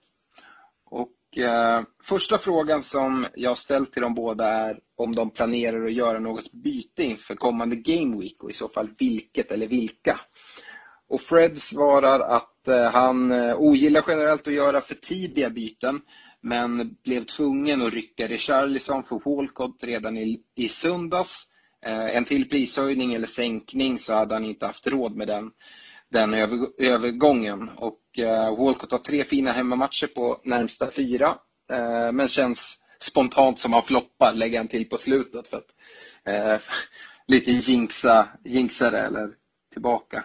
Och 0.86 1.38
eh, 1.38 1.84
första 2.04 2.38
frågan 2.38 2.84
som 2.84 3.28
jag 3.36 3.58
ställt 3.58 3.94
till 3.94 4.02
dem 4.02 4.16
båda 4.16 4.46
är 4.48 4.80
om 4.96 5.16
de 5.16 5.30
planerar 5.30 5.86
att 5.86 5.94
göra 5.94 6.20
något 6.20 6.52
byte 6.52 7.04
inför 7.04 7.36
kommande 7.36 7.76
Game 7.76 8.20
Week 8.20 8.44
och 8.44 8.52
i 8.52 8.54
så 8.54 8.70
fall 8.70 8.90
vilket 9.00 9.52
eller 9.52 9.68
vilka. 9.68 10.20
Och 11.10 11.22
Fred 11.22 11.58
svarar 11.58 12.20
att 12.20 12.68
eh, 12.68 12.92
han 12.92 13.32
eh, 13.32 13.56
ogillar 13.58 14.04
generellt 14.08 14.48
att 14.48 14.54
göra 14.54 14.82
för 14.82 14.96
tidiga 14.96 15.50
byten 15.50 16.02
men 16.48 16.96
blev 17.04 17.24
tvungen 17.24 17.82
att 17.82 17.94
rycka 17.94 18.28
Richarlison 18.28 19.04
för 19.04 19.22
Walcott 19.26 19.84
redan 19.84 20.18
i, 20.18 20.42
i 20.56 20.70
söndags. 20.70 21.48
Eh, 21.86 22.16
en 22.18 22.26
till 22.26 22.50
prishöjning 22.50 23.14
eller 23.14 23.28
sänkning 23.28 24.00
så 24.00 24.14
hade 24.14 24.36
han 24.36 24.44
inte 24.44 24.66
haft 24.66 24.88
råd 24.88 25.16
med 25.16 25.28
den, 25.28 25.52
den 26.12 26.34
över, 26.34 26.68
övergången. 26.78 27.70
Och 27.70 28.20
eh, 28.20 28.58
Walcott 28.58 28.92
har 28.92 29.00
tre 29.00 29.24
fina 29.24 29.52
hemmamatcher 29.52 30.08
på 30.08 30.42
närmsta 30.44 30.92
fyra. 30.92 31.38
Eh, 31.72 32.12
men 32.12 32.28
känns 32.28 32.60
spontant 33.00 33.60
som 33.60 33.74
han 33.74 33.84
floppar, 33.84 34.34
lägger 34.34 34.58
han 34.58 34.68
till 34.68 34.90
på 34.90 34.98
slutet 34.98 35.48
för 35.48 35.58
att 35.58 35.70
eh, 36.26 36.62
lite 37.28 37.52
jinxa, 37.52 38.30
jinxare 38.44 39.00
eller 39.00 39.30
tillbaka. 39.74 40.24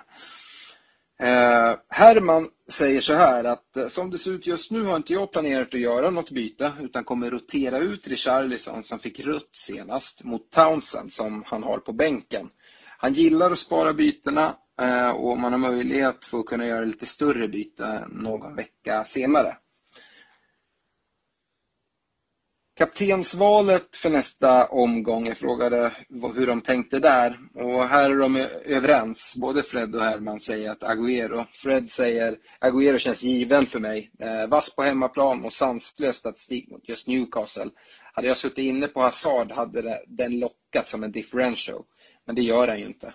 Eh, 1.20 1.76
Herman 1.88 2.48
säger 2.78 3.00
så 3.00 3.14
här 3.14 3.44
att 3.44 3.76
eh, 3.76 3.88
som 3.88 4.10
det 4.10 4.18
ser 4.18 4.30
ut 4.30 4.46
just 4.46 4.70
nu 4.70 4.82
har 4.82 4.96
inte 4.96 5.12
jag 5.12 5.32
planerat 5.32 5.74
att 5.74 5.80
göra 5.80 6.10
något 6.10 6.30
byte 6.30 6.72
utan 6.80 7.04
kommer 7.04 7.30
rotera 7.30 7.78
ut 7.78 8.08
Richarlison 8.08 8.84
som 8.84 8.98
fick 8.98 9.20
rött 9.20 9.50
senast 9.52 10.24
mot 10.24 10.50
Townsend 10.50 11.12
som 11.12 11.44
han 11.46 11.62
har 11.62 11.78
på 11.78 11.92
bänken. 11.92 12.50
Han 12.98 13.12
gillar 13.14 13.50
att 13.50 13.58
spara 13.58 13.92
bytena 13.92 14.56
eh, 14.80 15.10
och 15.10 15.38
man 15.38 15.52
har 15.52 15.58
möjlighet 15.58 16.24
för 16.24 16.38
att 16.38 16.46
kunna 16.46 16.66
göra 16.66 16.84
lite 16.84 17.06
större 17.06 17.48
byte 17.48 18.06
någon 18.08 18.56
vecka 18.56 19.04
senare. 19.04 19.56
Kaptensvalet 22.74 23.96
för 23.96 24.10
nästa 24.10 24.66
omgång, 24.66 25.26
jag 25.26 25.38
frågade 25.38 25.92
hur 26.34 26.46
de 26.46 26.60
tänkte 26.60 26.98
där. 26.98 27.38
Och 27.54 27.88
här 27.88 28.10
är 28.10 28.16
de 28.16 28.36
överens. 28.64 29.34
Både 29.40 29.62
Fred 29.62 29.94
och 29.94 30.04
Herman 30.04 30.40
säger 30.40 30.70
att 30.70 30.82
Agüero. 30.82 31.46
Fred 31.62 31.90
säger 31.90 32.36
Agüero 32.60 32.98
känns 32.98 33.22
given 33.22 33.66
för 33.66 33.80
mig. 33.80 34.10
Eh, 34.18 34.48
vass 34.48 34.76
på 34.76 34.82
hemmaplan 34.82 35.44
och 35.44 35.52
sanslös 35.52 36.16
statistik 36.16 36.70
mot 36.70 36.88
just 36.88 37.06
Newcastle. 37.06 37.70
Hade 38.12 38.28
jag 38.28 38.36
suttit 38.36 38.58
inne 38.58 38.88
på 38.88 39.00
Hazard 39.00 39.52
hade 39.52 40.02
den 40.06 40.38
lockat 40.38 40.88
som 40.88 41.02
en 41.02 41.12
differential. 41.12 41.82
Men 42.26 42.34
det 42.34 42.42
gör 42.42 42.66
den 42.66 42.78
ju 42.78 42.86
inte. 42.86 43.14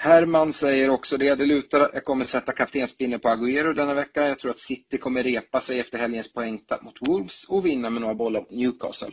Herman 0.00 0.52
säger 0.52 0.90
också 0.90 1.16
det. 1.16 1.34
Det 1.34 1.46
lutar 1.46 1.80
att 1.80 1.90
jag 1.94 2.04
kommer 2.04 2.24
sätta 2.24 2.52
kaptenspinnen 2.52 3.20
på 3.20 3.28
Agüero 3.28 3.74
denna 3.74 3.94
vecka. 3.94 4.28
Jag 4.28 4.38
tror 4.38 4.50
att 4.50 4.58
City 4.58 4.98
kommer 4.98 5.22
repa 5.22 5.60
sig 5.60 5.80
efter 5.80 5.98
helgens 5.98 6.32
poängtapp 6.32 6.82
mot 6.82 7.08
Wolves 7.08 7.44
och 7.48 7.66
vinna 7.66 7.90
med 7.90 8.00
några 8.00 8.14
bollar 8.14 8.40
mot 8.40 8.50
Newcastle. 8.50 9.12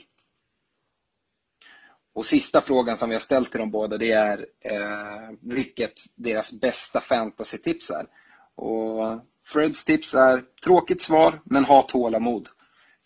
Och 2.13 2.25
sista 2.25 2.61
frågan 2.61 2.97
som 2.97 3.09
vi 3.09 3.15
har 3.15 3.21
ställt 3.21 3.51
till 3.51 3.59
de 3.59 3.71
båda 3.71 3.97
det 3.97 4.11
är 4.11 4.45
eh, 4.59 5.35
vilket 5.41 5.93
deras 6.15 6.51
bästa 6.61 6.99
fantasy-tips 6.99 7.89
är. 7.89 8.07
Och 8.55 9.21
Freds 9.45 9.85
tips 9.85 10.13
är 10.13 10.43
tråkigt 10.63 11.01
svar, 11.01 11.41
men 11.45 11.65
ha 11.65 11.81
tålamod. 11.81 12.49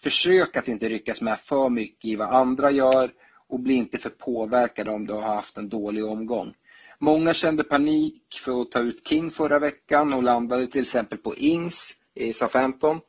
Försök 0.04 0.58
att 0.58 0.68
inte 0.68 0.90
ryckas 0.90 1.22
med 1.22 1.40
för 1.40 1.70
mycket 1.70 2.06
i 2.06 2.16
vad 2.16 2.30
andra 2.30 2.72
gör 2.72 3.14
och 3.48 3.60
bli 3.60 3.74
inte 3.74 3.98
för 3.98 4.10
påverkad 4.10 4.88
om 4.90 5.08
du 5.08 5.14
har 5.14 5.36
haft 5.36 5.58
en 5.58 5.70
dålig 5.70 6.06
omgång. 6.06 6.54
Många 7.02 7.34
kände 7.34 7.64
panik 7.64 8.24
för 8.46 8.62
att 8.62 8.72
ta 8.72 8.80
ut 8.80 9.08
King 9.08 9.32
förra 9.32 9.60
veckan 9.60 10.14
och 10.14 10.24
landade 10.24 10.68
till 10.68 10.82
exempel 10.82 11.18
på 11.18 11.36
Ings 11.36 11.76
i 12.16 12.34
SA-15. 12.34 13.00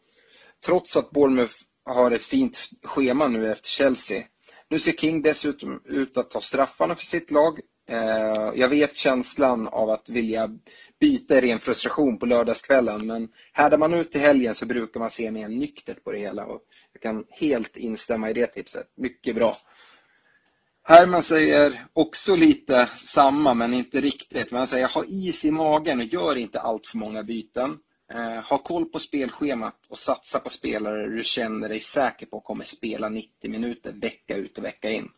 Trots 0.64 0.96
att 0.96 1.10
Bournemouth 1.10 1.54
har 1.84 2.10
ett 2.10 2.24
fint 2.24 2.56
schema 2.82 3.28
nu 3.28 3.52
efter 3.52 3.68
Chelsea. 3.68 4.24
Nu 4.68 4.78
ser 4.78 4.92
King 4.92 5.22
dessutom 5.22 5.82
ut 5.84 6.16
att 6.16 6.30
ta 6.30 6.40
straffarna 6.40 6.94
för 6.94 7.04
sitt 7.04 7.30
lag. 7.30 7.60
Eh, 7.88 8.52
jag 8.54 8.68
vet 8.68 8.96
känslan 8.96 9.68
av 9.68 9.90
att 9.90 10.08
vilja 10.08 10.50
byta 11.00 11.38
i 11.38 11.40
ren 11.40 11.60
frustration 11.60 12.18
på 12.18 12.26
lördagskvällen 12.26 13.06
men 13.06 13.28
härdar 13.52 13.78
man 13.78 13.94
ut 13.94 14.16
i 14.16 14.18
helgen 14.18 14.54
så 14.54 14.66
brukar 14.66 15.00
man 15.00 15.10
se 15.10 15.30
mer 15.30 15.48
nyktert 15.48 16.04
på 16.04 16.12
det 16.12 16.18
hela 16.18 16.46
och 16.46 16.60
jag 16.92 17.02
kan 17.02 17.24
helt 17.30 17.76
instämma 17.76 18.30
i 18.30 18.32
det 18.32 18.46
tipset. 18.46 18.86
Mycket 18.96 19.34
bra. 19.34 19.56
Herman 20.90 21.22
säger 21.22 21.86
också 21.92 22.36
lite 22.36 22.90
samma, 23.06 23.54
men 23.54 23.74
inte 23.74 24.00
riktigt. 24.00 24.50
Men 24.50 24.58
han 24.58 24.68
säger, 24.68 24.88
ha 24.88 25.04
is 25.04 25.44
i 25.44 25.50
magen 25.50 25.98
och 25.98 26.04
gör 26.04 26.36
inte 26.36 26.60
allt 26.60 26.86
för 26.86 26.98
många 26.98 27.22
byten. 27.22 27.78
Eh, 28.12 28.44
ha 28.44 28.58
koll 28.58 28.84
på 28.84 28.98
spelschemat 28.98 29.86
och 29.90 29.98
satsa 29.98 30.38
på 30.40 30.50
spelare 30.50 31.08
du 31.08 31.24
känner 31.24 31.68
dig 31.68 31.80
säker 31.80 32.26
på 32.26 32.40
kommer 32.40 32.64
spela 32.64 33.08
90 33.08 33.50
minuter 33.50 33.92
vecka 33.92 34.36
ut 34.36 34.58
och 34.58 34.64
vecka 34.64 34.90
in. 34.90 35.08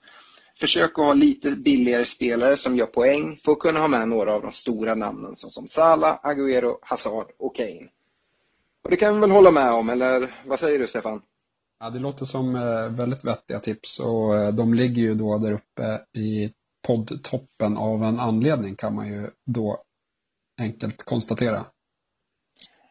Försök 0.60 0.90
att 0.90 1.04
ha 1.04 1.12
lite 1.12 1.50
billigare 1.50 2.06
spelare 2.06 2.56
som 2.56 2.76
gör 2.76 2.86
poäng 2.86 3.40
för 3.44 3.52
att 3.52 3.58
kunna 3.58 3.80
ha 3.80 3.88
med 3.88 4.08
några 4.08 4.34
av 4.34 4.42
de 4.42 4.52
stora 4.52 4.94
namnen 4.94 5.36
som 5.36 5.68
Salah, 5.68 6.18
Agüero, 6.22 6.76
Hazard 6.82 7.26
och 7.38 7.56
Kane. 7.56 7.88
Och 8.84 8.90
det 8.90 8.96
kan 8.96 9.14
vi 9.14 9.20
väl 9.20 9.30
hålla 9.30 9.50
med 9.50 9.72
om, 9.72 9.88
eller 9.88 10.34
vad 10.46 10.60
säger 10.60 10.78
du 10.78 10.86
Stefan? 10.86 11.22
Ja, 11.82 11.90
det 11.90 11.98
låter 11.98 12.24
som 12.24 12.56
eh, 12.56 12.96
väldigt 12.96 13.24
vettiga 13.24 13.60
tips 13.60 14.00
och 14.00 14.36
eh, 14.36 14.54
de 14.54 14.74
ligger 14.74 15.02
ju 15.02 15.14
då 15.14 15.38
där 15.38 15.52
uppe 15.52 16.18
i 16.18 16.52
poddtoppen 16.86 17.76
av 17.76 18.02
en 18.02 18.20
anledning 18.20 18.76
kan 18.76 18.94
man 18.94 19.08
ju 19.08 19.30
då 19.46 19.82
enkelt 20.60 21.02
konstatera. 21.02 21.64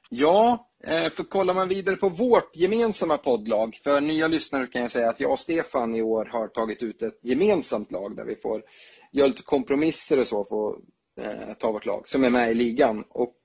Ja, 0.10 0.68
eh, 0.84 1.12
för 1.12 1.24
kollar 1.24 1.54
man 1.54 1.68
vidare 1.68 1.96
på 1.96 2.10
vårt 2.10 2.56
gemensamma 2.56 3.18
poddlag, 3.18 3.80
för 3.84 4.02
nya 4.02 4.28
lyssnare 4.28 4.68
kan 4.68 4.82
jag 4.82 4.92
säga 4.92 5.10
att 5.10 5.20
jag 5.20 5.32
och 5.32 5.40
Stefan 5.40 5.96
i 5.96 6.02
år 6.02 6.26
har 6.26 6.48
tagit 6.48 6.84
ut 6.84 7.02
ett 7.02 7.20
gemensamt 7.22 7.92
lag 7.92 8.16
där 8.16 8.26
vi 8.26 8.36
får 8.36 8.64
göra 9.12 9.28
lite 9.28 9.44
kompromisser 9.44 10.20
och 10.20 10.28
så 10.28 10.46
för 10.46 11.52
att 11.52 11.60
ta 11.60 11.72
vårt 11.72 11.86
lag 11.86 12.08
som 12.08 12.24
är 12.24 12.30
med 12.30 12.52
i 12.52 12.54
ligan. 12.54 13.04
Och 13.10 13.38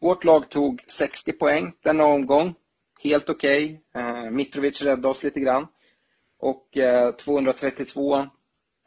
vårt 0.00 0.24
lag 0.24 0.48
tog 0.50 0.84
60 0.98 1.32
poäng 1.32 1.72
denna 1.82 2.04
omgång 2.04 2.54
helt 3.02 3.30
okej. 3.30 3.80
Okay. 3.90 4.30
Mitrovic 4.30 4.82
räddade 4.82 5.08
oss 5.08 5.22
lite 5.22 5.40
grann. 5.40 5.66
Och 6.38 6.76
eh, 6.76 7.12
232 7.12 8.16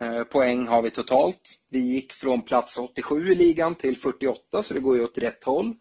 eh, 0.01 0.23
poäng 0.23 0.67
har 0.67 0.81
vi 0.81 0.91
totalt. 0.91 1.41
Vi 1.69 1.79
gick 1.79 2.13
från 2.13 2.41
plats 2.41 2.77
87 2.77 3.31
i 3.31 3.35
ligan 3.35 3.75
till 3.75 3.97
48, 3.97 4.63
så 4.63 4.73
det 4.73 4.79
går 4.79 4.97
ju 4.97 5.03
åt 5.03 5.17
rätt 5.17 5.43
håll. 5.43 5.75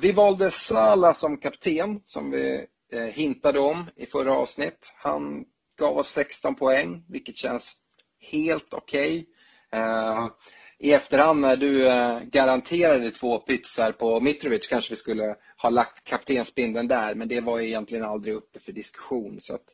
Vi 0.00 0.12
valde 0.12 0.50
Sala 0.50 1.14
som 1.14 1.36
kapten, 1.36 2.00
som 2.06 2.30
vi 2.30 2.66
hintade 3.12 3.58
om 3.58 3.90
i 3.96 4.06
förra 4.06 4.32
avsnitt. 4.32 4.92
Han 4.96 5.44
gav 5.78 5.98
oss 5.98 6.12
16 6.12 6.54
poäng, 6.54 7.04
vilket 7.08 7.36
känns 7.36 7.76
helt 8.20 8.74
okej. 8.74 9.26
Okay. 9.72 10.30
I 10.78 10.92
efterhand 10.92 11.40
när 11.40 11.56
du 11.56 11.88
eh, 11.88 12.20
garanterade 12.20 13.10
två 13.10 13.38
pytsar 13.38 13.92
på 13.92 14.20
Mitrovic 14.20 14.68
kanske 14.68 14.90
vi 14.90 14.96
skulle 14.96 15.36
ha 15.56 15.70
lagt 15.70 16.04
kaptensbindeln 16.04 16.88
där, 16.88 17.14
men 17.14 17.28
det 17.28 17.40
var 17.40 17.60
egentligen 17.60 18.04
aldrig 18.04 18.34
uppe 18.34 18.60
för 18.60 18.72
diskussion. 18.72 19.40
Så 19.40 19.54
att, 19.54 19.66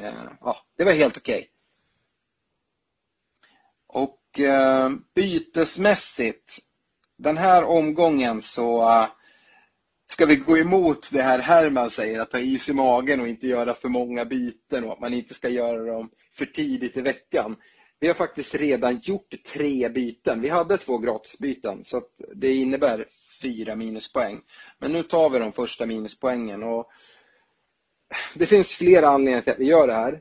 eh, 0.00 0.30
ja, 0.40 0.56
det 0.76 0.84
var 0.84 0.92
helt 0.92 1.16
okej. 1.16 1.38
Okay. 1.38 1.48
Och 3.88 4.40
eh, 4.40 4.90
bytesmässigt, 5.14 6.58
den 7.18 7.36
här 7.36 7.64
omgången 7.64 8.42
så 8.42 8.90
eh, 8.90 9.08
ska 10.10 10.26
vi 10.26 10.36
gå 10.36 10.58
emot 10.58 11.08
det 11.10 11.22
här 11.22 11.38
Herman 11.38 11.90
säger, 11.90 12.20
att 12.20 12.32
ha 12.32 12.40
is 12.40 12.68
i 12.68 12.72
magen 12.72 13.20
och 13.20 13.28
inte 13.28 13.46
göra 13.46 13.74
för 13.74 13.88
många 13.88 14.24
byten 14.24 14.84
och 14.84 14.92
att 14.92 15.00
man 15.00 15.14
inte 15.14 15.34
ska 15.34 15.48
göra 15.48 15.92
dem 15.92 16.10
för 16.38 16.46
tidigt 16.46 16.96
i 16.96 17.00
veckan. 17.00 17.56
Vi 18.00 18.06
har 18.06 18.14
faktiskt 18.14 18.54
redan 18.54 18.98
gjort 18.98 19.34
tre 19.54 19.88
byten. 19.88 20.40
Vi 20.40 20.48
hade 20.48 20.78
två 20.78 20.98
gratisbyten 20.98 21.84
så 21.84 21.96
att 21.96 22.10
det 22.34 22.54
innebär 22.54 23.06
fyra 23.42 23.76
minuspoäng. 23.76 24.40
Men 24.78 24.92
nu 24.92 25.02
tar 25.02 25.30
vi 25.30 25.38
de 25.38 25.52
första 25.52 25.86
minuspoängen 25.86 26.62
och 26.62 26.90
det 28.34 28.46
finns 28.46 28.76
flera 28.76 29.08
anledningar 29.08 29.42
till 29.42 29.52
att 29.52 29.58
vi 29.58 29.64
gör 29.64 29.86
det 29.86 29.94
här. 29.94 30.20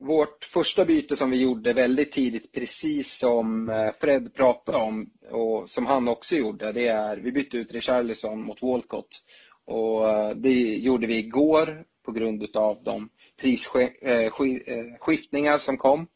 Vårt 0.00 0.44
första 0.44 0.84
byte 0.84 1.16
som 1.16 1.30
vi 1.30 1.42
gjorde 1.42 1.72
väldigt 1.72 2.12
tidigt, 2.12 2.52
precis 2.52 3.18
som 3.18 3.68
eh, 3.68 3.90
Fred 4.00 4.34
pratade 4.34 4.78
om 4.78 5.10
och 5.30 5.70
som 5.70 5.86
han 5.86 6.08
också 6.08 6.36
gjorde, 6.36 6.72
det 6.72 6.86
är 6.86 7.16
vi 7.16 7.32
bytte 7.32 7.56
ut 7.56 7.72
Richarlison 7.72 8.42
mot 8.42 8.62
Walcott. 8.62 9.22
Och 9.64 10.08
eh, 10.08 10.30
det 10.30 10.76
gjorde 10.76 11.06
vi 11.06 11.18
igår 11.18 11.84
på 12.04 12.12
grund 12.12 12.42
utav 12.42 12.82
de 12.82 13.08
prisskiftningar 13.40 15.54
eh, 15.54 15.58
som 15.58 15.76
kom. 15.76 16.06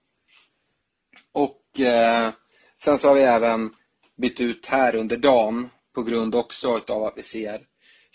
Och 1.33 1.81
eh, 1.81 2.33
sen 2.85 2.99
så 2.99 3.09
har 3.09 3.15
vi 3.15 3.23
även 3.23 3.75
bytt 4.17 4.41
ut 4.41 4.67
här 4.67 4.95
under 4.95 5.17
dagen 5.17 5.69
på 5.95 6.03
grund 6.03 6.35
också 6.35 6.77
utav 6.77 7.05
att 7.05 7.17
vi 7.17 7.23
ser, 7.23 7.61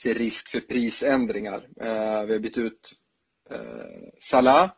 ser 0.01 0.13
risk 0.13 0.49
för 0.49 0.59
prisändringar. 0.59 1.67
Eh, 1.81 2.23
vi 2.23 2.33
har 2.33 2.39
bytt 2.39 2.57
ut 2.57 2.93
eh, 3.49 3.59
Salah, 4.21 4.71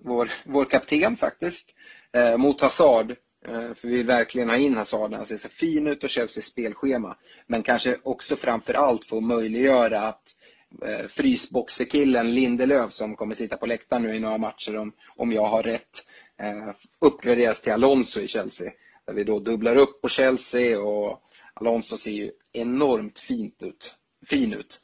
vår, 0.00 0.32
vår 0.44 0.64
kapten 0.64 1.16
faktiskt, 1.16 1.74
eh, 2.12 2.36
mot 2.36 2.60
Hazard. 2.60 3.10
Eh, 3.44 3.74
för 3.74 3.88
vi 3.88 3.96
vill 3.96 4.06
verkligen 4.06 4.48
ha 4.48 4.56
in 4.56 4.76
Hazard. 4.76 5.10
när 5.10 5.18
Han 5.18 5.26
ser 5.26 5.38
så 5.38 5.48
fin 5.48 5.86
ut 5.86 6.04
och 6.04 6.10
Chelseas 6.10 6.46
spelschema. 6.46 7.16
Men 7.46 7.62
kanske 7.62 7.98
också 8.02 8.36
framför 8.36 8.74
allt 8.74 9.04
få 9.04 9.20
möjliggöra 9.20 10.00
att 10.00 10.22
frysboxekillen 10.70 11.08
frysboxerkillen 11.08 12.34
Lindelöf 12.34 12.92
som 12.92 13.16
kommer 13.16 13.34
sitta 13.34 13.56
på 13.56 13.66
läktaren 13.66 14.02
nu 14.02 14.14
i 14.14 14.20
några 14.20 14.38
matcher 14.38 14.76
om, 14.76 14.92
om 15.16 15.32
jag 15.32 15.48
har 15.48 15.62
rätt 15.62 16.04
Eh, 16.38 16.74
uppgraderas 16.98 17.62
till 17.62 17.72
Alonso 17.72 18.20
i 18.20 18.28
Chelsea. 18.28 18.72
Där 19.06 19.14
vi 19.14 19.24
då 19.24 19.38
dubblar 19.38 19.76
upp 19.76 20.00
på 20.02 20.08
Chelsea 20.08 20.80
och 20.80 21.22
Alonso 21.54 21.98
ser 21.98 22.10
ju 22.10 22.32
enormt 22.52 23.18
fint 23.18 23.62
ut, 23.62 23.94
fin 24.26 24.52
ut. 24.52 24.80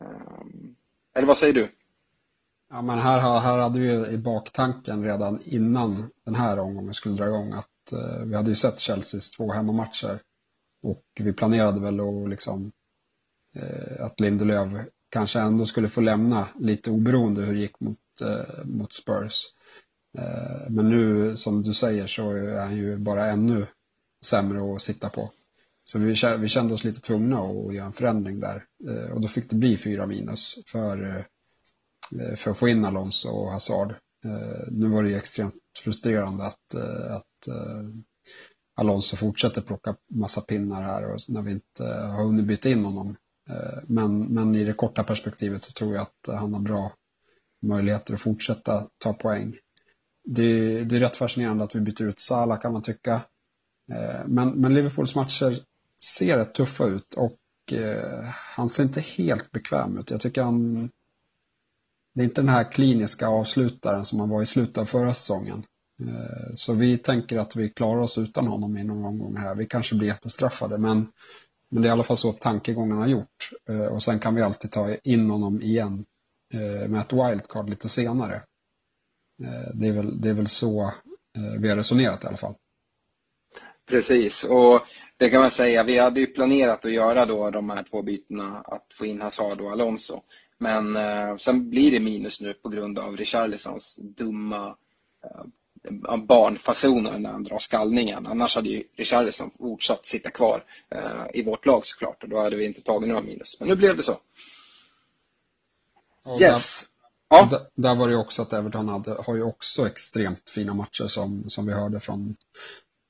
Eh, 0.00 0.42
eller 1.14 1.26
vad 1.26 1.38
säger 1.38 1.52
du? 1.52 1.68
Ja 2.70 2.82
men 2.82 2.98
här, 2.98 3.40
här 3.40 3.58
hade 3.58 3.80
vi 3.80 4.06
i 4.06 4.18
baktanken 4.18 5.04
redan 5.04 5.40
innan 5.44 6.10
den 6.24 6.34
här 6.34 6.58
omgången 6.58 6.94
skulle 6.94 7.14
dra 7.14 7.26
igång 7.26 7.52
att 7.52 7.92
eh, 7.92 8.24
vi 8.26 8.34
hade 8.34 8.50
ju 8.50 8.56
sett 8.56 8.80
Chelseas 8.80 9.30
två 9.30 9.52
hemmamatcher 9.52 10.22
och 10.82 11.04
vi 11.20 11.32
planerade 11.32 11.80
väl 11.80 12.00
att 12.00 12.28
liksom 12.28 12.72
eh, 13.54 14.04
att 14.04 14.20
Lindelöf 14.20 14.68
kanske 15.08 15.40
ändå 15.40 15.66
skulle 15.66 15.88
få 15.88 16.00
lämna 16.00 16.48
lite 16.58 16.90
oberoende 16.90 17.42
hur 17.42 17.52
det 17.52 17.60
gick 17.60 17.80
mot, 17.80 18.20
eh, 18.20 18.64
mot 18.64 18.92
Spurs. 18.92 19.46
Eh, 20.18 20.70
men 20.70 20.88
nu, 20.88 21.36
som 21.36 21.62
du 21.62 21.74
säger, 21.74 22.06
så 22.06 22.30
är 22.30 22.60
han 22.60 22.76
ju 22.76 22.96
bara 22.96 23.26
ännu 23.26 23.66
sämre 24.24 24.74
att 24.74 24.82
sitta 24.82 25.08
på. 25.08 25.30
Så 25.84 25.98
vi, 25.98 26.16
vi 26.38 26.48
kände 26.48 26.74
oss 26.74 26.84
lite 26.84 27.00
tvungna 27.00 27.40
att 27.40 27.74
göra 27.74 27.86
en 27.86 27.92
förändring 27.92 28.40
där. 28.40 28.64
Eh, 28.88 29.12
och 29.12 29.20
då 29.20 29.28
fick 29.28 29.50
det 29.50 29.56
bli 29.56 29.76
fyra 29.76 30.06
minus 30.06 30.58
för, 30.66 31.16
eh, 31.16 32.36
för 32.36 32.50
att 32.50 32.58
få 32.58 32.68
in 32.68 32.84
Alonso 32.84 33.28
och 33.28 33.50
Hazard. 33.50 33.94
Nu 34.70 34.88
var 34.88 35.02
det 35.02 35.08
ju 35.08 35.16
extremt 35.16 35.54
frustrerande 35.84 36.44
att, 36.44 36.74
att 37.10 37.48
Alonso 38.74 39.16
fortsätter 39.16 39.60
plocka 39.60 39.96
massa 40.10 40.40
pinnar 40.40 40.82
här 40.82 41.10
och 41.10 41.20
när 41.28 41.42
vi 41.42 41.52
inte 41.52 41.84
har 41.84 42.24
hunnit 42.24 42.46
byta 42.46 42.68
in 42.68 42.84
honom. 42.84 43.16
Men, 43.86 44.24
men 44.24 44.54
i 44.54 44.64
det 44.64 44.72
korta 44.72 45.04
perspektivet 45.04 45.62
så 45.62 45.72
tror 45.72 45.94
jag 45.94 46.02
att 46.02 46.38
han 46.38 46.54
har 46.54 46.60
bra 46.60 46.92
möjligheter 47.62 48.14
att 48.14 48.22
fortsätta 48.22 48.88
ta 48.98 49.12
poäng 49.12 49.54
det, 50.24 50.84
det 50.84 50.96
är 50.96 51.00
rätt 51.00 51.16
fascinerande 51.16 51.64
att 51.64 51.74
vi 51.74 51.80
byter 51.80 52.02
ut 52.02 52.20
Salah 52.20 52.60
kan 52.60 52.72
man 52.72 52.82
tycka. 52.82 53.14
Eh, 53.92 54.26
men, 54.26 54.48
men 54.48 54.74
Liverpools 54.74 55.14
matcher 55.14 55.60
ser 56.18 56.36
rätt 56.36 56.54
tuffa 56.54 56.84
ut 56.84 57.14
och 57.14 57.72
eh, 57.72 58.24
han 58.30 58.70
ser 58.70 58.82
inte 58.82 59.00
helt 59.00 59.52
bekväm 59.52 59.98
ut. 59.98 60.10
Jag 60.10 60.20
tycker 60.20 60.42
han 60.42 60.90
det 62.14 62.20
är 62.20 62.24
inte 62.24 62.40
den 62.40 62.48
här 62.48 62.72
kliniska 62.72 63.28
avslutaren 63.28 64.04
som 64.04 64.20
han 64.20 64.28
var 64.28 64.42
i 64.42 64.46
slutet 64.46 64.78
av 64.78 64.84
förra 64.84 65.14
säsongen. 65.14 65.64
Eh, 66.00 66.54
så 66.54 66.72
vi 66.72 66.98
tänker 66.98 67.38
att 67.38 67.56
vi 67.56 67.68
klarar 67.68 68.00
oss 68.00 68.18
utan 68.18 68.46
honom 68.46 68.76
i 68.76 68.84
någon 68.84 69.04
omgång 69.04 69.36
här. 69.36 69.54
Vi 69.54 69.66
kanske 69.66 69.94
blir 69.94 70.08
jättestraffade 70.08 70.78
men, 70.78 71.06
men 71.68 71.82
det 71.82 71.86
är 71.86 71.90
i 71.90 71.92
alla 71.92 72.04
fall 72.04 72.18
så 72.18 72.32
tankegången 72.32 72.98
har 72.98 73.06
gjort. 73.06 73.50
Och 73.90 74.02
sen 74.02 74.18
kan 74.18 74.34
vi 74.34 74.42
alltid 74.42 74.70
ta 74.70 74.94
in 74.94 75.30
honom 75.30 75.62
igen 75.62 76.04
med 76.88 77.00
ett 77.00 77.12
wildcard 77.12 77.70
lite 77.70 77.88
senare. 77.88 78.42
Det 79.74 79.88
är 79.88 79.92
väl, 79.92 80.20
det 80.20 80.28
är 80.28 80.34
väl 80.34 80.48
så 80.48 80.92
vi 81.60 81.68
har 81.68 81.76
resonerat 81.76 82.24
i 82.24 82.26
alla 82.26 82.36
fall. 82.36 82.54
Precis, 83.86 84.44
och 84.44 84.82
det 85.16 85.30
kan 85.30 85.40
man 85.40 85.50
säga, 85.50 85.82
vi 85.82 85.98
hade 85.98 86.20
ju 86.20 86.26
planerat 86.26 86.84
att 86.84 86.92
göra 86.92 87.26
då 87.26 87.50
de 87.50 87.70
här 87.70 87.82
två 87.82 88.02
bytena, 88.02 88.60
att 88.60 88.86
få 88.98 89.06
in 89.06 89.20
Hazard 89.20 89.60
och 89.60 89.70
Alonso. 89.70 90.22
Men 90.58 90.96
eh, 90.96 91.36
sen 91.36 91.70
blir 91.70 91.90
det 91.90 92.00
minus 92.00 92.40
nu 92.40 92.54
på 92.54 92.68
grund 92.68 92.98
av 92.98 93.16
Richarlisons 93.16 93.96
dumma 93.96 94.76
eh, 95.24 96.16
barnfasoner 96.16 97.18
när 97.18 97.32
han 97.32 97.44
drar 97.44 97.58
skallningen. 97.58 98.26
Annars 98.26 98.54
hade 98.54 98.68
ju 98.68 98.84
Richarlison 98.96 99.50
fortsatt 99.58 100.06
sitta 100.06 100.30
kvar 100.30 100.64
eh, 100.90 101.24
i 101.34 101.42
vårt 101.42 101.66
lag 101.66 101.86
såklart 101.86 102.22
och 102.22 102.28
då 102.28 102.40
hade 102.40 102.56
vi 102.56 102.66
inte 102.66 102.82
tagit 102.82 103.08
några 103.08 103.22
minus. 103.22 103.60
Men 103.60 103.68
nu 103.68 103.76
blev 103.76 103.96
det 103.96 104.02
så. 104.02 104.20
Och 106.24 106.40
yes. 106.40 106.64
Ja. 107.32 107.60
där 107.74 107.94
var 107.94 108.08
det 108.08 108.16
också 108.16 108.42
att 108.42 108.52
Everton 108.52 108.88
hade, 108.88 109.10
har 109.26 109.34
ju 109.34 109.42
också 109.42 109.86
extremt 109.86 110.50
fina 110.50 110.74
matcher 110.74 111.06
som, 111.06 111.50
som 111.50 111.66
vi 111.66 111.72
hörde 111.72 112.00
från 112.00 112.36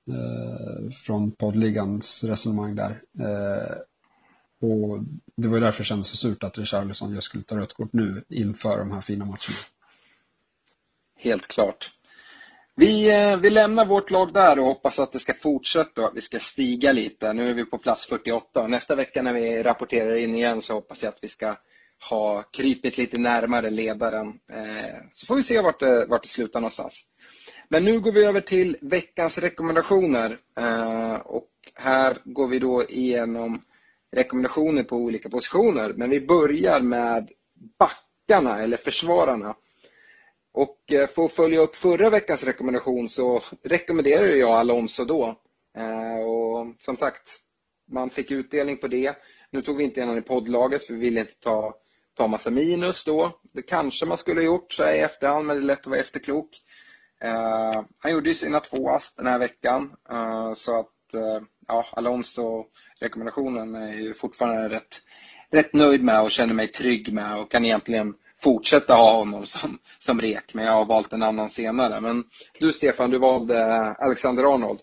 eh, 0.09 0.93
från 1.07 1.31
poddligans 1.31 2.25
resonemang 2.25 2.75
där. 2.75 3.03
Eh, 3.21 3.77
och 4.69 4.99
det 5.37 5.49
var 5.49 5.57
ju 5.57 5.61
därför 5.61 5.79
det 5.79 5.85
kändes 5.85 6.11
så 6.11 6.17
surt 6.17 6.43
att 6.43 6.59
Richarlison 6.59 7.15
just 7.15 7.27
skulle 7.27 7.45
ta 7.45 7.57
rött 7.57 7.73
kort 7.73 7.93
nu 7.93 8.25
inför 8.29 8.79
de 8.79 8.93
här 8.93 9.01
fina 9.01 9.25
matcherna. 9.25 9.59
Helt 11.17 11.47
klart. 11.47 11.91
Vi, 12.75 13.11
eh, 13.11 13.37
vi 13.37 13.51
lämnar 13.51 13.87
vårt 13.87 14.11
lag 14.11 14.33
där 14.33 14.59
och 14.59 14.65
hoppas 14.65 14.99
att 14.99 15.13
det 15.13 15.21
ska 15.21 15.35
fortsätta 15.35 16.01
och 16.01 16.09
att 16.09 16.17
vi 16.17 16.21
ska 16.21 16.41
stiga 16.41 16.93
lite. 16.93 17.33
Nu 17.33 17.51
är 17.51 17.55
vi 17.55 17.65
på 17.65 17.79
plats 17.79 18.07
48 18.07 18.61
och 18.61 18.71
nästa 18.71 18.95
vecka 18.95 19.23
när 19.23 19.33
vi 19.33 19.63
rapporterar 19.63 20.17
in 20.17 20.35
igen 20.35 20.63
så 20.63 20.73
hoppas 20.73 21.03
jag 21.03 21.09
att 21.09 21.25
vi 21.25 21.29
ska 21.29 21.57
ha 22.11 22.43
krypit 22.43 22.99
lite 22.99 23.19
närmare 23.19 23.71
ledaren. 23.71 24.29
Eh, 24.53 24.97
så 25.13 25.27
får 25.27 25.37
vi 25.37 25.43
se 25.43 25.61
vart 25.61 25.81
det, 25.81 26.07
vart 26.07 26.23
det 26.23 26.29
slutar 26.29 26.61
någonstans. 26.61 26.95
Men 27.69 27.85
nu 27.85 28.01
går 28.01 28.13
vi 28.13 28.25
över 28.25 28.41
till 28.41 28.77
veckans 28.81 29.39
rekommendationer. 29.39 30.39
Eh, 30.59 31.15
och 31.15 31.49
här 31.75 32.19
går 32.25 32.49
vi 32.49 32.59
då 32.59 32.85
igenom 32.89 33.65
rekommendationer 34.13 34.83
på 34.83 34.97
olika 34.97 35.29
positioner. 35.29 35.93
Men 35.93 36.11
vi 36.11 36.21
börjar 36.21 36.81
med 36.81 37.31
backarna 37.79 38.63
eller 38.63 38.77
försvararna. 38.77 39.57
Och 40.53 40.93
eh, 40.93 41.09
för 41.09 41.25
att 41.25 41.33
följa 41.33 41.61
upp 41.61 41.77
förra 41.77 42.11
veckans 42.11 42.43
rekommendation 42.43 43.09
så 43.09 43.43
rekommenderar 43.63 44.27
jag 44.27 44.51
Alonso 44.51 45.05
då. 45.05 45.39
Och 46.27 46.67
som 46.85 46.97
sagt, 46.97 47.29
man 47.91 48.11
fick 48.11 48.31
utdelning 48.31 48.77
på 48.77 48.89
det. 48.89 49.17
Nu 49.51 49.63
tog 49.63 49.77
vi 49.77 49.85
inte 49.85 50.01
igenom 50.01 50.19
i 50.19 50.23
poddlaget 50.23 50.87
för 50.87 50.95
vi 50.95 51.01
ville 51.01 51.21
inte 51.21 51.41
ta, 51.41 51.75
ta 52.17 52.29
massa 52.29 52.51
minus 52.51 53.05
då. 53.05 53.39
Det 53.55 53.63
kanske 53.63 54.07
man 54.07 54.19
skulle 54.19 54.41
ha 54.41 54.47
gjort 54.47 54.73
så 54.73 54.85
här 54.85 54.95
i 54.95 54.99
efterhand 54.99 55.47
men 55.47 55.57
det 55.57 55.63
är 55.63 55.67
lätt 55.67 55.81
att 55.81 55.87
vara 55.87 56.01
efterklok. 56.01 56.49
Uh, 57.25 57.85
han 57.99 58.13
gjorde 58.13 58.29
ju 58.29 58.35
sina 58.35 58.61
två 58.61 58.91
ass 58.91 59.15
den 59.17 59.27
här 59.27 59.39
veckan. 59.39 59.97
Uh, 60.13 60.55
så 60.55 60.81
att, 60.81 61.15
uh, 61.15 61.47
ja, 61.69 61.87
Alonso-rekommendationen 61.93 63.75
är 63.75 63.93
ju 63.93 64.15
fortfarande 64.15 64.69
rätt, 64.69 64.95
rätt 65.51 65.73
nöjd 65.73 66.05
med 66.05 66.23
och 66.23 66.31
känner 66.31 66.55
mig 66.55 66.73
trygg 66.73 67.13
med 67.13 67.41
och 67.41 67.51
kan 67.51 67.65
egentligen 67.65 68.15
fortsätta 68.43 68.95
ha 68.95 69.19
honom 69.19 69.47
som, 69.47 69.79
som 69.99 70.21
rek. 70.21 70.55
Men 70.55 70.65
jag 70.65 70.73
har 70.73 70.85
valt 70.85 71.13
en 71.13 71.23
annan 71.23 71.51
senare. 71.51 72.01
Men 72.01 72.25
du 72.61 72.73
Stefan, 72.73 73.11
du 73.11 73.19
valde 73.19 73.67
Alexander 73.99 74.55
Arnold. 74.55 74.81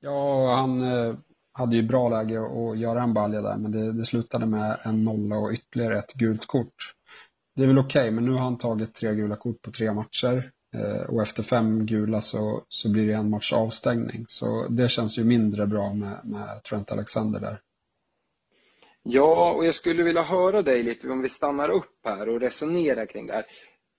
Ja, 0.00 0.54
han 0.54 0.82
hade 1.52 1.76
ju 1.76 1.82
bra 1.82 2.08
läge 2.08 2.40
att 2.40 2.78
göra 2.78 3.02
en 3.02 3.14
balja 3.14 3.42
där, 3.42 3.56
men 3.56 3.72
det, 3.72 3.92
det 3.92 4.06
slutade 4.06 4.46
med 4.46 4.80
en 4.84 5.04
nolla 5.04 5.36
och 5.36 5.52
ytterligare 5.52 5.98
ett 5.98 6.12
gult 6.12 6.46
kort. 6.46 6.94
Det 7.56 7.62
är 7.62 7.66
väl 7.66 7.78
okej, 7.78 8.02
okay, 8.02 8.10
men 8.10 8.24
nu 8.24 8.32
har 8.32 8.38
han 8.38 8.58
tagit 8.58 8.94
tre 8.94 9.14
gula 9.14 9.36
kort 9.36 9.62
på 9.62 9.70
tre 9.70 9.92
matcher. 9.92 10.52
Eh, 10.74 11.14
och 11.14 11.22
efter 11.22 11.42
fem 11.42 11.86
gula 11.86 12.20
så, 12.20 12.62
så 12.68 12.92
blir 12.92 13.06
det 13.06 13.12
en 13.12 13.30
match 13.30 13.52
avstängning. 13.52 14.24
Så 14.28 14.68
det 14.68 14.88
känns 14.88 15.18
ju 15.18 15.24
mindre 15.24 15.66
bra 15.66 15.94
med, 15.94 16.20
med 16.24 16.62
Trent 16.62 16.92
Alexander 16.92 17.40
där. 17.40 17.60
Ja, 19.02 19.52
och 19.52 19.66
jag 19.66 19.74
skulle 19.74 20.02
vilja 20.02 20.22
höra 20.22 20.62
dig 20.62 20.82
lite 20.82 21.08
om 21.08 21.22
vi 21.22 21.28
stannar 21.28 21.68
upp 21.68 22.00
här 22.04 22.28
och 22.28 22.40
resonerar 22.40 23.06
kring 23.06 23.26
det 23.26 23.32
här. 23.32 23.46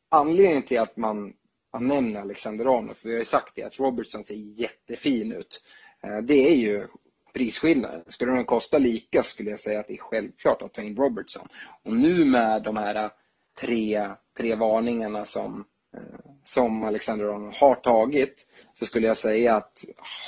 Anledningen 0.10 0.64
till 0.64 0.80
att 0.80 0.98
man, 0.98 1.34
man 1.74 1.88
nämner 1.88 2.22
Alexander 2.22 2.78
Arnold, 2.78 2.98
för 2.98 3.10
vi 3.10 3.16
har 3.16 3.20
ju 3.20 3.26
sagt 3.26 3.52
det, 3.56 3.64
att 3.64 3.80
Robertson 3.80 4.24
ser 4.24 4.60
jättefin 4.60 5.32
ut. 5.32 5.62
Eh, 6.04 6.18
det 6.18 6.52
är 6.52 6.56
ju 6.56 6.88
prisskillnaden. 7.34 8.04
Skulle 8.08 8.32
den 8.32 8.46
kosta 8.46 8.78
lika 8.78 9.24
skulle 9.24 9.50
jag 9.50 9.60
säga 9.60 9.80
att 9.80 9.88
det 9.88 9.94
är 9.94 9.98
självklart 9.98 10.62
att 10.62 10.74
ta 10.74 10.82
in 10.82 10.96
Robertson. 10.96 11.48
Och 11.84 11.96
nu 11.96 12.26
med 12.26 12.64
de 12.64 12.78
här 12.78 13.12
tre, 13.60 14.10
tre 14.38 14.56
varningarna 14.56 15.26
som 15.26 15.66
eh, 15.94 16.32
som 16.46 16.84
Alexander 16.84 17.26
Arnold 17.26 17.56
har 17.56 17.76
tagit 17.76 18.36
så 18.74 18.86
skulle 18.86 19.08
jag 19.08 19.18
säga 19.18 19.56
att 19.56 19.84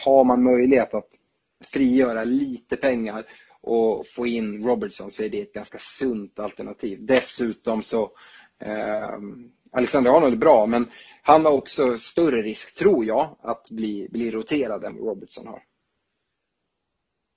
har 0.05 0.23
man 0.23 0.43
möjlighet 0.43 0.93
att 0.93 1.09
frigöra 1.73 2.23
lite 2.23 2.77
pengar 2.77 3.25
och 3.61 4.07
få 4.07 4.27
in 4.27 4.63
Robertson 4.63 5.11
så 5.11 5.23
är 5.23 5.29
det 5.29 5.41
ett 5.41 5.53
ganska 5.53 5.77
sunt 5.99 6.39
alternativ. 6.39 7.05
Dessutom 7.05 7.83
så 7.83 8.11
eh, 8.59 9.19
Alexander 9.71 10.11
Arnold 10.11 10.33
är 10.33 10.37
bra 10.37 10.65
men 10.65 10.89
han 11.21 11.45
har 11.45 11.51
också 11.51 11.97
större 11.97 12.41
risk, 12.41 12.75
tror 12.75 13.05
jag, 13.05 13.37
att 13.41 13.69
bli, 13.69 14.07
bli 14.11 14.31
roterad 14.31 14.83
än 14.83 14.95
vad 14.97 15.07
Robertson 15.07 15.47
har. 15.47 15.61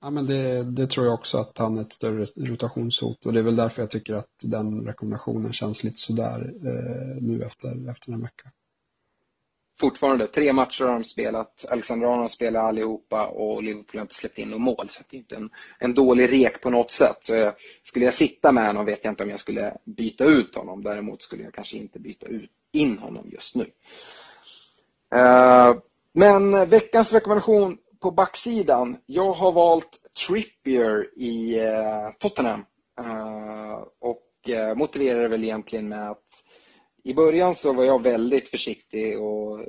Ja 0.01 0.09
men 0.09 0.25
det, 0.25 0.63
det 0.63 0.87
tror 0.87 1.05
jag 1.05 1.13
också 1.13 1.37
att 1.37 1.57
han 1.57 1.77
är 1.77 1.81
ett 1.81 1.93
större 1.93 2.25
rotationshot 2.25 3.25
och 3.25 3.33
det 3.33 3.39
är 3.39 3.43
väl 3.43 3.55
därför 3.55 3.81
jag 3.81 3.91
tycker 3.91 4.13
att 4.13 4.29
den 4.41 4.85
rekommendationen 4.85 5.53
känns 5.53 5.83
lite 5.83 5.97
sådär 5.97 6.53
eh, 6.65 7.21
nu 7.21 7.43
efter, 7.43 7.89
efter 7.89 8.11
en 8.11 8.21
vecka 8.21 8.51
fortfarande, 9.79 10.27
tre 10.27 10.53
matcher 10.53 10.83
har 10.83 10.93
de 10.93 11.03
spelat. 11.03 11.65
Alexander 11.69 12.07
Arnold 12.07 12.21
har 12.21 12.29
spelat 12.29 12.63
allihopa 12.63 13.27
och 13.27 13.63
Liverpool 13.63 13.99
har 13.99 14.01
inte 14.01 14.15
släppt 14.15 14.37
in 14.37 14.49
något 14.49 14.61
mål. 14.61 14.89
Så 14.89 15.03
det 15.09 15.17
är 15.17 15.19
inte 15.19 15.35
en, 15.35 15.49
en 15.79 15.93
dålig 15.93 16.31
rek 16.31 16.61
på 16.61 16.69
något 16.69 16.91
sätt. 16.91 17.17
Så 17.21 17.35
jag, 17.35 17.53
skulle 17.83 18.05
jag 18.05 18.13
sitta 18.13 18.51
med 18.51 18.67
honom 18.67 18.85
vet 18.85 18.99
jag 19.03 19.11
inte 19.11 19.23
om 19.23 19.29
jag 19.29 19.39
skulle 19.39 19.77
byta 19.85 20.23
ut 20.23 20.55
honom. 20.55 20.83
Däremot 20.83 21.21
skulle 21.21 21.43
jag 21.43 21.53
kanske 21.53 21.77
inte 21.77 21.99
byta 21.99 22.27
ut, 22.27 22.51
in 22.71 22.97
honom 22.97 23.29
just 23.31 23.55
nu. 23.55 23.65
Eh, 25.15 25.75
men 26.13 26.69
veckans 26.69 27.13
rekommendation 27.13 27.77
på 28.01 28.11
backsidan. 28.11 28.97
Jag 29.05 29.33
har 29.33 29.51
valt 29.51 29.89
Trippier 30.27 31.19
i 31.19 31.59
eh, 31.59 32.11
Tottenham. 32.19 32.65
Eh, 32.99 33.83
och 33.99 34.49
eh, 34.49 34.75
motiverar 34.75 35.21
det 35.21 35.27
väl 35.27 35.43
egentligen 35.43 35.89
med 35.89 36.09
att 36.09 36.23
i 37.03 37.13
början 37.13 37.55
så 37.55 37.73
var 37.73 37.83
jag 37.83 38.03
väldigt 38.03 38.49
försiktig 38.49 39.21
och 39.21 39.65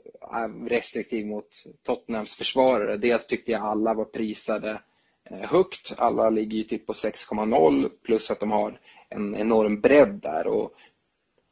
restriktiv 0.69 1.27
mot 1.27 1.49
Tottenhams 1.87 2.37
försvarare. 2.37 2.97
Dels 2.97 3.27
tyckte 3.27 3.53
jag 3.53 3.63
alla 3.63 3.95
var 3.95 4.05
prisade 4.05 4.83
högt. 5.31 5.95
Alla 5.97 6.31
ligger 6.31 6.59
ju 6.59 6.65
typ 6.65 6.87
på 6.87 6.93
6,0 6.93 7.89
plus 8.03 8.31
att 8.31 8.41
de 8.41 8.51
har 8.51 8.81
en 9.09 9.37
enorm 9.37 9.81
bredd 9.81 10.21
där 10.23 10.47
och 10.47 10.75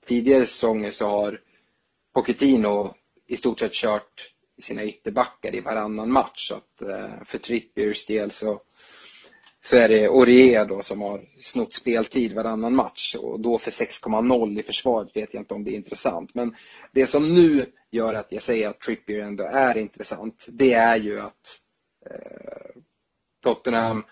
tidigare 0.07 0.47
säsonger 0.47 0.91
så 0.91 1.07
har 1.07 1.41
Pochettino 2.15 2.95
i 3.27 3.37
stort 3.37 3.59
sett 3.59 3.73
kört 3.73 4.33
sina 4.63 4.85
ytterbackar 4.85 5.55
i 5.55 5.61
varannan 5.61 6.13
match. 6.13 6.49
Så 6.49 6.55
att 6.55 6.83
eh, 6.83 7.25
för 7.25 7.39
Trippiers 7.39 8.07
del 8.07 8.31
så 8.31 8.61
så 9.63 9.77
är 9.77 9.89
det 9.89 10.09
Orie 10.09 10.65
då 10.65 10.83
som 10.83 11.01
har 11.01 11.21
snott 11.41 11.73
speltid 11.73 12.33
varannan 12.33 12.75
match 12.75 13.15
och 13.15 13.41
då 13.41 13.59
för 13.59 13.71
6,0 13.71 14.61
i 14.61 14.63
försvaret 14.63 15.17
vet 15.17 15.35
jag 15.35 15.41
inte 15.41 15.55
om 15.55 15.65
det 15.65 15.71
är 15.71 15.77
intressant. 15.77 16.35
Men 16.35 16.57
det 16.93 17.07
som 17.07 17.35
nu 17.35 17.73
gör 17.91 18.15
att 18.15 18.33
jag 18.33 18.43
säger 18.43 18.69
att 18.69 18.81
Trippier 18.81 19.23
ändå 19.23 19.45
är 19.45 19.79
intressant, 19.79 20.45
det 20.49 20.73
är 20.73 20.97
ju 20.97 21.21
att 21.21 21.61
eh, 22.07 22.81
Tottenham 23.43 24.05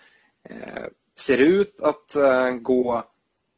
eh, 0.48 0.84
ser 1.26 1.38
ut 1.38 1.80
att 1.80 2.14
eh, 2.14 2.50
gå 2.50 3.04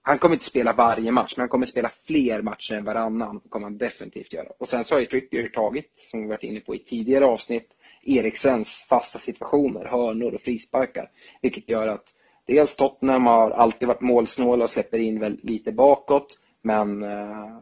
han 0.09 0.18
kommer 0.18 0.34
inte 0.34 0.46
spela 0.46 0.72
varje 0.72 1.12
match, 1.12 1.34
men 1.36 1.42
han 1.42 1.48
kommer 1.48 1.66
spela 1.66 1.92
fler 2.06 2.42
matcher 2.42 2.74
än 2.74 2.84
varannan. 2.84 3.40
kommer 3.40 3.66
han 3.66 3.78
definitivt 3.78 4.32
göra. 4.32 4.48
Och 4.59 4.68
sen 4.68 4.84
så 4.84 4.94
har 4.94 5.00
ju 5.00 5.06
Trippier 5.06 5.48
tagit, 5.48 5.92
som 6.11 6.22
vi 6.22 6.28
varit 6.28 6.42
inne 6.42 6.61
på 6.61 6.74
i 6.74 6.78
tidigare 6.78 7.24
avsnitt, 7.24 7.68
Eriksens 8.02 8.68
fasta 8.88 9.18
situationer, 9.18 9.84
hörnor 9.84 10.34
och 10.34 10.40
frisparkar. 10.40 11.11
Vilket 11.42 11.68
gör 11.68 11.88
att 11.88 12.04
dels 12.46 12.76
Tottenham 12.76 13.26
har 13.26 13.50
alltid 13.50 13.88
varit 13.88 14.00
målsnåla 14.00 14.64
och 14.64 14.70
släpper 14.70 14.98
in 14.98 15.20
väl 15.20 15.40
lite 15.42 15.72
bakåt. 15.72 16.38
Men 16.62 17.02
eh, 17.02 17.59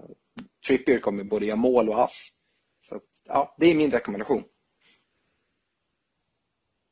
Trippier 0.66 0.98
kommer 0.98 1.24
både 1.24 1.46
göra 1.46 1.56
mål 1.56 1.88
och 1.88 2.04
ass. 2.04 2.30
Så 2.88 3.00
ja, 3.24 3.54
det 3.58 3.66
är 3.66 3.74
min 3.74 3.90
rekommendation. 3.90 4.44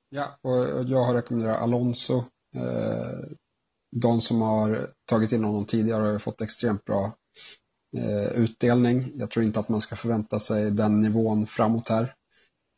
Ja, 0.08 0.38
och 0.42 0.84
jag 0.88 1.04
har 1.04 1.14
rekommenderat 1.14 1.62
Alonso. 1.62 2.16
Eh, 2.54 3.36
de 3.94 4.20
som 4.20 4.40
har 4.40 4.88
tagit 5.06 5.32
in 5.32 5.44
honom 5.44 5.64
tidigare 5.64 6.12
har 6.12 6.18
fått 6.18 6.40
extremt 6.40 6.84
bra 6.84 7.12
eh, 7.96 8.32
utdelning. 8.32 9.12
Jag 9.14 9.30
tror 9.30 9.44
inte 9.44 9.58
att 9.58 9.68
man 9.68 9.80
ska 9.80 9.96
förvänta 9.96 10.40
sig 10.40 10.70
den 10.70 11.00
nivån 11.00 11.46
framåt 11.46 11.88
här. 11.88 12.14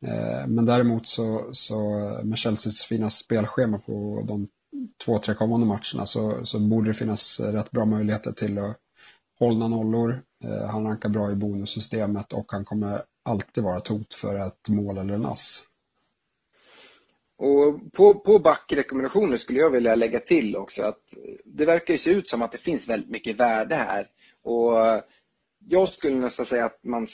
Eh, 0.06 0.46
men 0.46 0.66
däremot 0.66 1.06
så, 1.06 1.50
så 1.52 1.78
med 2.24 2.38
Chelseas 2.38 2.84
fina 2.88 3.10
spelschema 3.10 3.78
på 3.78 4.24
de 4.28 4.48
två, 5.04 5.18
tre 5.18 5.34
kommande 5.34 5.66
matcherna 5.66 6.06
så, 6.06 6.46
så 6.46 6.58
borde 6.58 6.90
det 6.90 6.94
finnas 6.94 7.40
rätt 7.40 7.70
bra 7.70 7.84
möjligheter 7.84 8.32
till 8.32 8.58
att 8.58 8.76
hålla 9.38 9.68
nollor. 9.68 10.22
Eh, 10.44 10.66
han 10.70 10.84
rankar 10.84 11.08
bra 11.08 11.30
i 11.30 11.34
bonussystemet 11.34 12.32
och 12.32 12.52
han 12.52 12.64
kommer 12.64 13.02
alltid 13.24 13.64
vara 13.64 13.78
ett 13.78 13.88
hot 13.88 14.14
för 14.14 14.46
ett 14.46 14.68
mål 14.68 14.98
eller 14.98 15.14
en 15.14 15.26
ass. 15.26 15.62
Och 17.38 17.92
på, 17.92 18.14
på 18.14 18.38
backrekommendationer 18.38 19.36
skulle 19.36 19.58
jag 19.58 19.70
vilja 19.70 19.94
lägga 19.94 20.20
till 20.20 20.56
också 20.56 20.82
att 20.82 21.00
det 21.44 21.64
verkar 21.64 21.94
ju 21.94 21.98
se 21.98 22.10
ut 22.10 22.28
som 22.28 22.42
att 22.42 22.52
det 22.52 22.58
finns 22.58 22.88
väldigt 22.88 23.10
mycket 23.10 23.36
värde 23.36 23.74
här. 23.74 24.08
Och 24.42 25.02
jag 25.68 25.88
skulle 25.88 26.16
nästan 26.16 26.46
säga 26.46 26.64
att 26.64 26.84
man 26.84 27.08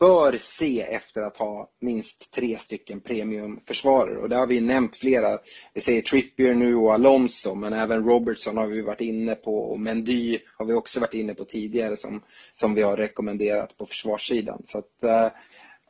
bör 0.00 0.38
se 0.58 0.82
efter 0.82 1.22
att 1.22 1.36
ha 1.36 1.70
minst 1.80 2.32
tre 2.32 2.58
stycken 2.58 3.00
premiumförsvarare. 3.00 4.18
Och 4.18 4.28
det 4.28 4.36
har 4.36 4.46
vi 4.46 4.60
nämnt 4.60 4.96
flera. 4.96 5.38
Vi 5.74 5.80
säger 5.80 6.02
Trippier 6.02 6.54
nu 6.54 6.74
och 6.74 6.94
Alonso, 6.94 7.54
men 7.54 7.72
även 7.72 8.04
Robertson 8.04 8.56
har 8.56 8.66
vi 8.66 8.82
varit 8.82 9.00
inne 9.00 9.34
på 9.34 9.58
och 9.58 9.80
Mendy 9.80 10.38
har 10.58 10.66
vi 10.66 10.74
också 10.74 11.00
varit 11.00 11.14
inne 11.14 11.34
på 11.34 11.44
tidigare 11.44 11.96
som, 11.96 12.22
som 12.54 12.74
vi 12.74 12.82
har 12.82 12.96
rekommenderat 12.96 13.76
på 13.76 13.86
försvarssidan. 13.86 14.62
Så 14.66 14.78
att, 14.78 15.04
eh, 15.04 15.28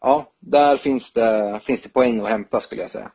ja, 0.01 0.33
där 0.39 0.77
finns 0.77 1.13
det, 1.13 1.61
finns 1.65 1.83
det 1.83 1.93
poäng 1.93 2.21
att 2.21 2.29
hämta 2.29 2.61
skulle 2.61 2.83
jag 2.83 2.91
säga. 2.91 3.13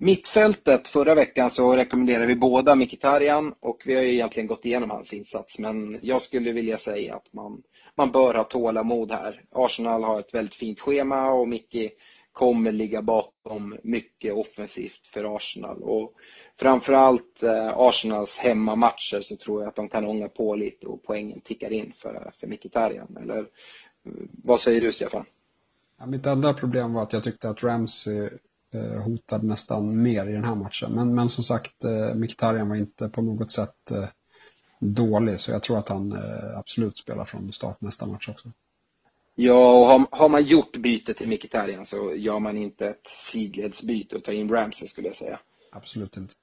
Mittfältet, 0.00 0.88
förra 0.88 1.14
veckan 1.14 1.50
så 1.50 1.76
rekommenderade 1.76 2.26
vi 2.26 2.36
båda 2.36 2.74
Mkhitaryan 2.74 3.54
och 3.60 3.82
vi 3.86 3.94
har 3.94 4.02
ju 4.02 4.12
egentligen 4.12 4.46
gått 4.46 4.64
igenom 4.64 4.90
hans 4.90 5.12
insats 5.12 5.58
men 5.58 5.98
jag 6.02 6.22
skulle 6.22 6.52
vilja 6.52 6.78
säga 6.78 7.14
att 7.14 7.32
man, 7.32 7.62
man 7.94 8.12
bör 8.12 8.34
ha 8.34 8.44
tålamod 8.44 9.12
här. 9.12 9.42
Arsenal 9.50 10.04
har 10.04 10.20
ett 10.20 10.34
väldigt 10.34 10.54
fint 10.54 10.80
schema 10.80 11.30
och 11.30 11.48
Micke 11.48 11.92
kommer 12.32 12.72
ligga 12.72 13.02
bakom 13.02 13.76
mycket 13.82 14.34
offensivt 14.34 15.06
för 15.12 15.36
Arsenal 15.36 15.82
och 15.82 16.14
framförallt 16.60 17.42
eh, 17.42 17.78
Arsenals 17.78 18.30
hemmamatcher 18.30 19.20
så 19.20 19.36
tror 19.36 19.62
jag 19.62 19.68
att 19.68 19.76
de 19.76 19.88
kan 19.88 20.06
ånga 20.06 20.28
på 20.28 20.54
lite 20.54 20.86
och 20.86 21.02
poängen 21.02 21.40
tickar 21.40 21.72
in 21.72 21.92
för, 21.96 22.32
för 22.40 22.46
Mkhitaryan 22.46 23.16
eller 23.22 23.38
eh, 23.38 24.12
vad 24.44 24.60
säger 24.60 24.80
du 24.80 24.92
Stefan? 24.92 25.24
Ja, 25.98 26.06
mitt 26.06 26.26
enda 26.26 26.54
problem 26.54 26.94
var 26.94 27.02
att 27.02 27.12
jag 27.12 27.24
tyckte 27.24 27.48
att 27.48 27.62
Ramsey 27.62 28.28
eh, 28.74 29.02
hotade 29.02 29.46
nästan 29.46 30.02
mer 30.02 30.26
i 30.26 30.32
den 30.32 30.44
här 30.44 30.54
matchen. 30.54 30.92
Men, 30.92 31.14
men 31.14 31.28
som 31.28 31.44
sagt, 31.44 31.84
eh, 31.84 32.14
Mkhitaryan 32.14 32.68
var 32.68 32.76
inte 32.76 33.08
på 33.08 33.22
något 33.22 33.52
sätt 33.52 33.90
eh, 33.90 34.08
dålig, 34.80 35.40
så 35.40 35.50
jag 35.50 35.62
tror 35.62 35.78
att 35.78 35.88
han 35.88 36.18
absolut 36.56 36.98
spelar 36.98 37.24
från 37.24 37.52
start 37.52 37.80
nästa 37.80 38.06
match 38.06 38.28
också. 38.28 38.52
Ja, 39.34 39.72
och 39.72 39.86
har, 39.86 40.06
har 40.10 40.28
man 40.28 40.44
gjort 40.44 40.76
byte 40.76 41.14
till 41.14 41.28
Mkhitaryan 41.28 41.86
så 41.86 42.14
gör 42.14 42.38
man 42.38 42.56
inte 42.56 42.86
ett 42.86 43.06
sidledsbyte 43.32 44.16
och 44.16 44.24
tar 44.24 44.32
in 44.32 44.48
Ramsey 44.48 44.88
skulle 44.88 45.08
jag 45.08 45.16
säga. 45.16 45.40
Absolut 45.72 46.16
inte. 46.16 46.34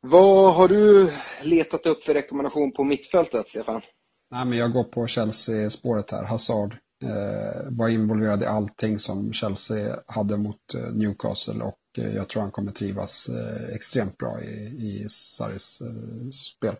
Vad 0.00 0.54
har 0.54 0.68
du 0.68 1.12
letat 1.42 1.86
upp 1.86 2.02
för 2.02 2.14
rekommendation 2.14 2.72
på 2.72 2.84
mittfältet, 2.84 3.48
Stefan? 3.48 3.82
Nej, 4.30 4.44
men 4.44 4.58
jag 4.58 4.72
går 4.72 4.84
på 4.84 5.06
Chelsea-spåret 5.06 6.10
här. 6.10 6.24
Hazard 6.24 6.76
Eh, 7.02 7.70
var 7.70 7.88
involverad 7.88 8.42
i 8.42 8.46
allting 8.46 8.98
som 8.98 9.32
Chelsea 9.32 10.00
hade 10.06 10.36
mot 10.36 10.74
eh, 10.74 10.92
Newcastle 10.94 11.64
och 11.64 11.80
eh, 11.98 12.14
jag 12.14 12.28
tror 12.28 12.42
han 12.42 12.50
kommer 12.50 12.72
trivas 12.72 13.28
eh, 13.28 13.74
extremt 13.74 14.18
bra 14.18 14.40
i, 14.40 14.46
i 14.66 15.06
Sarris 15.08 15.80
eh, 15.80 16.30
spel. 16.30 16.76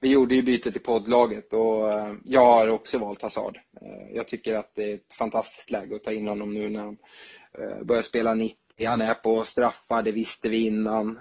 Vi 0.00 0.08
gjorde 0.08 0.34
ju 0.34 0.42
bytet 0.42 0.76
i 0.76 0.78
poddlaget 0.78 1.52
och 1.52 1.92
eh, 1.92 2.14
jag 2.24 2.46
har 2.46 2.68
också 2.68 2.98
valt 2.98 3.22
Hazard. 3.22 3.56
Eh, 3.80 4.16
jag 4.16 4.28
tycker 4.28 4.54
att 4.54 4.74
det 4.74 4.90
är 4.90 4.94
ett 4.94 5.14
fantastiskt 5.18 5.70
läge 5.70 5.96
att 5.96 6.04
ta 6.04 6.12
in 6.12 6.28
honom 6.28 6.54
nu 6.54 6.70
när 6.70 6.80
han 6.80 6.98
eh, 7.58 7.84
börjar 7.84 8.02
spela 8.02 8.34
90. 8.34 8.56
Han 8.86 9.00
är 9.00 9.14
på 9.14 9.44
straffar, 9.44 10.02
det 10.02 10.12
visste 10.12 10.48
vi 10.48 10.66
innan. 10.66 11.16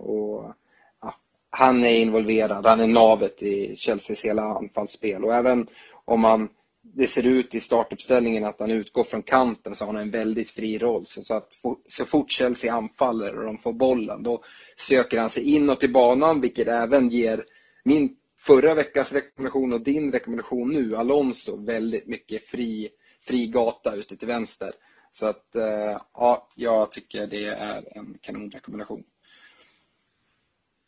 Och 0.00 0.54
ja, 1.00 1.14
han 1.50 1.84
är 1.84 1.94
involverad, 1.94 2.66
han 2.66 2.80
är 2.80 2.86
navet 2.86 3.42
i 3.42 3.76
Chelseas 3.76 4.20
hela 4.20 4.42
anfallsspel 4.42 5.24
och 5.24 5.34
även 5.34 5.66
om 6.04 6.20
man 6.20 6.48
det 6.82 7.08
ser 7.08 7.26
ut 7.26 7.54
i 7.54 7.60
startuppställningen 7.60 8.44
att 8.44 8.60
han 8.60 8.70
utgår 8.70 9.04
från 9.04 9.22
kanten 9.22 9.76
så 9.76 9.84
har 9.84 9.92
han 9.92 10.02
en 10.02 10.10
väldigt 10.10 10.50
fri 10.50 10.78
roll. 10.78 11.06
Så, 11.06 11.34
att 11.34 11.48
så 11.88 12.06
fort 12.06 12.30
Chelsea 12.30 12.74
anfaller 12.74 13.38
och 13.38 13.44
de 13.44 13.58
får 13.58 13.72
bollen 13.72 14.22
då 14.22 14.42
söker 14.88 15.18
han 15.18 15.30
sig 15.30 15.54
inåt 15.54 15.82
i 15.82 15.88
banan 15.88 16.40
vilket 16.40 16.68
även 16.68 17.10
ger 17.10 17.44
min 17.84 18.16
förra 18.46 18.74
veckas 18.74 19.12
rekommendation 19.12 19.72
och 19.72 19.80
din 19.80 20.12
rekommendation 20.12 20.72
nu, 20.72 20.96
Alonso, 20.96 21.64
väldigt 21.64 22.06
mycket 22.06 22.46
fri, 22.46 22.88
fri 23.26 23.46
gata 23.46 23.94
ute 23.94 24.16
till 24.16 24.28
vänster. 24.28 24.72
Så 25.12 25.26
att 25.26 25.54
eh, 25.54 26.00
ja, 26.14 26.48
jag 26.54 26.92
tycker 26.92 27.26
det 27.26 27.46
är 27.46 27.98
en 27.98 28.18
kanonrekommendation. 28.20 29.04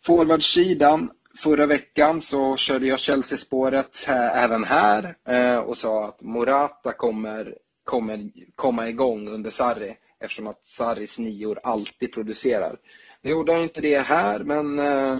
Forwardsidan 0.07 1.11
Förra 1.43 1.66
veckan 1.66 2.22
så 2.22 2.57
körde 2.57 2.87
jag 2.87 2.99
Chelsea-spåret 2.99 4.07
även 4.35 4.64
här 4.64 5.16
eh, 5.24 5.57
och 5.57 5.76
sa 5.76 6.09
att 6.09 6.20
Morata 6.22 6.93
kommer, 6.93 7.59
kommer 7.85 8.30
komma 8.55 8.89
igång 8.89 9.28
under 9.28 9.51
Sarri 9.51 9.97
eftersom 10.20 10.47
att 10.47 10.66
Sarris 10.66 11.18
nior 11.18 11.61
alltid 11.62 12.12
producerar. 12.12 12.76
Nu 13.22 13.30
gjorde 13.30 13.53
han 13.53 13.62
inte 13.62 13.80
det 13.80 13.99
här 13.99 14.39
men 14.39 14.78
eh, 14.78 15.18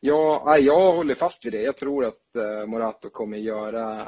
ja, 0.00 0.58
jag 0.58 0.92
håller 0.92 1.14
fast 1.14 1.44
vid 1.44 1.52
det. 1.52 1.62
Jag 1.62 1.76
tror 1.76 2.04
att 2.04 2.36
eh, 2.36 2.66
Morata 2.66 3.08
kommer 3.08 3.36
göra 3.38 4.06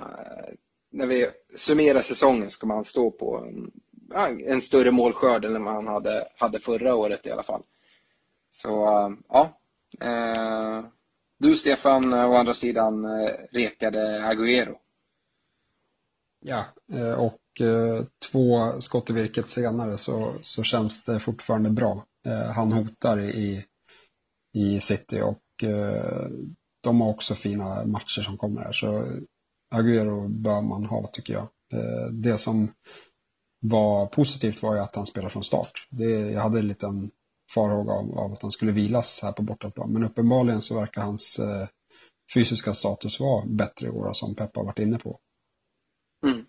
när 0.91 1.07
vi 1.07 1.31
summerar 1.57 2.03
säsongen 2.03 2.51
så 2.51 2.61
kommer 2.61 2.75
han 2.75 2.85
stå 2.85 3.11
på 3.11 3.37
en, 3.37 3.73
en 4.47 4.63
större 4.63 4.91
målskörd 4.91 5.45
än 5.45 5.65
vad 5.65 5.75
han 5.75 5.87
hade, 5.87 6.29
hade 6.37 6.61
förra 6.61 6.95
året 6.95 7.27
i 7.27 7.31
alla 7.31 7.43
fall. 7.43 7.63
Så 8.51 8.71
ja. 9.29 9.61
Du 11.39 11.57
Stefan, 11.57 12.13
eh, 12.13 12.31
å 12.31 12.35
andra 12.35 12.55
sidan 12.55 13.05
eh, 13.05 13.35
rekade 13.53 14.27
Agüero. 14.27 14.79
Ja, 16.41 16.65
eh, 16.93 17.13
och 17.13 17.41
två 18.31 18.81
skott 18.81 19.11
i 19.11 19.13
virket 19.13 19.49
senare 19.49 19.99
så, 19.99 20.35
så 20.41 20.63
känns 20.63 21.05
det 21.05 21.21
fortfarande 21.21 21.71
bra. 21.71 22.05
Han 22.55 22.73
hotar 22.73 23.21
i, 23.21 23.65
i 24.55 24.81
City 24.81 25.21
och 25.21 25.43
de 26.83 27.01
har 27.01 27.09
också 27.09 27.35
fina 27.35 27.85
matcher 27.85 28.23
som 28.23 28.39
kommer 28.39 28.61
här 28.63 28.73
så 28.73 29.05
Agüero 29.75 30.29
bör 30.29 30.63
man 30.63 30.85
ha 30.85 31.11
tycker 31.13 31.33
jag. 31.33 31.49
Det 32.13 32.39
som 32.39 32.73
var 33.61 34.07
positivt 34.07 34.63
var 34.63 34.75
ju 34.75 34.81
att 34.81 34.97
han 34.97 35.07
spelar 35.07 35.29
från 35.29 35.45
start. 35.45 35.87
Det, 35.91 36.11
jag 36.11 36.41
hade 36.41 36.59
en 36.59 36.69
liten 36.69 37.11
farhåga 37.55 37.93
av, 37.93 38.19
av 38.19 38.33
att 38.33 38.43
han 38.43 38.51
skulle 38.51 38.73
vilas 38.73 39.21
här 39.23 39.33
på 39.33 39.43
bortaplan. 39.43 39.93
Men 39.93 40.05
uppenbarligen 40.05 40.61
så 40.61 40.75
verkar 40.81 41.03
hans 41.03 41.39
eh, 41.39 41.69
fysiska 42.35 42.75
status 42.75 43.21
vara 43.21 43.47
bättre 43.47 43.87
i 43.87 43.91
år 43.91 44.13
som 44.13 44.35
Peppa 44.35 44.61
har 44.61 44.65
varit 44.65 44.79
inne 44.79 44.99
på. 44.99 45.19
Mm. 46.27 46.47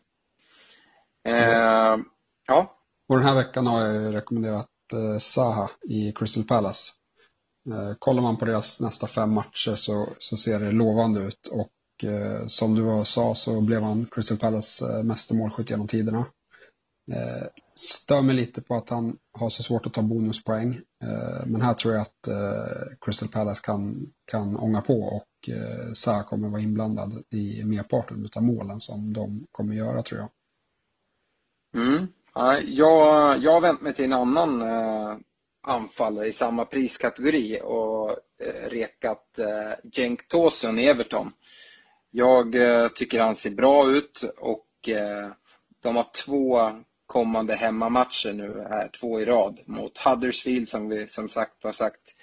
Eh, 1.23 2.05
ja. 2.47 2.75
Och 3.07 3.15
den 3.15 3.25
här 3.25 3.35
veckan 3.35 3.67
har 3.67 3.81
jag 3.81 4.13
rekommenderat 4.13 4.69
eh, 4.93 5.19
Saha 5.19 5.69
i 5.89 6.11
Crystal 6.11 6.43
Palace. 6.43 6.91
Eh, 7.67 7.95
kollar 7.99 8.21
man 8.21 8.37
på 8.37 8.45
deras 8.45 8.79
nästa 8.79 9.07
fem 9.07 9.33
matcher 9.33 9.75
så, 9.75 10.09
så 10.19 10.37
ser 10.37 10.59
det 10.59 10.71
lovande 10.71 11.19
ut 11.19 11.47
och 11.47 12.03
eh, 12.09 12.47
som 12.47 12.75
du 12.75 13.05
sa 13.05 13.35
så 13.35 13.61
blev 13.61 13.81
han 13.81 14.07
Crystal 14.11 14.37
Palace 14.37 14.85
eh, 14.85 15.03
mesta 15.03 15.33
målskytt 15.33 15.69
genom 15.69 15.87
tiderna. 15.87 16.25
Eh, 17.11 17.47
stör 17.75 18.21
mig 18.21 18.35
lite 18.35 18.61
på 18.61 18.75
att 18.75 18.89
han 18.89 19.17
har 19.31 19.49
så 19.49 19.63
svårt 19.63 19.85
att 19.85 19.93
ta 19.93 20.01
bonuspoäng. 20.01 20.73
Eh, 21.03 21.45
men 21.45 21.61
här 21.61 21.73
tror 21.73 21.93
jag 21.93 22.01
att 22.01 22.27
eh, 22.27 22.97
Crystal 23.01 23.29
Palace 23.29 23.61
kan, 23.63 24.13
kan 24.25 24.57
ånga 24.57 24.81
på 24.81 24.93
och 24.93 25.49
eh, 25.49 25.93
Sa 25.93 26.23
kommer 26.23 26.49
vara 26.49 26.61
inblandad 26.61 27.23
i 27.29 27.63
merparten 27.65 28.29
av 28.35 28.43
målen 28.43 28.79
som 28.79 29.13
de 29.13 29.47
kommer 29.51 29.73
göra 29.73 30.03
tror 30.03 30.19
jag. 30.19 30.29
Mm. 31.83 32.07
Jag, 32.65 33.39
jag 33.39 33.51
har 33.51 33.61
vänt 33.61 33.81
mig 33.81 33.93
till 33.93 34.05
en 34.05 34.13
annan 34.13 34.61
eh, 34.61 35.17
anfallare 35.61 36.27
i 36.27 36.33
samma 36.33 36.65
priskategori 36.65 37.61
och 37.63 38.09
eh, 38.11 38.69
rekat 38.69 39.39
eh, 39.39 39.89
Cenk 39.95 40.27
Tosun 40.27 40.79
i 40.79 40.85
Everton. 40.87 41.31
Jag 42.11 42.55
eh, 42.55 42.87
tycker 42.87 43.19
han 43.19 43.35
ser 43.35 43.49
bra 43.49 43.91
ut 43.91 44.23
och 44.37 44.89
eh, 44.89 45.31
de 45.81 45.95
har 45.95 46.07
två 46.25 46.71
kommande 47.09 47.55
hemmamatcher 47.55 48.33
nu 48.33 48.65
här, 48.69 48.89
två 48.99 49.21
i 49.21 49.25
rad 49.25 49.59
mot 49.65 49.97
Huddersfield 49.97 50.69
som 50.69 50.89
vi 50.89 51.07
som 51.07 51.29
sagt 51.29 51.63
har 51.63 51.71
sagt 51.71 52.15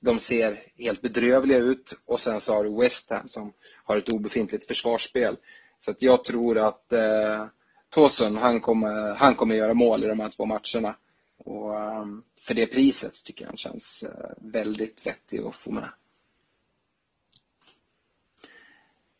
de 0.00 0.20
ser 0.20 0.58
helt 0.76 1.02
bedrövliga 1.02 1.58
ut 1.58 1.98
och 2.06 2.20
sen 2.20 2.40
så 2.40 2.54
har 2.54 2.64
du 2.64 2.80
West 2.80 3.10
Ham 3.10 3.28
som 3.28 3.52
har 3.84 3.96
ett 3.96 4.08
obefintligt 4.08 4.66
försvarsspel. 4.66 5.36
Så 5.80 5.90
att 5.90 6.02
jag 6.02 6.24
tror 6.24 6.58
att 6.58 6.92
eh, 6.92 7.46
Tosun, 7.90 8.36
han 8.36 8.60
kommer, 8.60 9.14
han 9.14 9.34
kommer 9.34 9.54
göra 9.54 9.74
mål 9.74 10.04
i 10.04 10.06
de 10.06 10.20
här 10.20 10.30
två 10.30 10.46
matcherna. 10.46 10.96
Och 11.38 12.00
um, 12.00 12.24
för 12.46 12.54
det 12.54 12.66
priset 12.66 13.24
tycker 13.24 13.44
jag 13.44 13.48
han 13.48 13.56
känns 13.56 14.04
uh, 14.06 14.52
väldigt 14.52 15.06
vettig 15.06 15.40
att 15.40 15.56
få 15.56 15.70
med. 15.70 15.84
Eh, 15.84 15.90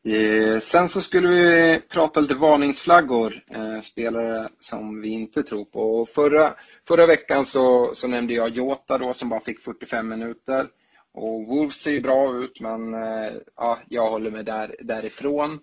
Eh, 0.06 0.60
sen 0.60 0.88
så 0.88 1.00
skulle 1.00 1.28
vi 1.28 1.80
prata 1.80 2.20
lite 2.20 2.34
varningsflaggor, 2.34 3.42
eh, 3.50 3.80
spelare 3.82 4.48
som 4.60 5.00
vi 5.00 5.08
inte 5.08 5.42
tror 5.42 5.64
på. 5.64 5.80
Och 5.80 6.08
förra, 6.08 6.54
förra 6.88 7.06
veckan 7.06 7.46
så, 7.46 7.94
så 7.94 8.08
nämnde 8.08 8.34
jag 8.34 8.48
Jota 8.48 8.98
då 8.98 9.14
som 9.14 9.28
bara 9.28 9.40
fick 9.40 9.60
45 9.60 10.08
minuter. 10.08 10.68
Och 11.14 11.46
Wolves 11.46 11.82
ser 11.82 11.90
ju 11.90 12.00
bra 12.00 12.36
ut 12.36 12.60
men 12.60 12.94
eh, 12.94 13.32
ja, 13.56 13.78
jag 13.88 14.10
håller 14.10 14.30
mig 14.30 14.44
där, 14.44 14.76
därifrån. 14.80 15.60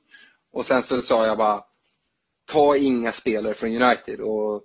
Och 0.53 0.65
sen 0.65 0.83
så 0.83 1.01
sa 1.01 1.25
jag 1.25 1.37
bara, 1.37 1.63
ta 2.51 2.77
inga 2.77 3.11
spelare 3.11 3.53
från 3.53 3.81
United. 3.81 4.19
Och 4.21 4.63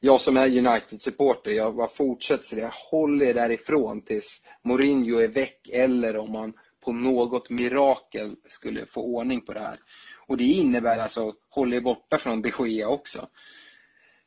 jag 0.00 0.20
som 0.20 0.36
är 0.36 0.58
United-supporter, 0.58 1.50
jag 1.50 1.74
bara 1.74 1.88
fortsätter 1.88 2.56
det. 2.56 2.70
Håll 2.90 3.22
er 3.22 3.34
därifrån 3.34 4.02
tills 4.02 4.42
Mourinho 4.64 5.18
är 5.18 5.28
väck 5.28 5.68
eller 5.72 6.16
om 6.16 6.32
man 6.32 6.52
på 6.86 6.92
något 6.92 7.50
mirakel 7.50 8.36
skulle 8.48 8.86
få 8.86 9.02
ordning 9.02 9.40
på 9.40 9.52
det 9.52 9.60
här. 9.60 9.80
Och 10.26 10.36
det 10.36 10.44
innebär 10.44 10.98
alltså, 10.98 11.34
håll 11.50 11.74
er 11.74 11.80
borta 11.80 12.18
från 12.18 12.42
de 12.42 12.52
Gea 12.58 12.88
också. 12.88 13.28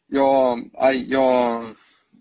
Ja, 0.08 0.60
jag, 1.08 1.66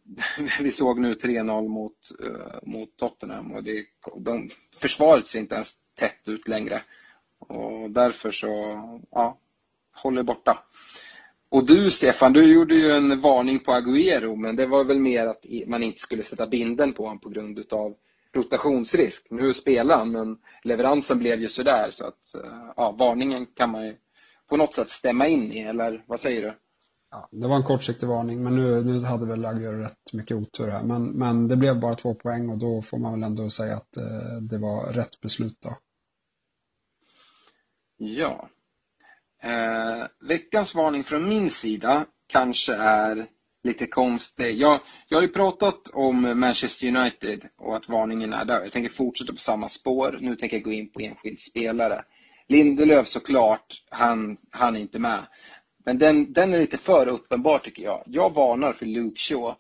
vi 0.61 0.73
såg 0.73 1.01
nu 1.01 1.15
3-0 1.15 1.69
mot, 1.69 1.97
eh, 2.25 2.59
mot 2.63 2.97
Tottenham 2.97 3.53
och 3.53 3.65
det, 3.65 3.85
de, 4.17 4.51
försvaret 4.81 5.27
ser 5.27 5.39
inte 5.39 5.55
ens 5.55 5.69
tätt 5.99 6.29
ut 6.29 6.49
längre. 6.49 6.83
Och 7.39 7.91
därför 7.91 8.33
så, 8.33 8.49
ja, 9.11 9.39
håll 9.93 10.19
er 10.19 10.23
borta. 10.23 10.65
Och 11.51 11.67
du 11.67 11.91
Stefan, 11.91 12.33
du 12.33 12.53
gjorde 12.53 12.75
ju 12.75 12.91
en 12.91 13.21
varning 13.21 13.61
på 13.61 13.73
Agüero 13.73 14.37
men 14.37 14.57
det 14.57 14.67
var 14.67 14.85
väl 14.85 15.01
mer 15.01 15.27
att 15.27 15.45
man 15.67 15.83
inte 15.83 16.01
skulle 16.01 16.23
sätta 16.23 16.47
binden 16.47 16.93
på 16.93 17.03
honom 17.03 17.21
på 17.21 17.29
grund 17.29 17.59
utav 17.59 17.95
rotationsrisk. 18.33 19.27
Nu 19.31 19.55
spelar 19.55 19.99
han 19.99 20.13
men 20.13 20.39
leveransen 20.63 21.19
blev 21.19 21.41
ju 21.41 21.49
sådär 21.49 21.89
så 21.91 22.07
att, 22.07 22.35
eh, 22.35 22.73
ja, 22.77 22.97
varningen 22.99 23.47
kan 23.47 23.71
man 23.71 23.87
ju 23.87 23.97
på 24.49 24.57
något 24.57 24.75
sätt 24.75 24.89
stämma 24.89 25.27
in 25.27 25.53
i, 25.53 25.61
eller 25.61 26.05
vad 26.07 26.21
säger 26.21 26.43
du? 26.43 26.55
Ja, 27.11 27.29
det 27.31 27.49
var 27.49 27.57
en 27.57 27.63
kortsiktig 27.63 28.07
varning, 28.07 28.43
men 28.43 28.57
nu, 28.57 28.85
nu 28.85 29.05
hade 29.05 29.27
väl 29.27 29.47
Agüero 29.47 29.81
rätt 29.81 30.13
mycket 30.13 30.37
otur 30.37 30.69
här. 30.69 30.83
Men, 30.83 31.05
men 31.05 31.49
det 31.49 31.57
blev 31.57 31.81
bara 31.81 31.95
två 31.95 32.15
poäng 32.15 32.51
och 32.51 32.59
då 32.59 32.83
får 32.83 32.99
man 32.99 33.13
väl 33.13 33.23
ändå 33.23 33.51
säga 33.51 33.77
att 33.77 33.97
eh, 33.97 34.43
det 34.51 34.59
var 34.59 34.93
rätt 34.93 35.21
beslut 35.21 35.57
då. 35.61 35.77
Ja. 37.97 38.49
Eh, 39.43 40.07
veckans 40.29 40.75
varning 40.75 41.05
från 41.05 41.29
min 41.29 41.51
sida 41.51 42.07
kanske 42.27 42.75
är 42.75 43.27
lite 43.69 43.87
konstig. 43.87 44.59
Jag, 44.59 44.81
jag 45.09 45.19
har 45.19 45.23
ju 45.23 45.29
pratat 45.29 45.89
om 45.93 46.41
Manchester 46.41 46.87
United 46.87 47.49
och 47.59 47.77
att 47.77 47.89
varningen 47.89 48.33
är 48.33 48.45
där. 48.45 48.61
Jag 48.61 48.73
tänker 48.73 48.91
fortsätta 48.91 49.33
på 49.33 49.39
samma 49.39 49.69
spår. 49.69 50.19
Nu 50.21 50.37
tänker 50.37 50.57
jag 50.57 50.65
gå 50.65 50.73
in 50.73 50.91
på 50.93 51.01
enskild 51.01 51.41
spelare. 51.41 52.05
Lindelöf 52.49 53.07
såklart, 53.07 53.83
han, 53.91 54.37
han 54.51 54.77
är 54.77 54.81
inte 54.81 54.99
med. 54.99 55.27
Men 55.85 55.99
den, 55.99 56.33
den 56.33 56.55
är 56.55 56.61
lite 56.61 56.79
för 56.79 57.09
uppenbar 57.09 57.59
tycker 57.59 57.83
jag. 57.83 58.03
Jag 58.07 58.35
varnar 58.35 58.73
för 58.73 58.87
Luke 58.87 59.21
Shaw. 59.21 59.55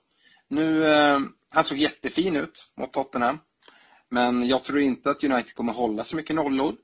Nu, 0.49 0.87
eh, 0.87 1.21
han 1.51 1.65
såg 1.65 1.79
jättefin 1.79 2.37
ut 2.37 2.71
mot 2.77 2.93
Tottenham. 2.93 3.39
Men 4.11 4.49
jag 4.49 4.65
tror 4.65 4.81
inte 4.81 5.11
att 5.11 5.25
United 5.25 5.55
kommer 5.55 5.73
hålla 5.73 6.05
så 6.05 6.17
mycket 6.17 6.37
nollor. 6.37 6.77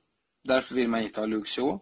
Därför 0.44 0.74
vill 0.74 0.88
man 0.88 1.02
inte 1.02 1.20
ha 1.20 1.26
Luke 1.26 1.50
Shaw. 1.50 1.78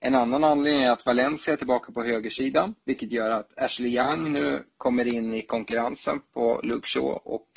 En 0.00 0.14
annan 0.14 0.44
anledning 0.44 0.82
är 0.82 0.90
att 0.90 1.06
Valencia 1.06 1.52
är 1.52 1.56
tillbaka 1.56 1.92
på 1.92 2.02
högersidan, 2.02 2.74
vilket 2.84 3.12
gör 3.12 3.30
att 3.30 3.58
Ashley 3.58 3.96
Young 3.96 4.32
nu 4.32 4.64
kommer 4.76 5.04
in 5.04 5.34
i 5.34 5.42
konkurrensen 5.42 6.20
på 6.34 6.60
Luke 6.62 6.86
Shaw 6.86 7.20
och 7.24 7.48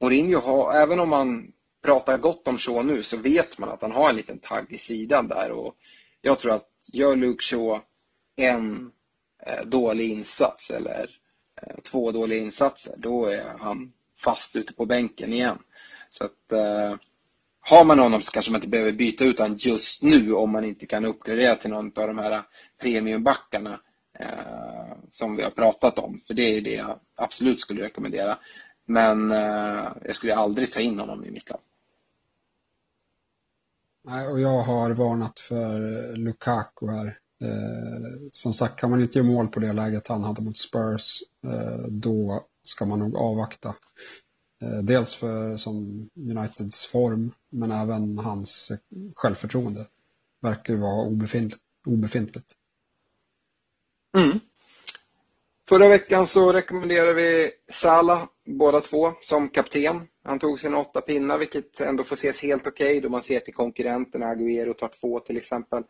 Mourinho 0.00 0.40
har, 0.40 0.74
även 0.74 1.00
om 1.00 1.08
man 1.08 1.52
pratar 1.82 2.18
gott 2.18 2.48
om 2.48 2.58
Shaw 2.58 2.82
nu, 2.82 3.02
så 3.02 3.16
vet 3.16 3.58
man 3.58 3.68
att 3.68 3.82
han 3.82 3.92
har 3.92 4.10
en 4.10 4.16
liten 4.16 4.38
tagg 4.38 4.72
i 4.72 4.78
sidan 4.78 5.28
där 5.28 5.50
och 5.50 5.76
jag 6.20 6.38
tror 6.38 6.52
att 6.52 6.68
gör 6.92 7.16
Luke 7.16 7.42
Shaw 7.42 7.80
en 8.36 8.92
eh, 9.46 9.64
dålig 9.66 10.10
insats 10.10 10.70
eller 10.70 11.10
eh, 11.62 11.76
två 11.90 12.12
dåliga 12.12 12.38
insatser, 12.38 12.94
då 12.96 13.26
är 13.26 13.58
han 13.58 13.92
fast 14.24 14.56
ute 14.56 14.72
på 14.72 14.86
bänken 14.86 15.32
igen. 15.32 15.58
Så 16.10 16.24
att 16.24 16.52
eh, 16.52 16.96
har 17.68 17.84
man 17.84 17.98
honom 17.98 18.22
så 18.22 18.30
kanske 18.30 18.50
man 18.50 18.58
inte 18.58 18.68
behöver 18.68 18.92
byta 18.92 19.24
ut 19.24 19.38
honom 19.38 19.56
just 19.60 20.02
nu 20.02 20.32
om 20.32 20.52
man 20.52 20.64
inte 20.64 20.86
kan 20.86 21.04
uppgradera 21.04 21.56
till 21.56 21.70
någon 21.70 21.86
av 21.86 22.06
de 22.06 22.18
här 22.18 22.42
premiumbackarna 22.80 23.80
eh, 24.18 24.96
som 25.10 25.36
vi 25.36 25.42
har 25.42 25.50
pratat 25.50 25.98
om. 25.98 26.20
För 26.26 26.34
det 26.34 26.42
är 26.42 26.60
det 26.60 26.74
jag 26.74 27.00
absolut 27.14 27.60
skulle 27.60 27.82
rekommendera. 27.82 28.38
Men 28.84 29.32
eh, 29.32 29.92
jag 30.04 30.16
skulle 30.16 30.36
aldrig 30.36 30.72
ta 30.72 30.80
in 30.80 30.98
honom 30.98 31.24
i 31.24 31.30
mitt 31.30 31.50
lag. 31.50 31.60
Nej, 34.04 34.28
och 34.28 34.40
jag 34.40 34.62
har 34.62 34.90
varnat 34.90 35.40
för 35.40 35.80
Lukaku 36.16 36.86
här. 36.86 37.18
Eh, 37.40 38.28
som 38.32 38.52
sagt, 38.52 38.80
kan 38.80 38.90
man 38.90 39.00
inte 39.00 39.18
göra 39.18 39.28
mål 39.28 39.48
på 39.48 39.60
det 39.60 39.72
läget 39.72 40.08
han 40.08 40.24
hade 40.24 40.42
mot 40.42 40.58
Spurs, 40.58 41.22
eh, 41.44 41.88
då 41.88 42.46
ska 42.62 42.84
man 42.84 42.98
nog 42.98 43.16
avvakta. 43.16 43.74
Eh, 44.62 44.82
dels 44.82 45.14
för 45.14 45.56
som 45.56 46.08
Uniteds 46.14 46.86
form, 46.86 47.32
men 47.50 47.72
även 47.72 48.18
hans 48.18 48.72
självförtroende 49.14 49.86
verkar 50.42 50.74
ju 50.74 50.80
vara 50.80 51.06
obefintligt. 51.06 51.62
obefintligt. 51.86 52.46
Mm. 54.16 54.40
Förra 55.68 55.88
veckan 55.88 56.26
så 56.26 56.52
rekommenderade 56.52 57.12
vi 57.14 57.50
Salah, 57.82 58.28
båda 58.44 58.80
två, 58.80 59.12
som 59.22 59.48
kapten. 59.48 60.08
Han 60.24 60.38
tog 60.38 60.60
sina 60.60 60.78
åtta 60.78 61.00
pinnar, 61.00 61.38
vilket 61.38 61.80
ändå 61.80 62.04
får 62.04 62.16
ses 62.16 62.40
helt 62.42 62.66
okej 62.66 62.86
okay, 62.86 63.00
då 63.00 63.08
man 63.08 63.22
ser 63.22 63.40
till 63.40 63.54
konkurrenterna. 63.54 64.26
Agüero 64.26 64.74
tar 64.74 64.90
två 65.00 65.20
till 65.20 65.36
exempel. 65.36 65.82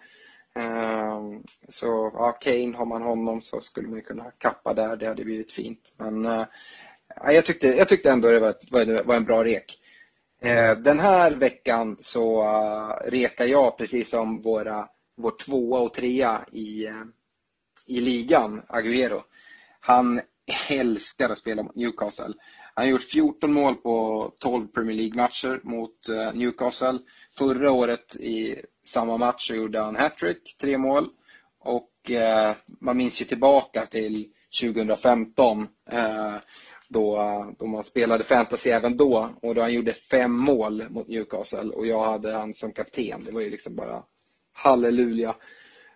Ehm, 0.55 1.43
så, 1.69 2.11
ja, 2.15 2.33
Kane, 2.33 2.77
har 2.77 2.87
man 2.87 3.03
honom 3.03 3.43
så 3.43 3.61
skulle 3.61 3.89
man 3.89 4.03
kunna 4.03 4.31
kappa 4.31 4.75
där. 4.75 4.97
Det 4.97 5.07
hade 5.07 5.25
blivit 5.25 5.53
fint. 5.53 5.93
Men 5.97 6.25
eh, 6.25 6.47
ja, 7.17 7.33
jag, 7.33 7.47
tyckte, 7.47 7.67
jag 7.67 7.89
tyckte 7.89 8.11
ändå 8.11 8.29
det 8.29 8.41
var, 8.41 9.03
var 9.03 9.15
en 9.15 9.25
bra 9.25 9.45
rek. 9.45 9.79
Eh, 10.41 10.79
den 10.79 11.01
här 11.01 11.31
veckan 11.31 11.97
så 12.01 12.43
uh, 12.43 13.11
rekar 13.11 13.47
jag 13.47 13.79
precis 13.79 14.11
som 14.11 14.43
våra, 14.43 14.89
vår 15.17 15.31
tvåa 15.45 15.81
och 15.81 15.95
trea 15.95 16.45
i, 16.53 16.89
uh, 16.89 17.05
i 17.87 18.01
ligan, 18.01 18.63
Agüero. 18.69 19.23
Han 19.81 20.21
älskar 20.69 21.31
att 21.31 21.39
spela 21.39 21.63
mot 21.63 21.75
Newcastle. 21.75 22.35
Han 22.75 22.85
har 22.85 22.91
gjort 22.91 23.11
14 23.13 23.53
mål 23.53 23.75
på 23.75 24.33
12 24.39 24.67
Premier 24.67 24.97
League-matcher 24.97 25.61
mot 25.63 26.09
uh, 26.09 26.33
Newcastle. 26.35 26.99
Förra 27.39 27.73
året 27.73 28.17
i 28.17 28.57
samma 28.93 29.17
match 29.17 29.47
så 29.47 29.55
gjorde 29.55 29.81
han 29.81 29.97
hattrick, 29.97 30.57
tre 30.61 30.79
mål. 30.79 31.09
Och 31.61 31.91
man 32.81 32.97
minns 32.97 33.21
ju 33.21 33.25
tillbaka 33.25 33.87
till 33.87 34.29
2015 34.61 35.69
då, 36.89 37.17
eh, 37.21 37.51
då 37.59 37.67
man 37.67 37.85
spelade 37.85 38.25
fantasy 38.25 38.71
även 38.71 38.97
då 38.97 39.31
och 39.43 39.55
då 39.55 39.61
han 39.61 39.75
gjorde 39.75 39.95
fem 39.95 40.33
mål 40.33 40.89
mot 40.89 41.09
Newcastle 41.09 41.71
och 41.71 41.87
jag 41.87 42.05
hade 42.05 42.33
han 42.33 42.55
som 42.55 42.73
kapten. 42.73 43.25
Det 43.25 43.33
var 43.33 43.41
ju 43.41 43.51
liksom 43.51 43.77
bara 43.77 44.03
halleluja. 44.53 45.37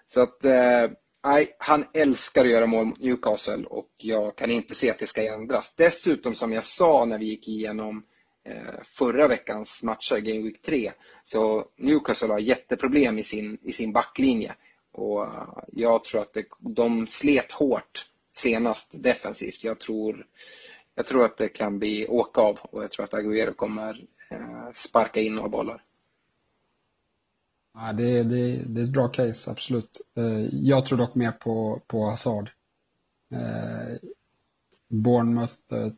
Så 0.08 0.20
att, 0.20 0.44
eh, 0.44 0.90
nej, 1.24 1.56
han 1.58 1.84
älskar 1.94 2.44
att 2.44 2.50
göra 2.50 2.66
mål 2.66 2.86
mot 2.86 3.00
Newcastle 3.00 3.64
och 3.64 3.90
jag 3.96 4.36
kan 4.36 4.50
inte 4.50 4.74
se 4.74 4.90
att 4.90 4.98
det 4.98 5.06
ska 5.06 5.34
ändras. 5.34 5.74
Dessutom 5.76 6.34
som 6.34 6.52
jag 6.52 6.64
sa 6.64 7.04
när 7.04 7.18
vi 7.18 7.24
gick 7.24 7.48
igenom 7.48 8.04
eh, 8.44 8.82
förra 8.98 9.28
veckans 9.28 9.82
matcher, 9.82 10.18
Game 10.18 10.42
Week 10.42 10.62
3, 10.62 10.92
så 11.24 11.66
Newcastle 11.76 12.28
har 12.28 12.38
jätteproblem 12.38 13.18
i 13.18 13.24
sin, 13.24 13.58
i 13.62 13.72
sin 13.72 13.92
backlinje. 13.92 14.54
Och 14.92 15.24
eh, 15.24 15.48
jag 15.72 16.04
tror 16.04 16.20
att 16.20 16.32
det, 16.32 16.44
de 16.58 17.06
slet 17.06 17.52
hårt 17.52 18.06
senast 18.36 18.88
defensivt. 18.92 19.64
Jag 19.64 19.80
tror 19.80 20.26
jag 21.00 21.06
tror 21.06 21.24
att 21.24 21.36
det 21.36 21.48
kan 21.48 21.78
bli 21.78 22.06
åka 22.08 22.40
av 22.40 22.58
och 22.62 22.82
jag 22.82 22.92
tror 22.92 23.04
att 23.04 23.12
Agüero 23.12 23.52
kommer 23.52 24.04
eh, 24.30 24.72
sparka 24.88 25.20
in 25.20 25.34
några 25.34 25.48
bollar. 25.48 25.82
Ja, 27.74 27.92
det, 27.92 28.22
det, 28.22 28.62
det 28.66 28.80
är 28.80 28.84
ett 28.84 28.92
bra 28.92 29.08
case, 29.08 29.50
absolut. 29.50 30.00
Eh, 30.16 30.46
jag 30.52 30.86
tror 30.86 30.98
dock 30.98 31.14
mer 31.14 31.32
på, 31.32 31.82
på 31.86 32.10
Hazard. 32.10 32.50
Eh, 33.32 34.08
Bournemouth 34.88 35.92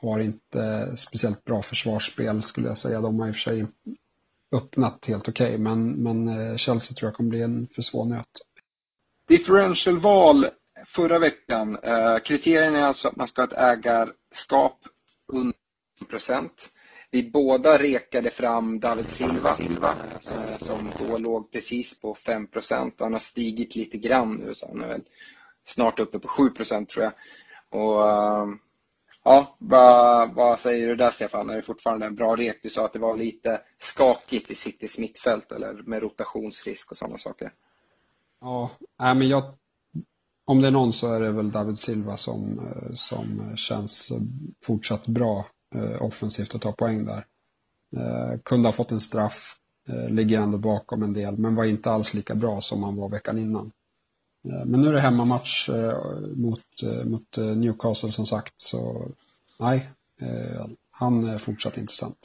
har 0.00 0.20
inte 0.20 0.96
speciellt 0.96 1.44
bra 1.44 1.62
försvarsspel 1.62 2.42
skulle 2.42 2.68
jag 2.68 2.78
säga. 2.78 3.00
De 3.00 3.20
har 3.20 3.28
i 3.28 3.30
och 3.30 3.34
för 3.34 3.40
sig 3.40 3.66
öppnat 4.52 5.04
helt 5.06 5.28
okej, 5.28 5.46
okay, 5.46 5.58
men, 5.58 5.90
men 5.90 6.58
Chelsea 6.58 6.94
tror 6.94 7.08
jag 7.08 7.14
kommer 7.14 7.30
bli 7.30 7.42
en 7.42 7.68
för 7.74 7.82
svår 7.82 8.04
nöt. 8.04 8.40
Differential 9.28 10.00
val 10.00 10.46
förra 10.86 11.18
veckan. 11.18 11.78
Kriterierna 12.24 12.78
är 12.78 12.82
alltså 12.82 13.08
att 13.08 13.16
man 13.16 13.28
ska 13.28 13.42
ha 13.42 13.46
ett 13.46 13.52
ägarskap 14.30 14.78
under 15.26 15.56
procent. 16.08 16.52
Vi 17.10 17.30
båda 17.30 17.78
rekade 17.78 18.30
fram 18.30 18.80
David 18.80 19.06
Silva, 19.08 19.56
Silva 19.56 19.96
eh, 20.30 20.58
som 20.58 20.92
då 20.98 21.18
låg 21.18 21.52
precis 21.52 22.00
på 22.00 22.14
5 22.14 22.46
procent. 22.46 22.94
Han 22.98 23.12
har 23.12 23.20
stigit 23.20 23.76
lite 23.76 23.98
grann 23.98 24.34
nu 24.34 24.54
så 24.54 24.68
han 24.68 24.82
är 24.82 24.88
väl 24.88 25.02
snart 25.64 25.98
uppe 25.98 26.18
på 26.18 26.28
7 26.28 26.50
procent 26.50 26.88
tror 26.88 27.04
jag. 27.04 27.12
Och 27.70 28.08
eh, 28.08 28.46
Ja, 29.24 29.56
vad, 29.58 30.34
vad 30.34 30.60
säger 30.60 30.86
du 30.86 30.96
där 30.96 31.10
Stefan? 31.10 31.50
Är 31.50 31.56
det 31.56 31.62
fortfarande 31.62 32.06
en 32.06 32.14
bra 32.14 32.36
rek? 32.36 32.60
Du 32.62 32.70
sa 32.70 32.84
att 32.84 32.92
det 32.92 32.98
var 32.98 33.16
lite 33.16 33.60
skakigt 33.78 34.50
i 34.50 34.54
Citys 34.54 34.98
mittfält 34.98 35.52
eller 35.52 35.72
med 35.82 36.02
rotationsrisk 36.02 36.90
och 36.90 36.96
sådana 36.96 37.18
saker. 37.18 37.52
Ja, 38.40 38.70
men 38.98 39.28
jag, 39.28 39.42
om 40.48 40.60
det 40.60 40.66
är 40.66 40.70
någon 40.70 40.92
så 40.92 41.12
är 41.12 41.20
det 41.20 41.32
väl 41.32 41.50
David 41.50 41.78
Silva 41.78 42.16
som, 42.16 42.58
eh, 42.58 42.94
som 42.94 43.56
känns 43.56 44.12
fortsatt 44.64 45.06
bra 45.06 45.46
eh, 45.74 46.02
offensivt 46.02 46.54
att 46.54 46.62
ta 46.62 46.72
poäng 46.72 47.04
där. 47.04 47.26
Eh, 47.96 48.40
kunde 48.44 48.68
ha 48.68 48.72
fått 48.72 48.92
en 48.92 49.00
straff, 49.00 49.54
ligger 50.08 50.40
ändå 50.40 50.58
bakom 50.58 51.02
en 51.02 51.12
del, 51.12 51.38
men 51.38 51.54
var 51.54 51.64
inte 51.64 51.90
alls 51.90 52.14
lika 52.14 52.34
bra 52.34 52.60
som 52.60 52.82
han 52.82 52.96
var 52.96 53.08
veckan 53.08 53.38
innan. 53.38 53.72
Men 54.42 54.80
nu 54.80 54.88
är 54.88 54.92
det 54.92 55.00
hemmamatch 55.00 55.68
mot, 56.36 56.82
mot 57.04 57.36
Newcastle 57.36 58.12
som 58.12 58.26
sagt, 58.26 58.54
så 58.56 59.08
nej, 59.58 59.90
han 60.90 61.28
är 61.28 61.38
fortsatt 61.38 61.76
intressant. 61.76 62.18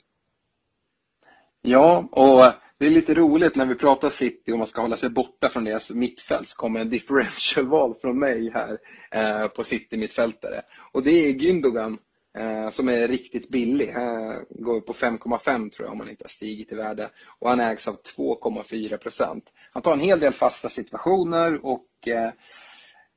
Ja, 1.61 2.07
och 2.11 2.53
det 2.83 2.87
är 2.87 2.91
lite 2.91 3.13
roligt 3.13 3.55
när 3.55 3.65
vi 3.65 3.75
pratar 3.75 4.09
City 4.09 4.51
och 4.51 4.57
man 4.57 4.67
ska 4.67 4.81
hålla 4.81 4.97
sig 4.97 5.09
borta 5.09 5.49
från 5.49 5.63
deras 5.63 5.89
mittfält 5.89 6.49
så 6.49 6.57
kommer 6.57 6.79
en 6.79 6.89
differentialval 6.89 7.95
från 8.01 8.19
mig 8.19 8.51
här 8.53 8.77
eh, 9.11 9.47
på 9.47 9.63
City-mittfältare. 9.63 10.61
Och 10.91 11.03
det 11.03 11.11
är 11.11 11.33
Gündogan 11.33 11.97
eh, 12.37 12.69
som 12.69 12.89
är 12.89 13.07
riktigt 13.07 13.49
billig. 13.49 13.89
Eh, 13.89 14.39
går 14.49 14.81
på 14.81 14.93
5,5 14.93 15.69
tror 15.69 15.85
jag 15.85 15.93
om 15.93 15.99
han 15.99 16.09
inte 16.09 16.23
har 16.23 16.29
stigit 16.29 16.71
i 16.71 16.75
värde. 16.75 17.09
Och 17.39 17.49
han 17.49 17.59
ägs 17.59 17.87
av 17.87 17.97
2,4 18.17 18.97
procent. 18.97 19.49
Han 19.73 19.83
tar 19.83 19.93
en 19.93 19.99
hel 19.99 20.19
del 20.19 20.33
fasta 20.33 20.69
situationer 20.69 21.65
och 21.65 22.07
eh, 22.07 22.31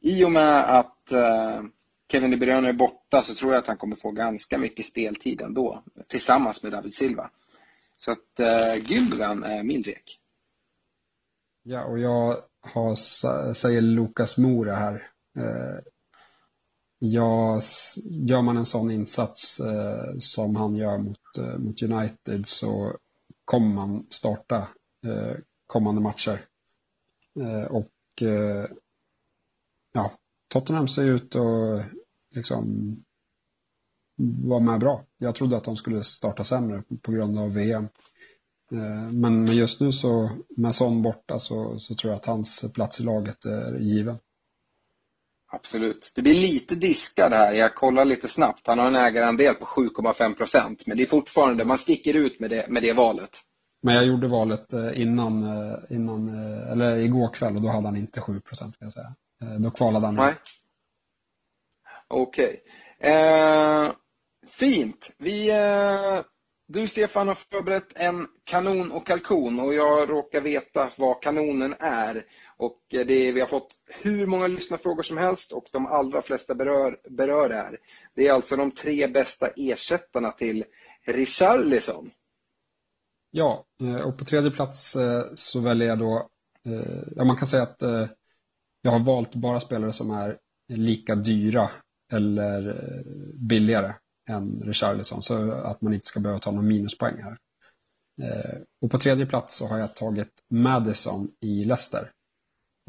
i 0.01 0.25
och 0.25 0.33
med 0.33 0.79
att 0.79 1.13
eh, 1.13 1.63
Kevin 2.13 2.31
De 2.31 2.37
Bruyne 2.37 2.69
är 2.69 2.73
borta 2.73 3.23
så 3.23 3.35
tror 3.35 3.53
jag 3.53 3.61
att 3.61 3.67
han 3.67 3.79
kommer 3.79 3.97
få 3.97 4.11
ganska 4.11 4.59
mycket 4.59 4.87
speltid 4.87 5.41
ändå. 5.41 5.83
Tillsammans 6.09 6.63
med 6.63 6.73
David 6.73 6.95
Silva. 6.95 7.31
Så 7.97 8.13
att 8.13 8.41
eh, 8.41 8.75
Gündogan 8.75 9.45
är 9.45 9.63
min 9.63 9.83
rek. 9.83 10.21
Ja, 11.63 11.85
och 11.85 11.99
jag 11.99 12.37
har, 12.61 12.95
säger 13.55 13.81
Lukas 13.81 14.39
Mora 14.39 14.77
här. 14.77 15.11
Eh, 15.37 15.83
ja, 16.99 17.63
gör 18.05 18.43
man 18.43 18.57
en 18.57 18.67
sån 18.67 18.91
insats 18.91 19.61
eh, 19.61 20.19
som 20.19 20.57
han 20.57 20.77
gör 20.77 20.99
mot, 20.99 21.37
eh, 21.39 21.59
mot 21.59 21.83
United 21.83 22.47
så 22.47 22.97
kommer 23.45 23.75
man 23.75 24.07
starta 24.11 24.57
eh, 25.07 25.37
kommande 25.67 26.01
matcher. 26.01 26.47
Eh, 27.41 27.65
och 27.65 28.23
eh, 28.23 28.67
ja, 29.93 30.13
Tottenham 30.49 30.89
ser 30.89 31.03
ut 31.03 31.35
att 31.35 31.87
liksom 32.31 32.97
var 34.19 34.61
med 34.61 34.81
bra. 34.81 35.05
Jag 35.19 35.35
trodde 35.35 35.57
att 35.57 35.65
de 35.65 35.77
skulle 35.77 36.05
starta 36.05 36.45
sämre 36.45 36.83
på 37.03 37.13
grund 37.13 37.39
av 37.39 37.55
VM. 37.55 37.89
Eh, 38.73 39.13
men 39.13 39.47
just 39.47 39.81
nu 39.81 39.93
så, 39.93 40.31
med 40.57 40.75
Son 40.75 41.03
borta 41.03 41.39
så, 41.39 41.79
så 41.79 41.95
tror 41.95 42.13
jag 42.13 42.21
att 42.21 42.27
hans 42.27 42.65
plats 42.75 43.01
i 43.01 43.03
laget 43.03 43.45
är 43.45 43.79
given. 43.79 44.19
Absolut. 45.53 46.13
Det 46.15 46.23
blir 46.23 46.35
lite 46.35 46.75
diskad 46.75 47.33
här. 47.33 47.53
Jag 47.53 47.75
kollar 47.75 48.05
lite 48.05 48.29
snabbt. 48.29 48.67
Han 48.67 48.79
har 48.79 48.87
en 48.87 48.95
ägarandel 48.95 49.55
på 49.55 49.65
7,5 49.65 50.35
procent. 50.35 50.87
Men 50.87 50.97
det 50.97 51.03
är 51.03 51.07
fortfarande, 51.07 51.65
man 51.65 51.79
sticker 51.79 52.15
ut 52.15 52.41
med 52.41 52.51
det, 52.51 52.69
med 52.69 52.83
det 52.83 52.93
valet. 52.93 53.31
Men 53.83 53.95
jag 53.95 54.07
gjorde 54.07 54.29
valet 54.29 54.73
eh, 54.73 55.01
innan, 55.01 55.43
eh, 55.43 55.79
innan, 55.91 56.29
eller 56.73 56.97
igår 56.97 57.35
kväll 57.35 57.57
och 57.57 57.63
då 57.63 57.69
hade 57.69 57.87
han 57.87 57.97
inte 57.97 58.21
7 58.21 58.41
procent 58.41 58.79
kan 58.79 58.87
jag 58.87 58.93
säga. 58.93 59.15
Då 59.59 59.71
kvalade 59.71 60.07
han. 60.07 60.15
Nej. 60.15 60.35
Okej. 62.09 62.61
Okay. 62.99 63.11
Eh, 63.13 63.93
Fint. 64.59 65.11
Vi, 65.19 65.51
eh, 65.51 66.25
du 66.69 66.89
Stefan 66.89 67.29
har 67.29 67.39
förberett 67.51 67.93
en 67.95 68.27
kanon 68.45 68.93
och 68.93 69.07
kalkon 69.07 69.61
och 69.61 69.75
jag 69.75 70.11
råkar 70.11 70.41
veta 70.41 70.91
vad 70.99 71.23
kanonen 71.23 71.75
är. 71.81 72.25
Och 72.57 72.81
eh, 72.89 73.07
det, 73.07 73.33
vi 73.33 73.41
har 73.41 73.47
fått 73.47 73.69
hur 73.87 74.27
många 74.27 74.47
lyssnarfrågor 74.47 75.03
som 75.03 75.17
helst 75.17 75.53
och 75.53 75.65
de 75.73 75.87
allra 75.87 76.23
flesta 76.23 76.55
berör, 76.55 76.99
berör 77.11 77.49
det 77.49 77.55
här. 77.55 77.79
Det 78.15 78.27
är 78.27 78.33
alltså 78.33 78.57
de 78.57 78.71
tre 78.71 79.07
bästa 79.07 79.49
ersättarna 79.57 80.33
till 80.33 80.65
Richarlison. 81.07 82.11
Ja, 83.31 83.65
eh, 83.81 84.09
och 84.09 84.19
på 84.19 84.25
tredje 84.25 84.51
plats 84.51 84.97
så 85.35 85.61
väljer 85.61 85.89
jag 85.89 85.99
då, 85.99 86.29
ja 87.17 87.25
man 87.25 87.37
kan 87.37 87.49
säga 87.49 87.63
att 87.63 87.81
jag 88.83 88.91
har 88.91 89.05
valt 89.05 89.35
bara 89.35 89.61
spelare 89.61 89.93
som 89.93 90.11
är 90.11 90.39
lika 90.69 91.15
dyra 91.15 91.71
eller 92.13 92.75
billigare 93.49 93.93
än 94.29 94.63
Richarlison 94.65 95.23
så 95.23 95.53
att 95.53 95.81
man 95.81 95.95
inte 95.95 96.07
ska 96.07 96.21
behöva 96.21 96.41
ta 96.41 96.51
någon 96.51 96.69
minuspoäng 96.69 97.23
här. 97.23 97.39
Eh, 98.23 98.61
och 98.81 98.91
på 98.91 98.99
tredje 98.99 99.27
plats 99.27 99.57
så 99.57 99.67
har 99.67 99.79
jag 99.79 99.97
tagit 99.97 100.33
Madison 100.51 101.31
i 101.41 101.65
Leicester. 101.65 102.13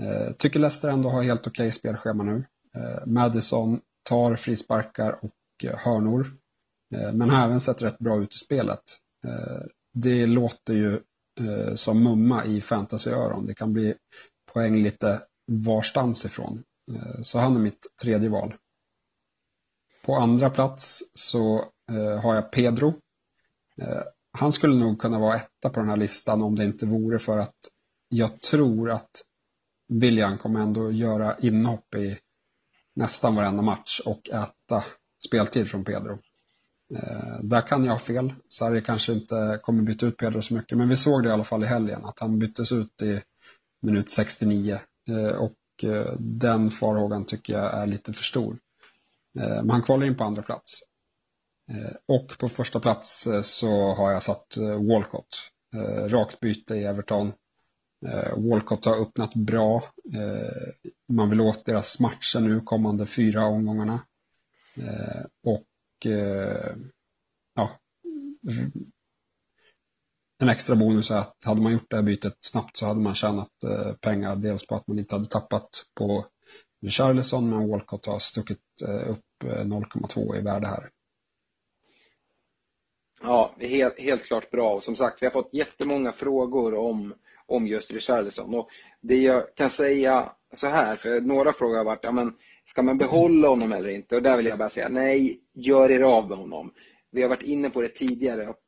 Eh, 0.01 0.33
tycker 0.33 0.59
Leicester 0.59 0.89
ändå 0.89 1.09
har 1.09 1.23
helt 1.23 1.47
okej 1.47 1.67
okay 1.67 1.79
spelschema 1.79 2.23
nu. 2.23 2.45
Eh, 2.75 3.05
Madison 3.05 3.81
tar 4.09 4.35
frisparkar 4.35 5.19
och 5.21 5.65
hörnor. 5.77 6.33
Men 7.13 7.29
har 7.29 7.45
även 7.45 7.61
sett 7.61 7.81
rätt 7.81 7.99
bra 7.99 8.21
ut 8.21 8.33
i 8.33 8.37
spelet. 8.37 8.79
Det 9.93 10.25
låter 10.25 10.73
ju 10.73 10.99
som 11.75 12.03
mumma 12.03 12.45
i 12.45 12.61
fantasyöron. 12.61 13.45
Det 13.45 13.53
kan 13.53 13.73
bli 13.73 13.95
poäng 14.53 14.83
lite 14.83 15.21
varstans 15.51 16.25
ifrån. 16.25 16.63
Så 17.21 17.39
han 17.39 17.55
är 17.55 17.59
mitt 17.59 17.85
tredje 18.01 18.29
val. 18.29 18.53
På 20.07 20.15
andra 20.15 20.49
plats 20.49 21.03
så 21.13 21.57
eh, 21.91 22.21
har 22.21 22.35
jag 22.35 22.51
Pedro. 22.51 22.87
Eh, 23.81 24.01
han 24.31 24.51
skulle 24.51 24.75
nog 24.75 25.01
kunna 25.01 25.19
vara 25.19 25.35
etta 25.35 25.69
på 25.69 25.79
den 25.79 25.89
här 25.89 25.97
listan 25.97 26.41
om 26.41 26.55
det 26.55 26.65
inte 26.65 26.85
vore 26.85 27.19
för 27.19 27.37
att 27.37 27.55
jag 28.09 28.41
tror 28.41 28.89
att 28.91 29.09
William 29.87 30.37
kommer 30.37 30.59
ändå 30.59 30.91
göra 30.91 31.37
inhopp 31.37 31.95
i 31.95 32.17
nästan 32.95 33.35
varenda 33.35 33.61
match 33.61 34.01
och 34.05 34.29
äta 34.29 34.83
speltid 35.27 35.67
från 35.67 35.85
Pedro. 35.85 36.19
Eh, 36.95 37.39
där 37.43 37.61
kan 37.61 37.85
jag 37.85 37.93
ha 37.93 37.99
fel. 37.99 38.33
Sarri 38.49 38.81
kanske 38.81 39.13
inte 39.13 39.59
kommer 39.63 39.83
byta 39.83 40.05
ut 40.05 40.17
Pedro 40.17 40.41
så 40.41 40.53
mycket, 40.53 40.77
men 40.77 40.89
vi 40.89 40.97
såg 40.97 41.23
det 41.23 41.29
i 41.29 41.31
alla 41.31 41.43
fall 41.43 41.63
i 41.63 41.67
helgen 41.67 42.05
att 42.05 42.19
han 42.19 42.39
byttes 42.39 42.71
ut 42.71 43.01
i 43.01 43.21
minut 43.81 44.11
69 44.11 44.79
eh, 45.09 45.37
och 45.37 45.83
eh, 45.83 46.13
den 46.19 46.71
farhågan 46.71 47.25
tycker 47.25 47.53
jag 47.53 47.73
är 47.73 47.85
lite 47.85 48.13
för 48.13 48.23
stor. 48.23 48.57
Eh, 49.39 49.63
men 49.63 49.69
han 49.69 49.83
kvalar 49.83 50.05
in 50.05 50.17
på 50.17 50.23
andra 50.23 50.41
plats. 50.41 50.81
Eh, 51.69 51.95
och 52.05 52.37
på 52.39 52.49
första 52.49 52.79
plats 52.79 53.27
eh, 53.27 53.41
så 53.41 53.93
har 53.93 54.11
jag 54.11 54.23
satt 54.23 54.57
Walcott. 54.89 55.51
Rakt 56.07 56.39
byte 56.39 56.75
i 56.75 56.83
Everton. 56.83 57.33
Walcott 58.37 58.85
har 58.85 59.01
öppnat 59.01 59.35
bra. 59.35 59.83
Man 61.07 61.29
vill 61.29 61.41
åt 61.41 61.65
deras 61.65 61.99
matcher 61.99 62.39
nu 62.39 62.59
kommande 62.59 63.05
fyra 63.05 63.45
omgångarna. 63.45 64.01
Och 65.43 65.67
ja, 67.55 67.69
en 70.39 70.49
extra 70.49 70.75
bonus 70.75 71.09
är 71.09 71.15
att 71.15 71.37
hade 71.45 71.61
man 71.61 71.71
gjort 71.71 71.89
det 71.89 71.95
här 71.95 72.03
bytet 72.03 72.37
snabbt 72.39 72.77
så 72.77 72.85
hade 72.85 72.99
man 72.99 73.15
tjänat 73.15 73.51
pengar. 74.01 74.35
Dels 74.35 74.67
på 74.67 74.75
att 74.75 74.87
man 74.87 74.99
inte 74.99 75.15
hade 75.15 75.29
tappat 75.29 75.69
på 75.95 76.25
Charlison 76.89 77.49
men 77.49 77.69
Walcott 77.69 78.05
har 78.05 78.19
stuckit 78.19 78.81
upp 79.07 79.26
0,2 79.43 80.33
eh, 80.33 80.39
i 80.39 80.43
värde 80.43 80.67
här. 80.67 80.89
Ja, 83.21 83.55
helt, 83.59 83.99
helt 83.99 84.23
klart 84.23 84.51
bra. 84.51 84.73
Och 84.73 84.83
som 84.83 84.95
sagt, 84.95 85.21
vi 85.21 85.25
har 85.25 85.31
fått 85.31 85.53
jättemånga 85.53 86.11
frågor 86.11 86.75
om, 86.75 87.13
om 87.45 87.67
just 87.67 87.91
Richarlison. 87.91 88.55
Och 88.55 88.69
det 89.01 89.15
jag 89.15 89.55
kan 89.55 89.69
säga 89.69 90.31
så 90.53 90.67
här, 90.67 90.95
för 90.95 91.21
några 91.21 91.53
frågor 91.53 91.77
har 91.77 91.83
varit, 91.83 92.03
ja 92.03 92.11
men 92.11 92.33
ska 92.65 92.81
man 92.81 92.97
behålla 92.97 93.47
honom 93.47 93.71
eller 93.71 93.89
inte? 93.89 94.15
Och 94.15 94.23
där 94.23 94.37
vill 94.37 94.45
jag 94.45 94.57
bara 94.57 94.69
säga, 94.69 94.89
nej, 94.89 95.41
gör 95.53 95.91
er 95.91 96.01
av 96.01 96.29
med 96.29 96.37
honom. 96.37 96.73
Vi 97.11 97.21
har 97.21 97.29
varit 97.29 97.43
inne 97.43 97.69
på 97.69 97.81
det 97.81 97.89
tidigare, 97.89 98.49
att 98.49 98.63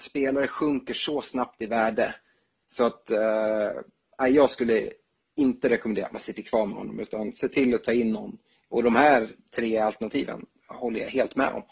spelare 0.00 0.48
sjunker 0.48 0.94
så 0.94 1.22
snabbt 1.22 1.62
i 1.62 1.66
värde. 1.66 2.14
Så 2.68 2.84
att, 2.84 3.10
eh, 3.10 4.26
jag 4.28 4.50
skulle 4.50 4.92
inte 5.36 5.68
rekommendera 5.68 6.06
att 6.06 6.12
man 6.12 6.22
sitter 6.22 6.42
kvar 6.42 6.66
med 6.66 6.76
honom, 6.76 7.00
utan 7.00 7.32
se 7.32 7.48
till 7.48 7.74
att 7.74 7.84
ta 7.84 7.92
in 7.92 8.12
någon 8.12 8.38
och 8.70 8.82
de 8.82 8.96
här 8.96 9.34
tre 9.56 9.78
alternativen 9.78 10.46
håller 10.68 11.00
jag 11.00 11.10
helt 11.10 11.36
med 11.36 11.52
om. 11.52 11.62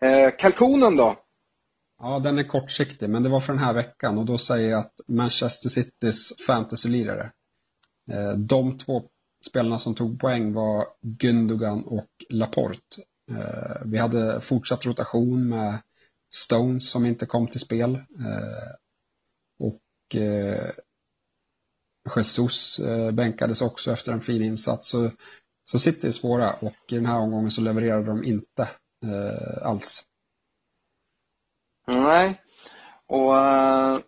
Eh, 0.00 0.30
kalkonen 0.38 0.96
då? 0.96 1.16
Ja, 1.98 2.18
den 2.18 2.38
är 2.38 2.44
kortsiktig, 2.44 3.10
men 3.10 3.22
det 3.22 3.28
var 3.28 3.40
för 3.40 3.52
den 3.52 3.62
här 3.62 3.74
veckan 3.74 4.18
och 4.18 4.26
då 4.26 4.38
säger 4.38 4.70
jag 4.70 4.80
att 4.80 5.00
Manchester 5.08 5.68
Citys 5.68 6.32
fantasy-lirare. 6.46 7.30
Eh, 8.10 8.32
de 8.32 8.78
två 8.78 9.02
spelarna 9.46 9.78
som 9.78 9.94
tog 9.94 10.20
poäng 10.20 10.52
var 10.52 10.86
Gündogan 11.02 11.84
och 11.84 12.10
Laporte. 12.28 13.02
Eh, 13.30 13.82
vi 13.84 13.98
hade 13.98 14.40
fortsatt 14.40 14.86
rotation 14.86 15.48
med 15.48 15.78
Stones 16.34 16.90
som 16.90 17.06
inte 17.06 17.26
kom 17.26 17.46
till 17.46 17.60
spel. 17.60 17.98
Och 19.58 20.16
Jesus 22.16 22.78
eh, 22.78 23.10
bänkades 23.10 23.60
också 23.62 23.92
efter 23.92 24.12
en 24.12 24.20
fin 24.20 24.42
insats. 24.42 24.90
Så 24.90 25.10
så 25.68 25.78
City 25.78 26.06
är 26.06 26.12
svåra 26.12 26.52
och 26.52 26.92
i 26.92 26.94
den 26.94 27.06
här 27.06 27.20
omgången 27.20 27.50
så 27.50 27.60
levererade 27.60 28.06
de 28.06 28.24
inte 28.24 28.62
eh, 29.04 29.66
alls. 29.66 30.02
Nej. 31.86 32.40
Och 33.06 33.36
eh, 33.36 34.00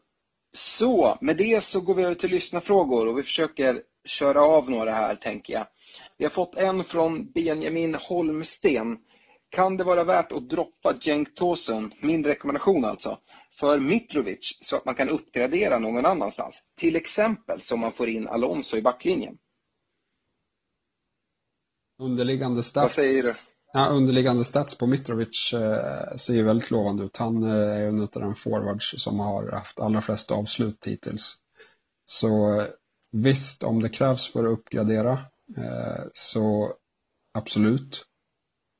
så, 0.52 1.18
med 1.20 1.36
det 1.36 1.64
så 1.64 1.80
går 1.80 1.94
vi 1.94 2.02
över 2.02 2.14
till 2.14 2.30
lyssnarfrågor 2.30 3.06
och 3.06 3.18
vi 3.18 3.22
försöker 3.22 3.82
köra 4.04 4.42
av 4.42 4.70
några 4.70 4.92
här, 4.92 5.16
tänker 5.16 5.52
jag. 5.52 5.66
Vi 6.18 6.24
har 6.24 6.30
fått 6.30 6.54
en 6.54 6.84
från 6.84 7.32
Benjamin 7.32 7.94
Holmsten. 7.94 8.98
Kan 9.50 9.76
det 9.76 9.84
vara 9.84 10.04
värt 10.04 10.32
att 10.32 10.48
droppa 10.48 10.98
Cenk 11.00 11.34
Tosun, 11.34 11.94
min 12.00 12.24
rekommendation 12.24 12.84
alltså, 12.84 13.18
för 13.60 13.78
Mitrovic 13.78 14.58
så 14.62 14.76
att 14.76 14.84
man 14.84 14.94
kan 14.94 15.08
uppgradera 15.08 15.78
någon 15.78 16.06
annanstans? 16.06 16.54
Till 16.76 16.96
exempel 16.96 17.60
så 17.62 17.76
man 17.76 17.92
får 17.92 18.08
in 18.08 18.28
Alonso 18.28 18.76
i 18.76 18.82
backlinjen. 18.82 19.38
Underliggande 21.98 22.62
stats. 22.62 22.96
Vad 22.96 23.04
säger 23.04 23.22
du? 23.22 23.34
Ja, 23.72 23.88
underliggande 23.88 24.44
stats 24.44 24.78
på 24.78 24.86
Mitrovic 24.86 25.52
eh, 25.52 26.16
ser 26.16 26.34
ju 26.34 26.42
väldigt 26.42 26.70
lovande 26.70 27.04
ut. 27.04 27.16
Han 27.16 27.42
eh, 27.42 27.50
är 27.50 27.88
en 27.88 28.00
av 28.00 28.08
de 28.12 28.34
forwards 28.34 28.94
som 28.96 29.20
har 29.20 29.52
haft 29.52 29.80
allra 29.80 30.02
flest 30.02 30.30
avslut 30.30 30.86
hittills. 30.86 31.36
Så 32.04 32.66
visst, 33.12 33.62
om 33.62 33.82
det 33.82 33.88
krävs 33.88 34.32
för 34.32 34.44
att 34.44 34.58
uppgradera 34.58 35.12
eh, 35.56 36.04
så 36.12 36.72
absolut. 37.34 38.04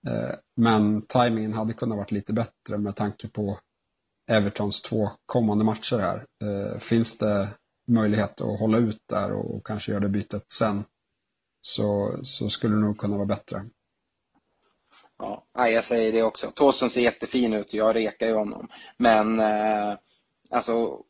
Eh, 0.06 0.34
men 0.56 1.02
timingen 1.06 1.52
hade 1.52 1.72
kunnat 1.72 1.98
varit 1.98 2.12
lite 2.12 2.32
bättre 2.32 2.78
med 2.78 2.96
tanke 2.96 3.28
på 3.28 3.58
Evertons 4.30 4.82
två 4.82 5.10
kommande 5.26 5.64
matcher 5.64 5.98
här. 5.98 6.26
Eh, 6.42 6.80
finns 6.80 7.18
det 7.18 7.48
möjlighet 7.88 8.40
att 8.40 8.60
hålla 8.60 8.78
ut 8.78 9.02
där 9.08 9.32
och, 9.32 9.66
kanske 9.66 9.92
göra 9.92 10.00
det 10.00 10.08
bytet 10.08 10.50
sen 10.50 10.84
så, 11.62 12.18
så 12.22 12.48
skulle 12.48 12.74
det 12.74 12.80
nog 12.80 12.98
kunna 12.98 13.16
vara 13.16 13.26
bättre. 13.26 13.64
Ja, 15.18 15.44
jag 15.54 15.84
säger 15.84 16.12
det 16.12 16.22
också. 16.22 16.50
Tåsen 16.50 16.90
ser 16.90 17.00
jättefin 17.00 17.52
ut 17.52 17.66
och 17.66 17.74
jag 17.74 17.94
rekar 17.94 18.26
ju 18.26 18.34
honom. 18.34 18.68
Men 18.96 19.40
eh, 19.40 19.98
alltså, 20.50 21.02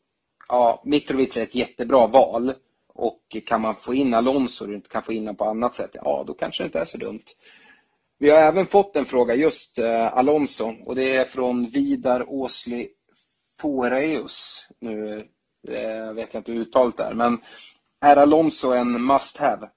ja, 0.47 0.81
Mitrovic 0.85 1.37
är 1.37 1.43
ett 1.43 1.55
jättebra 1.55 2.07
val. 2.07 2.53
Och 2.93 3.37
kan 3.45 3.61
man 3.61 3.75
få 3.75 3.93
in 3.93 4.13
Alonso 4.13 4.65
och 4.65 4.73
inte 4.73 4.89
kan 4.89 5.03
få 5.03 5.13
in 5.13 5.21
honom 5.21 5.35
på 5.35 5.45
annat 5.45 5.75
sätt, 5.75 5.91
ja 5.93 6.23
då 6.27 6.33
kanske 6.33 6.63
det 6.63 6.65
inte 6.65 6.79
är 6.79 6.85
så 6.85 6.97
dumt. 6.97 7.23
Vi 8.19 8.29
har 8.29 8.37
även 8.37 8.67
fått 8.67 8.95
en 8.95 9.05
fråga 9.05 9.35
just 9.35 9.77
eh, 9.77 10.17
Alonso 10.17 10.75
och 10.85 10.95
det 10.95 11.15
är 11.15 11.25
från 11.25 11.69
Vidar 11.69 12.29
Åsli 12.29 12.89
Foreus. 13.61 14.67
Nu 14.79 15.19
eh, 15.67 16.13
vet 16.13 16.33
jag 16.33 16.39
inte 16.39 16.51
hur 16.51 16.59
uttalet 16.59 16.99
är, 16.99 17.13
men 17.13 17.37
är 18.01 18.15
Alonso 18.15 18.71
en 18.71 19.05
must 19.05 19.37
have? 19.37 19.69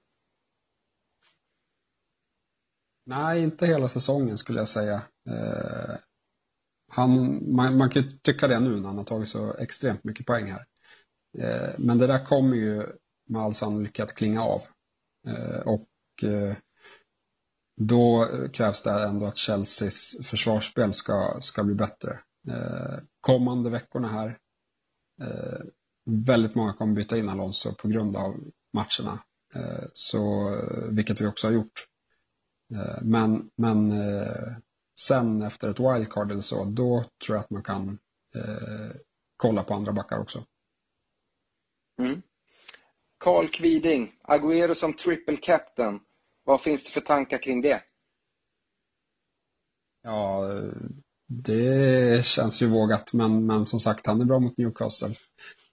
Nej, 3.05 3.43
inte 3.43 3.65
hela 3.65 3.89
säsongen 3.89 4.37
skulle 4.37 4.59
jag 4.59 4.69
säga. 4.69 5.01
Eh, 5.29 5.95
han, 6.91 7.43
man, 7.55 7.77
man 7.77 7.89
kan 7.89 8.01
ju 8.01 8.09
tycka 8.09 8.47
det 8.47 8.59
nu 8.59 8.79
när 8.79 8.87
han 8.87 8.97
har 8.97 9.05
tagit 9.05 9.29
så 9.29 9.53
extremt 9.57 10.03
mycket 10.03 10.25
poäng 10.25 10.51
här. 10.51 10.65
Eh, 11.37 11.73
men 11.77 11.97
det 11.97 12.07
där 12.07 12.25
kommer 12.25 12.55
ju 12.55 12.87
med 13.29 13.41
all 13.41 13.55
sannolikhet 13.55 14.13
klinga 14.13 14.43
av. 14.43 14.61
Eh, 15.27 15.59
och 15.59 15.87
eh, 16.23 16.57
då 17.87 18.25
eh, 18.25 18.49
krävs 18.49 18.83
det 18.83 19.03
ändå 19.03 19.25
att 19.25 19.37
Chelseas 19.37 20.15
försvarsspel 20.29 20.93
ska, 20.93 21.37
ska 21.41 21.63
bli 21.63 21.75
bättre. 21.75 22.19
Eh, 22.47 22.99
kommande 23.21 23.69
veckorna 23.69 24.07
här, 24.07 24.37
eh, 25.21 25.59
väldigt 26.05 26.55
många 26.55 26.73
kommer 26.73 26.95
byta 26.95 27.17
in 27.17 27.29
Alonso 27.29 27.73
på 27.75 27.87
grund 27.87 28.15
av 28.15 28.35
matcherna. 28.73 29.19
Eh, 29.55 29.83
så, 29.93 30.49
eh, 30.49 30.89
vilket 30.91 31.21
vi 31.21 31.27
också 31.27 31.47
har 31.47 31.51
gjort. 31.51 31.87
Eh, 32.75 33.01
men, 33.01 33.49
men 33.55 33.91
eh, 33.91 34.55
sen 35.07 35.41
efter 35.41 35.69
ett 35.69 35.79
wildcard 35.79 36.31
eller 36.31 36.41
så, 36.41 36.65
då 36.65 37.05
tror 37.25 37.35
jag 37.35 37.43
att 37.43 37.49
man 37.49 37.63
kan 37.63 37.99
eh, 38.35 38.95
kolla 39.37 39.63
på 39.63 39.73
andra 39.73 39.91
backar 39.91 40.19
också. 40.19 40.45
Mm. 41.99 42.21
Carl 43.19 43.47
Kviding, 43.47 44.15
Agüero 44.23 44.73
som 44.73 44.93
triple 44.93 45.37
captain. 45.37 45.99
Vad 46.43 46.61
finns 46.61 46.83
det 46.83 46.89
för 46.89 47.01
tankar 47.01 47.37
kring 47.37 47.61
det? 47.61 47.83
Ja, 50.03 50.43
det 51.27 52.25
känns 52.25 52.61
ju 52.61 52.67
vågat, 52.67 53.13
men, 53.13 53.45
men 53.45 53.65
som 53.65 53.79
sagt, 53.79 54.07
han 54.07 54.21
är 54.21 54.25
bra 54.25 54.39
mot 54.39 54.57
Newcastle. 54.57 55.15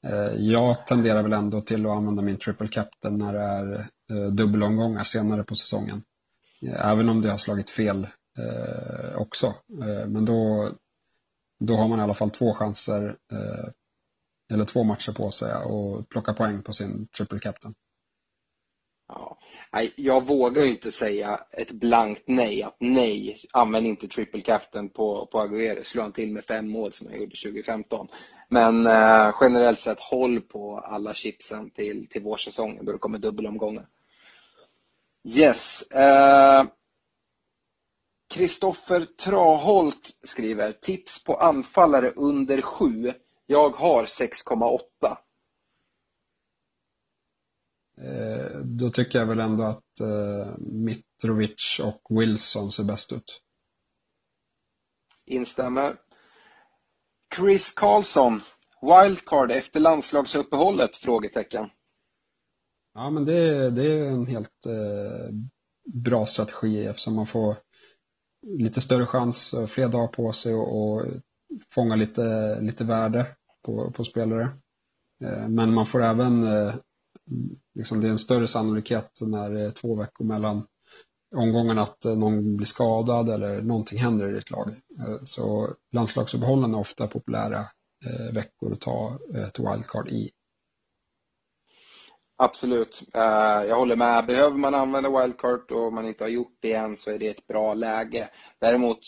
Eh, 0.03 0.35
jag 0.37 0.87
tenderar 0.87 1.23
väl 1.23 1.33
ändå 1.33 1.61
till 1.61 1.87
att 1.87 1.93
använda 1.93 2.23
min 2.23 2.39
triple 2.39 2.68
captain 2.68 3.18
när 3.18 3.33
det 3.33 3.41
är 3.41 3.81
eh, 4.11 4.33
dubbelomgångar 4.33 5.05
senare 5.05 5.45
på 5.45 5.55
säsongen. 5.55 6.03
Eh, 6.66 6.87
även 6.87 7.09
om 7.09 7.23
det 7.23 7.31
har 7.31 7.39
slagit 7.39 7.71
fel 7.71 8.09
också. 9.16 9.55
Men 10.07 10.25
då, 10.25 10.71
då 11.61 11.75
har 11.75 11.89
man 11.89 11.99
i 11.99 12.03
alla 12.03 12.14
fall 12.14 12.31
två 12.31 12.55
chanser, 12.55 13.16
eller 14.53 14.64
två 14.64 14.85
matcher 14.85 15.12
på 15.12 15.31
sig 15.31 15.55
och 15.55 16.09
plocka 16.09 16.33
poäng 16.35 16.62
på 16.62 16.73
sin 16.73 17.07
triple 17.07 17.39
captain. 17.39 17.75
Ja. 19.14 19.38
Nej, 19.72 19.92
jag 19.96 20.26
vågar 20.26 20.62
ju 20.62 20.70
inte 20.70 20.92
säga 20.92 21.40
ett 21.50 21.70
blankt 21.70 22.22
nej, 22.26 22.62
att 22.62 22.76
nej, 22.78 23.40
använd 23.52 23.86
inte 23.86 24.08
triple 24.08 24.40
captain 24.40 24.88
på, 24.88 25.26
på 25.26 25.40
Aguero. 25.40 25.84
Slå 25.84 26.02
han 26.02 26.12
till 26.12 26.32
med 26.32 26.44
fem 26.44 26.68
mål 26.68 26.92
som 26.92 27.06
jag 27.11 27.20
gjorde 27.20 27.36
2015. 27.36 28.08
Men 28.48 28.86
eh, 28.86 29.34
generellt 29.40 29.80
sett, 29.80 30.00
håll 30.00 30.40
på 30.40 30.78
alla 30.78 31.14
chipsen 31.14 31.70
till, 31.70 32.08
till 32.08 32.22
vårsäsongen 32.22 32.84
då 32.84 32.92
det 32.92 32.98
kommer 32.98 33.18
dubbelomgångar. 33.18 33.86
Yes. 35.24 35.82
Kristoffer 38.34 39.00
eh, 39.00 39.06
Traholt 39.06 40.18
skriver, 40.22 40.72
tips 40.72 41.24
på 41.24 41.36
anfallare 41.36 42.11
under 42.11 42.61
7. 42.61 43.12
Jag 43.46 43.70
har 43.70 44.04
6,8. 44.04 45.16
Eh, 48.03 48.59
då 48.64 48.90
tycker 48.90 49.18
jag 49.18 49.26
väl 49.26 49.40
ändå 49.40 49.64
att 49.64 50.01
eh, 50.01 50.59
Mitrovic 50.59 51.80
och 51.82 52.20
Wilson 52.20 52.72
ser 52.72 52.84
bäst 52.84 53.12
ut. 53.12 53.40
Instämmer. 55.26 55.96
Chris 57.36 57.72
Karlsson, 57.76 58.40
wildcard 58.82 59.51
efter 59.51 59.80
landslagsuppehållet? 59.80 60.96
Frågetecken. 60.96 61.70
Ja, 62.94 63.11
men 63.11 63.24
det, 63.24 63.70
det 63.70 63.92
är 63.92 64.07
en 64.07 64.26
helt 64.26 64.66
eh, 64.66 65.34
bra 66.05 66.26
strategi 66.26 66.86
eftersom 66.86 67.14
man 67.14 67.26
får 67.26 67.57
lite 68.42 68.80
större 68.80 69.07
chans, 69.07 69.55
fler 69.68 69.88
dagar 69.88 70.09
på 70.09 70.32
sig 70.32 70.55
och, 70.55 70.82
och 70.82 71.05
fånga 71.74 71.96
lite, 71.96 72.59
lite 72.61 72.84
värde 72.84 73.26
på, 73.64 73.92
på 73.92 74.05
spelare. 74.05 74.48
Eh, 75.24 75.48
men 75.48 75.74
man 75.74 75.86
får 75.86 76.03
även, 76.03 76.42
eh, 76.42 76.74
liksom 77.74 78.01
det 78.01 78.07
är 78.07 78.11
en 78.11 78.18
större 78.18 78.49
sannolikhet 78.49 79.11
när 79.20 79.51
det 79.51 79.61
är 79.61 79.70
två 79.70 79.95
veckor 79.95 80.24
mellan 80.24 80.66
omgångarna 81.37 81.83
att 81.83 82.05
eh, 82.05 82.16
någon 82.16 82.57
blir 82.57 82.66
skadad 82.66 83.28
eller 83.28 83.62
någonting 83.62 83.99
händer 83.99 84.28
i 84.28 84.33
ditt 84.33 84.51
lag. 84.51 84.68
Eh, 84.68 85.16
så 85.22 85.68
landslagsuppehållen 85.93 86.74
är 86.74 86.78
ofta 86.78 87.07
populära 87.07 87.59
eh, 88.07 88.35
veckor 88.35 88.72
att 88.72 88.81
ta 88.81 89.18
ett 89.47 89.59
wildcard 89.59 90.09
i. 90.09 90.31
Absolut. 92.43 93.03
Jag 93.12 93.76
håller 93.76 93.97
med. 93.97 94.26
Behöver 94.26 94.57
man 94.57 94.74
använda 94.74 95.20
wildcard 95.20 95.70
och 95.72 95.93
man 95.93 96.07
inte 96.07 96.24
har 96.24 96.28
gjort 96.28 96.59
det 96.61 96.72
än 96.72 96.96
så 96.96 97.11
är 97.11 97.18
det 97.18 97.29
ett 97.29 97.46
bra 97.46 97.75
läge. 97.75 98.29
Däremot 98.61 98.99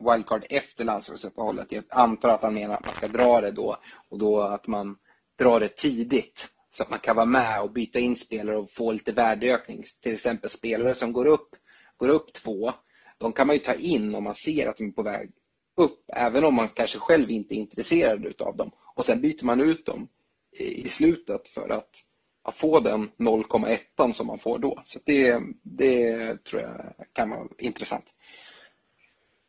wildcard 0.00 0.44
efter 0.50 0.84
landslagsuppehållet. 0.84 1.72
Jag 1.72 1.84
antar 1.88 2.28
att 2.28 2.42
han 2.42 2.54
menar 2.54 2.74
att 2.74 2.86
man 2.86 2.94
ska 2.94 3.08
dra 3.08 3.40
det 3.40 3.50
då 3.50 3.76
och 4.08 4.18
då 4.18 4.40
att 4.40 4.66
man 4.66 4.96
drar 5.38 5.60
det 5.60 5.68
tidigt. 5.68 6.48
Så 6.72 6.82
att 6.82 6.90
man 6.90 6.98
kan 6.98 7.16
vara 7.16 7.26
med 7.26 7.60
och 7.60 7.70
byta 7.70 7.98
in 7.98 8.16
spelare 8.16 8.56
och 8.56 8.70
få 8.70 8.92
lite 8.92 9.12
värdeökning. 9.12 9.84
Till 10.02 10.14
exempel 10.14 10.50
spelare 10.50 10.94
som 10.94 11.12
går 11.12 11.26
upp, 11.26 11.56
går 11.96 12.08
upp 12.08 12.32
två. 12.32 12.72
De 13.18 13.32
kan 13.32 13.46
man 13.46 13.56
ju 13.56 13.62
ta 13.62 13.74
in 13.74 14.14
om 14.14 14.24
man 14.24 14.34
ser 14.34 14.66
att 14.66 14.76
de 14.76 14.88
är 14.88 14.92
på 14.92 15.02
väg 15.02 15.30
upp. 15.76 16.04
Även 16.16 16.44
om 16.44 16.54
man 16.54 16.68
kanske 16.68 16.98
själv 16.98 17.30
inte 17.30 17.54
är 17.54 17.56
intresserad 17.56 18.26
utav 18.26 18.56
dem. 18.56 18.70
Och 18.94 19.04
sen 19.04 19.20
byter 19.20 19.44
man 19.44 19.60
ut 19.60 19.86
dem 19.86 20.08
i 20.52 20.88
slutet 20.88 21.48
för 21.48 21.68
att 21.68 21.90
att 22.42 22.56
få 22.56 22.80
den 22.80 23.10
0,1 23.18 24.12
som 24.12 24.26
man 24.26 24.38
får 24.38 24.58
då. 24.58 24.82
Så 24.84 24.98
det, 25.04 25.40
det 25.62 26.44
tror 26.44 26.62
jag 26.62 26.94
kan 27.12 27.30
vara 27.30 27.48
intressant. 27.58 28.04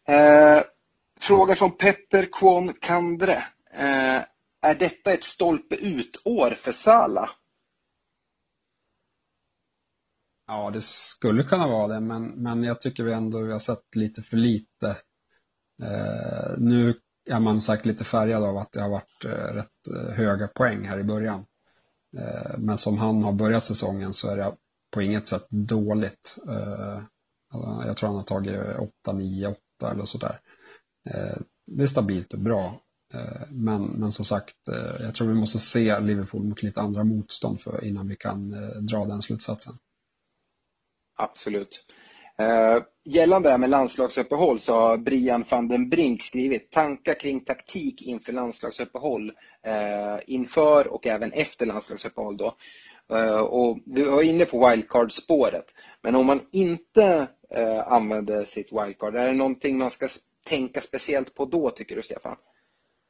Eh, 0.08 0.62
fråga 1.22 1.56
från 1.56 1.78
Petter 1.78 2.30
Kwon 2.32 2.74
Kandre. 2.74 3.44
Eh, 3.74 4.22
är 4.62 4.76
detta 4.76 5.14
ett 5.14 5.24
stolpe 5.24 5.76
ut-år 5.76 6.58
för 6.64 6.72
Sala? 6.72 7.30
Ja, 10.48 10.72
det 10.72 10.82
skulle 10.84 11.44
kunna 11.44 11.68
vara 11.68 11.88
det, 11.88 12.00
men, 12.00 12.28
men 12.28 12.64
jag 12.64 12.82
tycker 12.82 13.04
vi 13.04 13.14
ändå 13.14 13.42
vi 13.42 13.52
har 13.52 13.60
sett 13.60 13.96
lite 13.96 14.22
för 14.22 14.38
lite. 14.38 14.90
Eh, 15.84 16.58
nu 16.58 17.00
är 17.30 17.40
man 17.40 17.62
säkert 17.62 17.86
lite 17.86 18.04
färgad 18.04 18.44
av 18.44 18.58
att 18.58 18.72
det 18.72 18.82
har 18.82 18.90
varit 18.90 19.26
eh, 19.26 19.54
rätt 19.54 19.88
eh, 19.96 20.14
höga 20.14 20.48
poäng 20.48 20.86
här 20.86 21.00
i 21.00 21.04
början. 21.04 21.46
Eh, 22.18 22.58
men 22.58 22.78
som 22.78 22.98
han 22.98 23.24
har 23.24 23.34
börjat 23.34 23.66
säsongen 23.66 24.14
så 24.14 24.28
är 24.28 24.38
det 24.38 24.56
på 24.92 25.02
inget 25.02 25.28
sätt 25.28 25.46
dåligt. 25.50 26.38
Eh, 26.48 27.04
alltså, 27.54 27.88
jag 27.88 27.98
tror 27.98 28.08
han 28.08 28.18
har 28.18 28.24
tagit 28.24 28.80
8, 28.80 29.14
9, 29.14 29.48
8 29.48 29.92
eller 29.92 30.06
sådär. 30.06 30.40
Eh, 31.10 31.38
det 31.68 31.84
är 31.84 31.88
stabilt 31.88 32.34
och 32.34 32.40
bra. 32.40 32.80
Eh, 33.14 33.48
men, 33.52 33.86
men 33.86 34.12
som 34.12 34.26
sagt, 34.26 34.68
eh, 34.68 35.06
jag 35.06 35.16
tror 35.16 35.28
vi 35.28 35.34
måste 35.34 35.60
se 35.60 36.00
Liverpool 36.00 36.44
mot 36.44 36.64
lite 36.64 36.82
andra 36.82 37.04
motstånd 37.04 37.62
för 37.62 37.86
innan 37.86 38.08
vi 38.08 38.16
kan 38.16 38.54
eh, 38.54 38.82
dra 38.82 39.06
den 39.06 39.22
slutsatsen. 39.22 39.74
Absolut. 41.18 41.86
Gällande 43.06 43.50
det 43.50 43.52
här 43.52 43.58
med 43.58 43.70
landslagsuppehåll 43.70 44.60
så 44.60 44.74
har 44.74 44.98
Brian 44.98 45.46
van 45.50 45.68
den 45.68 45.90
Brink 45.90 46.24
skrivit 46.24 46.72
tankar 46.72 47.20
kring 47.20 47.46
taktik 47.46 48.02
inför 48.02 48.34
landslagsuppehåll 48.34 49.32
inför 50.26 50.88
och 50.88 51.08
även 51.08 51.32
efter 51.32 51.66
landslagsuppehåll 51.66 52.38
då. 52.38 52.56
Och 53.50 53.80
du 53.86 54.10
var 54.10 54.22
inne 54.22 54.46
på 54.46 54.70
wildcard-spåret. 54.70 55.66
Men 56.02 56.16
om 56.16 56.26
man 56.26 56.42
inte 56.52 57.28
använder 57.86 58.46
sitt 58.46 58.72
wildcard, 58.72 59.16
är 59.16 59.28
det 59.28 59.34
någonting 59.34 59.78
man 59.78 59.92
ska 59.92 60.10
tänka 60.46 60.82
speciellt 60.82 61.36
på 61.36 61.46
då 61.46 61.70
tycker 61.70 61.96
du 61.96 62.04
Stefan? 62.04 62.38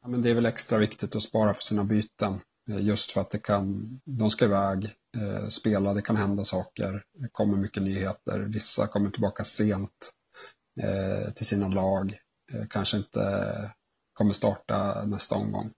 Ja, 0.01 0.07
men 0.07 0.21
det 0.21 0.29
är 0.29 0.33
väl 0.33 0.45
extra 0.45 0.77
viktigt 0.77 1.15
att 1.15 1.23
spara 1.23 1.53
på 1.53 1.61
sina 1.61 1.83
byten. 1.83 2.39
Eh, 2.69 2.85
just 2.85 3.11
för 3.11 3.21
att 3.21 3.31
det 3.31 3.39
kan, 3.39 3.99
de 4.05 4.29
ska 4.29 4.45
iväg, 4.45 4.85
eh, 5.17 5.47
spela, 5.47 5.93
det 5.93 6.01
kan 6.01 6.15
hända 6.15 6.43
saker, 6.43 7.03
det 7.13 7.29
kommer 7.31 7.57
mycket 7.57 7.83
nyheter, 7.83 8.39
vissa 8.39 8.87
kommer 8.87 9.09
tillbaka 9.09 9.43
sent 9.43 10.11
eh, 10.81 11.33
till 11.33 11.45
sina 11.45 11.67
lag, 11.67 12.19
kanske 12.69 12.97
inte 12.97 13.71
kommer 14.13 14.33
starta 14.33 15.05
nästa 15.05 15.35
omgång. 15.35 15.71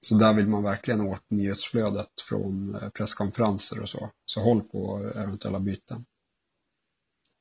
Så 0.00 0.14
där 0.14 0.34
vill 0.34 0.48
man 0.48 0.62
verkligen 0.62 1.00
åt 1.00 1.30
nyhetsflödet 1.30 2.10
från 2.28 2.80
presskonferenser 2.94 3.82
och 3.82 3.88
så. 3.88 4.10
Så 4.24 4.40
håll 4.40 4.62
på 4.62 5.10
eventuella 5.14 5.60
byten. 5.60 6.04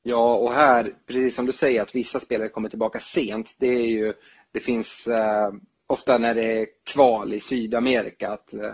Ja, 0.03 0.35
och 0.35 0.53
här, 0.53 0.93
precis 1.07 1.35
som 1.35 1.45
du 1.45 1.53
säger, 1.53 1.81
att 1.81 1.95
vissa 1.95 2.19
spelare 2.19 2.49
kommer 2.49 2.69
tillbaka 2.69 2.99
sent. 2.99 3.47
Det 3.57 3.67
är 3.67 3.87
ju, 3.87 4.13
det 4.53 4.59
finns 4.59 5.07
eh, 5.07 5.51
ofta 5.89 6.17
när 6.17 6.35
det 6.35 6.61
är 6.61 6.67
kval 6.83 7.33
i 7.33 7.39
Sydamerika 7.39 8.29
att 8.29 8.53
eh, 8.53 8.73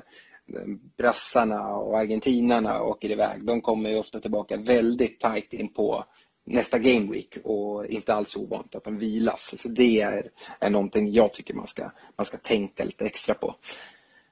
brassarna 0.97 1.75
och 1.75 1.99
argentinarna 1.99 2.83
åker 2.83 3.11
iväg. 3.11 3.45
De 3.45 3.61
kommer 3.61 3.89
ju 3.89 3.99
ofta 3.99 4.19
tillbaka 4.19 4.57
väldigt 4.57 5.19
tajt 5.19 5.53
in 5.53 5.73
på 5.73 6.05
nästa 6.45 6.79
game 6.79 7.11
week 7.11 7.37
och 7.43 7.85
inte 7.85 8.13
alls 8.13 8.35
ovanligt 8.35 8.75
att 8.75 8.83
de 8.83 8.97
vilas. 8.97 9.53
Så 9.59 9.67
det 9.67 10.01
är, 10.01 10.29
är 10.59 10.69
någonting 10.69 11.11
jag 11.11 11.33
tycker 11.33 11.53
man 11.53 11.67
ska, 11.67 11.91
man 12.17 12.25
ska 12.25 12.37
tänka 12.37 12.83
lite 12.83 13.05
extra 13.05 13.35
på. 13.35 13.55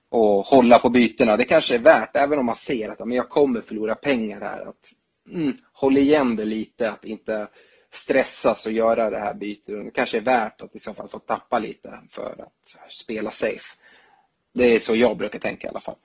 Och 0.09 0.45
hålla 0.45 0.79
på 0.79 0.89
bytena. 0.89 1.37
Det 1.37 1.45
kanske 1.45 1.75
är 1.75 1.79
värt, 1.79 2.15
även 2.15 2.39
om 2.39 2.45
man 2.45 2.55
ser 2.55 2.89
att 2.89 2.99
men 2.99 3.17
jag 3.17 3.29
kommer 3.29 3.61
förlora 3.61 3.95
pengar 3.95 4.41
här, 4.41 4.69
att 4.69 4.85
mm, 5.29 5.57
håll 5.73 5.97
igen 5.97 6.35
det 6.35 6.45
lite, 6.45 6.91
att 6.91 7.05
inte 7.05 7.47
stressas 7.93 8.65
och 8.65 8.71
göra 8.71 9.09
det 9.09 9.19
här 9.19 9.33
bytet. 9.33 9.85
Det 9.85 9.91
kanske 9.91 10.17
är 10.17 10.21
värt 10.21 10.61
att 10.61 10.75
i 10.75 10.79
så 10.79 10.93
fall 10.93 11.09
få 11.09 11.19
tappa 11.19 11.59
lite 11.59 11.99
för 12.11 12.31
att 12.41 12.91
spela 12.91 13.31
safe. 13.31 13.65
Det 14.53 14.75
är 14.75 14.79
så 14.79 14.95
jag 14.95 15.17
brukar 15.17 15.39
tänka 15.39 15.67
i 15.67 15.69
alla 15.69 15.81
fall. 15.81 15.95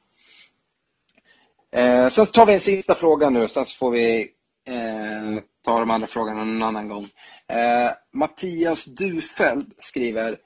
Eh, 1.70 2.10
sen 2.10 2.26
tar 2.26 2.46
vi 2.46 2.54
en 2.54 2.60
sista 2.60 2.94
fråga 2.94 3.30
nu, 3.30 3.48
sen 3.48 3.66
så 3.66 3.76
får 3.76 3.90
vi 3.90 4.20
eh, 4.64 5.42
ta 5.64 5.78
de 5.78 5.90
andra 5.90 6.06
frågorna 6.06 6.42
en 6.42 6.62
annan 6.62 6.88
gång. 6.88 7.08
Eh, 7.46 7.90
Mattias 8.12 8.84
Dufeld 8.84 9.72
skriver 9.78 10.38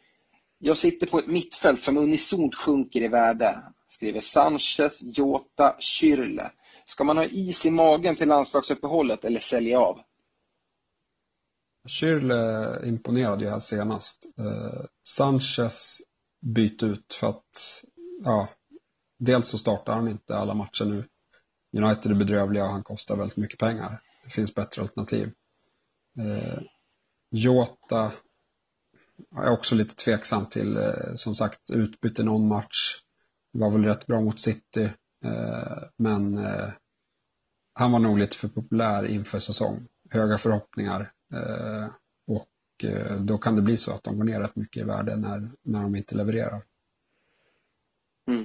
Jag 0.58 0.78
sitter 0.78 1.06
på 1.06 1.18
ett 1.18 1.26
mittfält 1.26 1.82
som 1.82 1.96
unisont 1.96 2.54
sjunker 2.54 3.00
i 3.00 3.08
värde. 3.08 3.58
Skriver 3.88 4.20
Sanchez, 4.20 5.02
Jota, 5.02 5.76
Kyrle. 5.78 6.50
Ska 6.86 7.04
man 7.04 7.16
ha 7.16 7.24
is 7.24 7.64
i 7.64 7.70
magen 7.70 8.16
till 8.16 8.28
landslagsuppehållet 8.28 9.24
eller 9.24 9.40
sälja 9.40 9.80
av? 9.80 10.00
Schürrle 11.88 12.76
eh, 12.82 12.88
imponerade 12.88 13.44
ju 13.44 13.50
här 13.50 13.60
senast. 13.60 14.26
Eh, 14.38 14.84
Sanchez 15.16 16.00
bytte 16.40 16.86
ut 16.86 17.14
för 17.20 17.26
att, 17.26 17.82
ja, 18.24 18.48
dels 19.18 19.48
så 19.48 19.58
startar 19.58 19.92
han 19.92 20.08
inte 20.08 20.36
alla 20.36 20.54
matcher 20.54 20.84
nu. 20.84 21.04
United 21.76 22.12
är 22.12 22.16
bedrövliga 22.16 22.64
och 22.64 22.70
han 22.70 22.82
kostar 22.82 23.16
väldigt 23.16 23.36
mycket 23.36 23.58
pengar. 23.58 24.02
Det 24.24 24.30
finns 24.30 24.54
bättre 24.54 24.82
alternativ. 24.82 25.32
Eh, 26.18 26.62
Jota 27.30 28.12
är 29.36 29.50
också 29.50 29.74
lite 29.74 29.94
tveksam 29.94 30.46
till, 30.46 30.76
eh, 30.76 31.14
som 31.14 31.34
sagt, 31.34 31.70
utbytte 31.70 32.22
någon 32.22 32.48
match. 32.48 33.00
Var 33.52 33.70
väl 33.70 33.84
rätt 33.84 34.06
bra 34.06 34.20
mot 34.20 34.40
City. 34.40 34.90
Eh, 35.24 35.82
men 35.96 36.38
eh, 36.38 36.68
han 37.74 37.92
var 37.92 37.98
nog 37.98 38.18
lite 38.18 38.36
för 38.36 38.48
populär 38.48 39.06
inför 39.06 39.38
säsong. 39.38 39.86
Höga 40.10 40.38
förhoppningar. 40.38 41.12
Eh, 41.32 41.86
och 42.26 42.84
eh, 42.84 43.16
då 43.16 43.38
kan 43.38 43.56
det 43.56 43.62
bli 43.62 43.76
så 43.76 43.92
att 43.92 44.04
de 44.04 44.18
går 44.18 44.24
ner 44.24 44.40
rätt 44.40 44.56
mycket 44.56 44.82
i 44.82 44.86
värde 44.86 45.16
när, 45.16 45.50
när 45.62 45.82
de 45.82 45.96
inte 45.96 46.14
levererar. 46.14 46.62
Mm. 48.28 48.44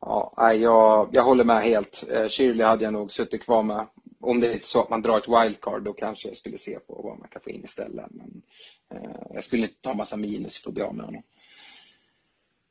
Ja, 0.00 0.52
jag, 0.52 1.08
jag 1.12 1.22
håller 1.22 1.44
med 1.44 1.62
helt. 1.62 2.04
Eh, 2.10 2.28
Shirley 2.28 2.66
hade 2.66 2.84
jag 2.84 2.92
nog 2.92 3.12
suttit 3.12 3.44
kvar 3.44 3.62
med. 3.62 3.86
Om 4.20 4.40
det 4.40 4.54
är 4.54 4.60
så 4.64 4.80
att 4.80 4.90
man 4.90 5.02
drar 5.02 5.18
ett 5.18 5.28
wildcard 5.28 5.82
då 5.82 5.92
kanske 5.92 6.28
jag 6.28 6.36
skulle 6.36 6.58
se 6.58 6.78
på 6.78 7.00
vad 7.04 7.18
man 7.18 7.28
kan 7.28 7.42
få 7.42 7.50
in 7.50 7.64
istället. 7.64 8.06
Men 8.10 8.42
eh, 8.90 9.26
jag 9.34 9.44
skulle 9.44 9.62
inte 9.62 9.80
ta 9.80 9.94
massa 9.94 10.16
minus 10.16 10.62
för 10.62 10.70
att 10.70 10.74
bli 10.74 10.82
av 10.82 10.94
med 10.94 11.04
honom. 11.04 11.22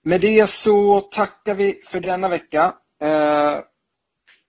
Med 0.02 0.22
det 0.22 0.50
så 0.50 1.02
tackar 1.02 1.56
vi 1.56 1.82
för 1.92 2.00
denna 2.00 2.30
vecka. 2.30 2.76
Eh, 3.00 3.60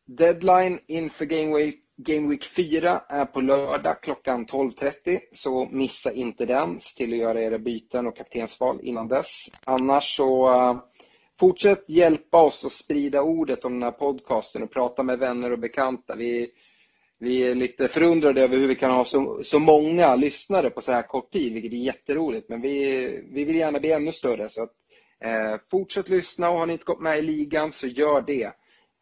deadline 0.05 0.81
inför 0.87 1.25
Game 1.25 1.57
Week 1.57 1.84
Game 1.97 2.29
Week 2.29 2.45
4 2.57 3.03
är 3.09 3.25
på 3.25 3.41
lördag 3.41 4.03
klockan 4.03 4.47
12.30 4.47 5.21
så 5.33 5.69
missa 5.73 6.13
inte 6.13 6.47
den. 6.47 6.81
Se 6.81 6.97
till 6.97 7.13
att 7.13 7.19
göra 7.19 7.43
era 7.43 7.59
byten 7.59 8.07
och 8.07 8.17
kaptensval 8.17 8.81
innan 8.83 9.09
dess. 9.09 9.27
Annars 9.65 10.17
så 10.17 10.55
eh, 10.55 10.79
fortsätt 11.41 11.89
hjälpa 11.89 12.43
oss 12.43 12.65
att 12.65 12.73
sprida 12.73 13.23
ordet 13.23 13.65
om 13.65 13.73
den 13.73 13.83
här 13.83 13.91
podcasten 13.91 14.63
och 14.63 14.73
prata 14.73 15.03
med 15.03 15.19
vänner 15.19 15.51
och 15.51 15.59
bekanta. 15.59 16.15
Vi, 16.15 16.51
vi 17.19 17.43
är 17.43 17.55
lite 17.55 17.89
förundrade 17.89 18.43
över 18.43 18.57
hur 18.57 18.69
vi 18.69 18.77
kan 18.77 18.91
ha 18.91 19.05
så, 19.05 19.41
så 19.43 19.59
många 19.59 20.15
lyssnare 20.15 20.71
på 20.71 20.81
så 20.81 20.93
här 20.93 21.03
kort 21.03 21.33
tid, 21.33 21.53
vilket 21.53 21.73
är 21.73 21.77
jätteroligt. 21.77 22.49
Men 22.49 22.61
vi, 22.61 23.07
vi 23.33 23.45
vill 23.45 23.57
gärna 23.57 23.81
bli 23.81 23.93
ännu 23.93 24.13
större. 24.13 24.49
Så 24.49 24.63
att, 24.63 24.73
eh, 25.21 25.61
fortsätt 25.71 26.09
lyssna 26.09 26.51
och 26.51 26.59
har 26.59 26.67
ni 26.67 26.73
inte 26.73 26.85
gått 26.85 27.01
med 27.01 27.19
i 27.19 27.23
ligan 27.23 27.73
så 27.73 27.87
gör 27.87 28.21
det. 28.21 28.45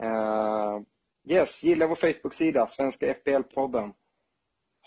Eh, 0.02 0.80
Yes, 1.24 1.62
gilla 1.62 1.86
vår 1.86 1.96
Facebook-sida, 1.96 2.68
Svenska 2.68 3.14
FPL-podden. 3.14 3.92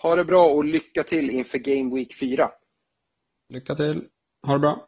Ha 0.02 0.16
det 0.16 0.26
bra 0.26 0.50
och 0.50 0.66
lycka 0.66 1.04
till 1.04 1.30
inför 1.30 1.58
Game 1.58 1.96
Week 1.96 2.20
4. 2.20 2.52
Lycka 3.50 3.76
till. 3.76 4.08
Ha 4.48 4.54
det 4.54 4.60
bra. 4.60 4.88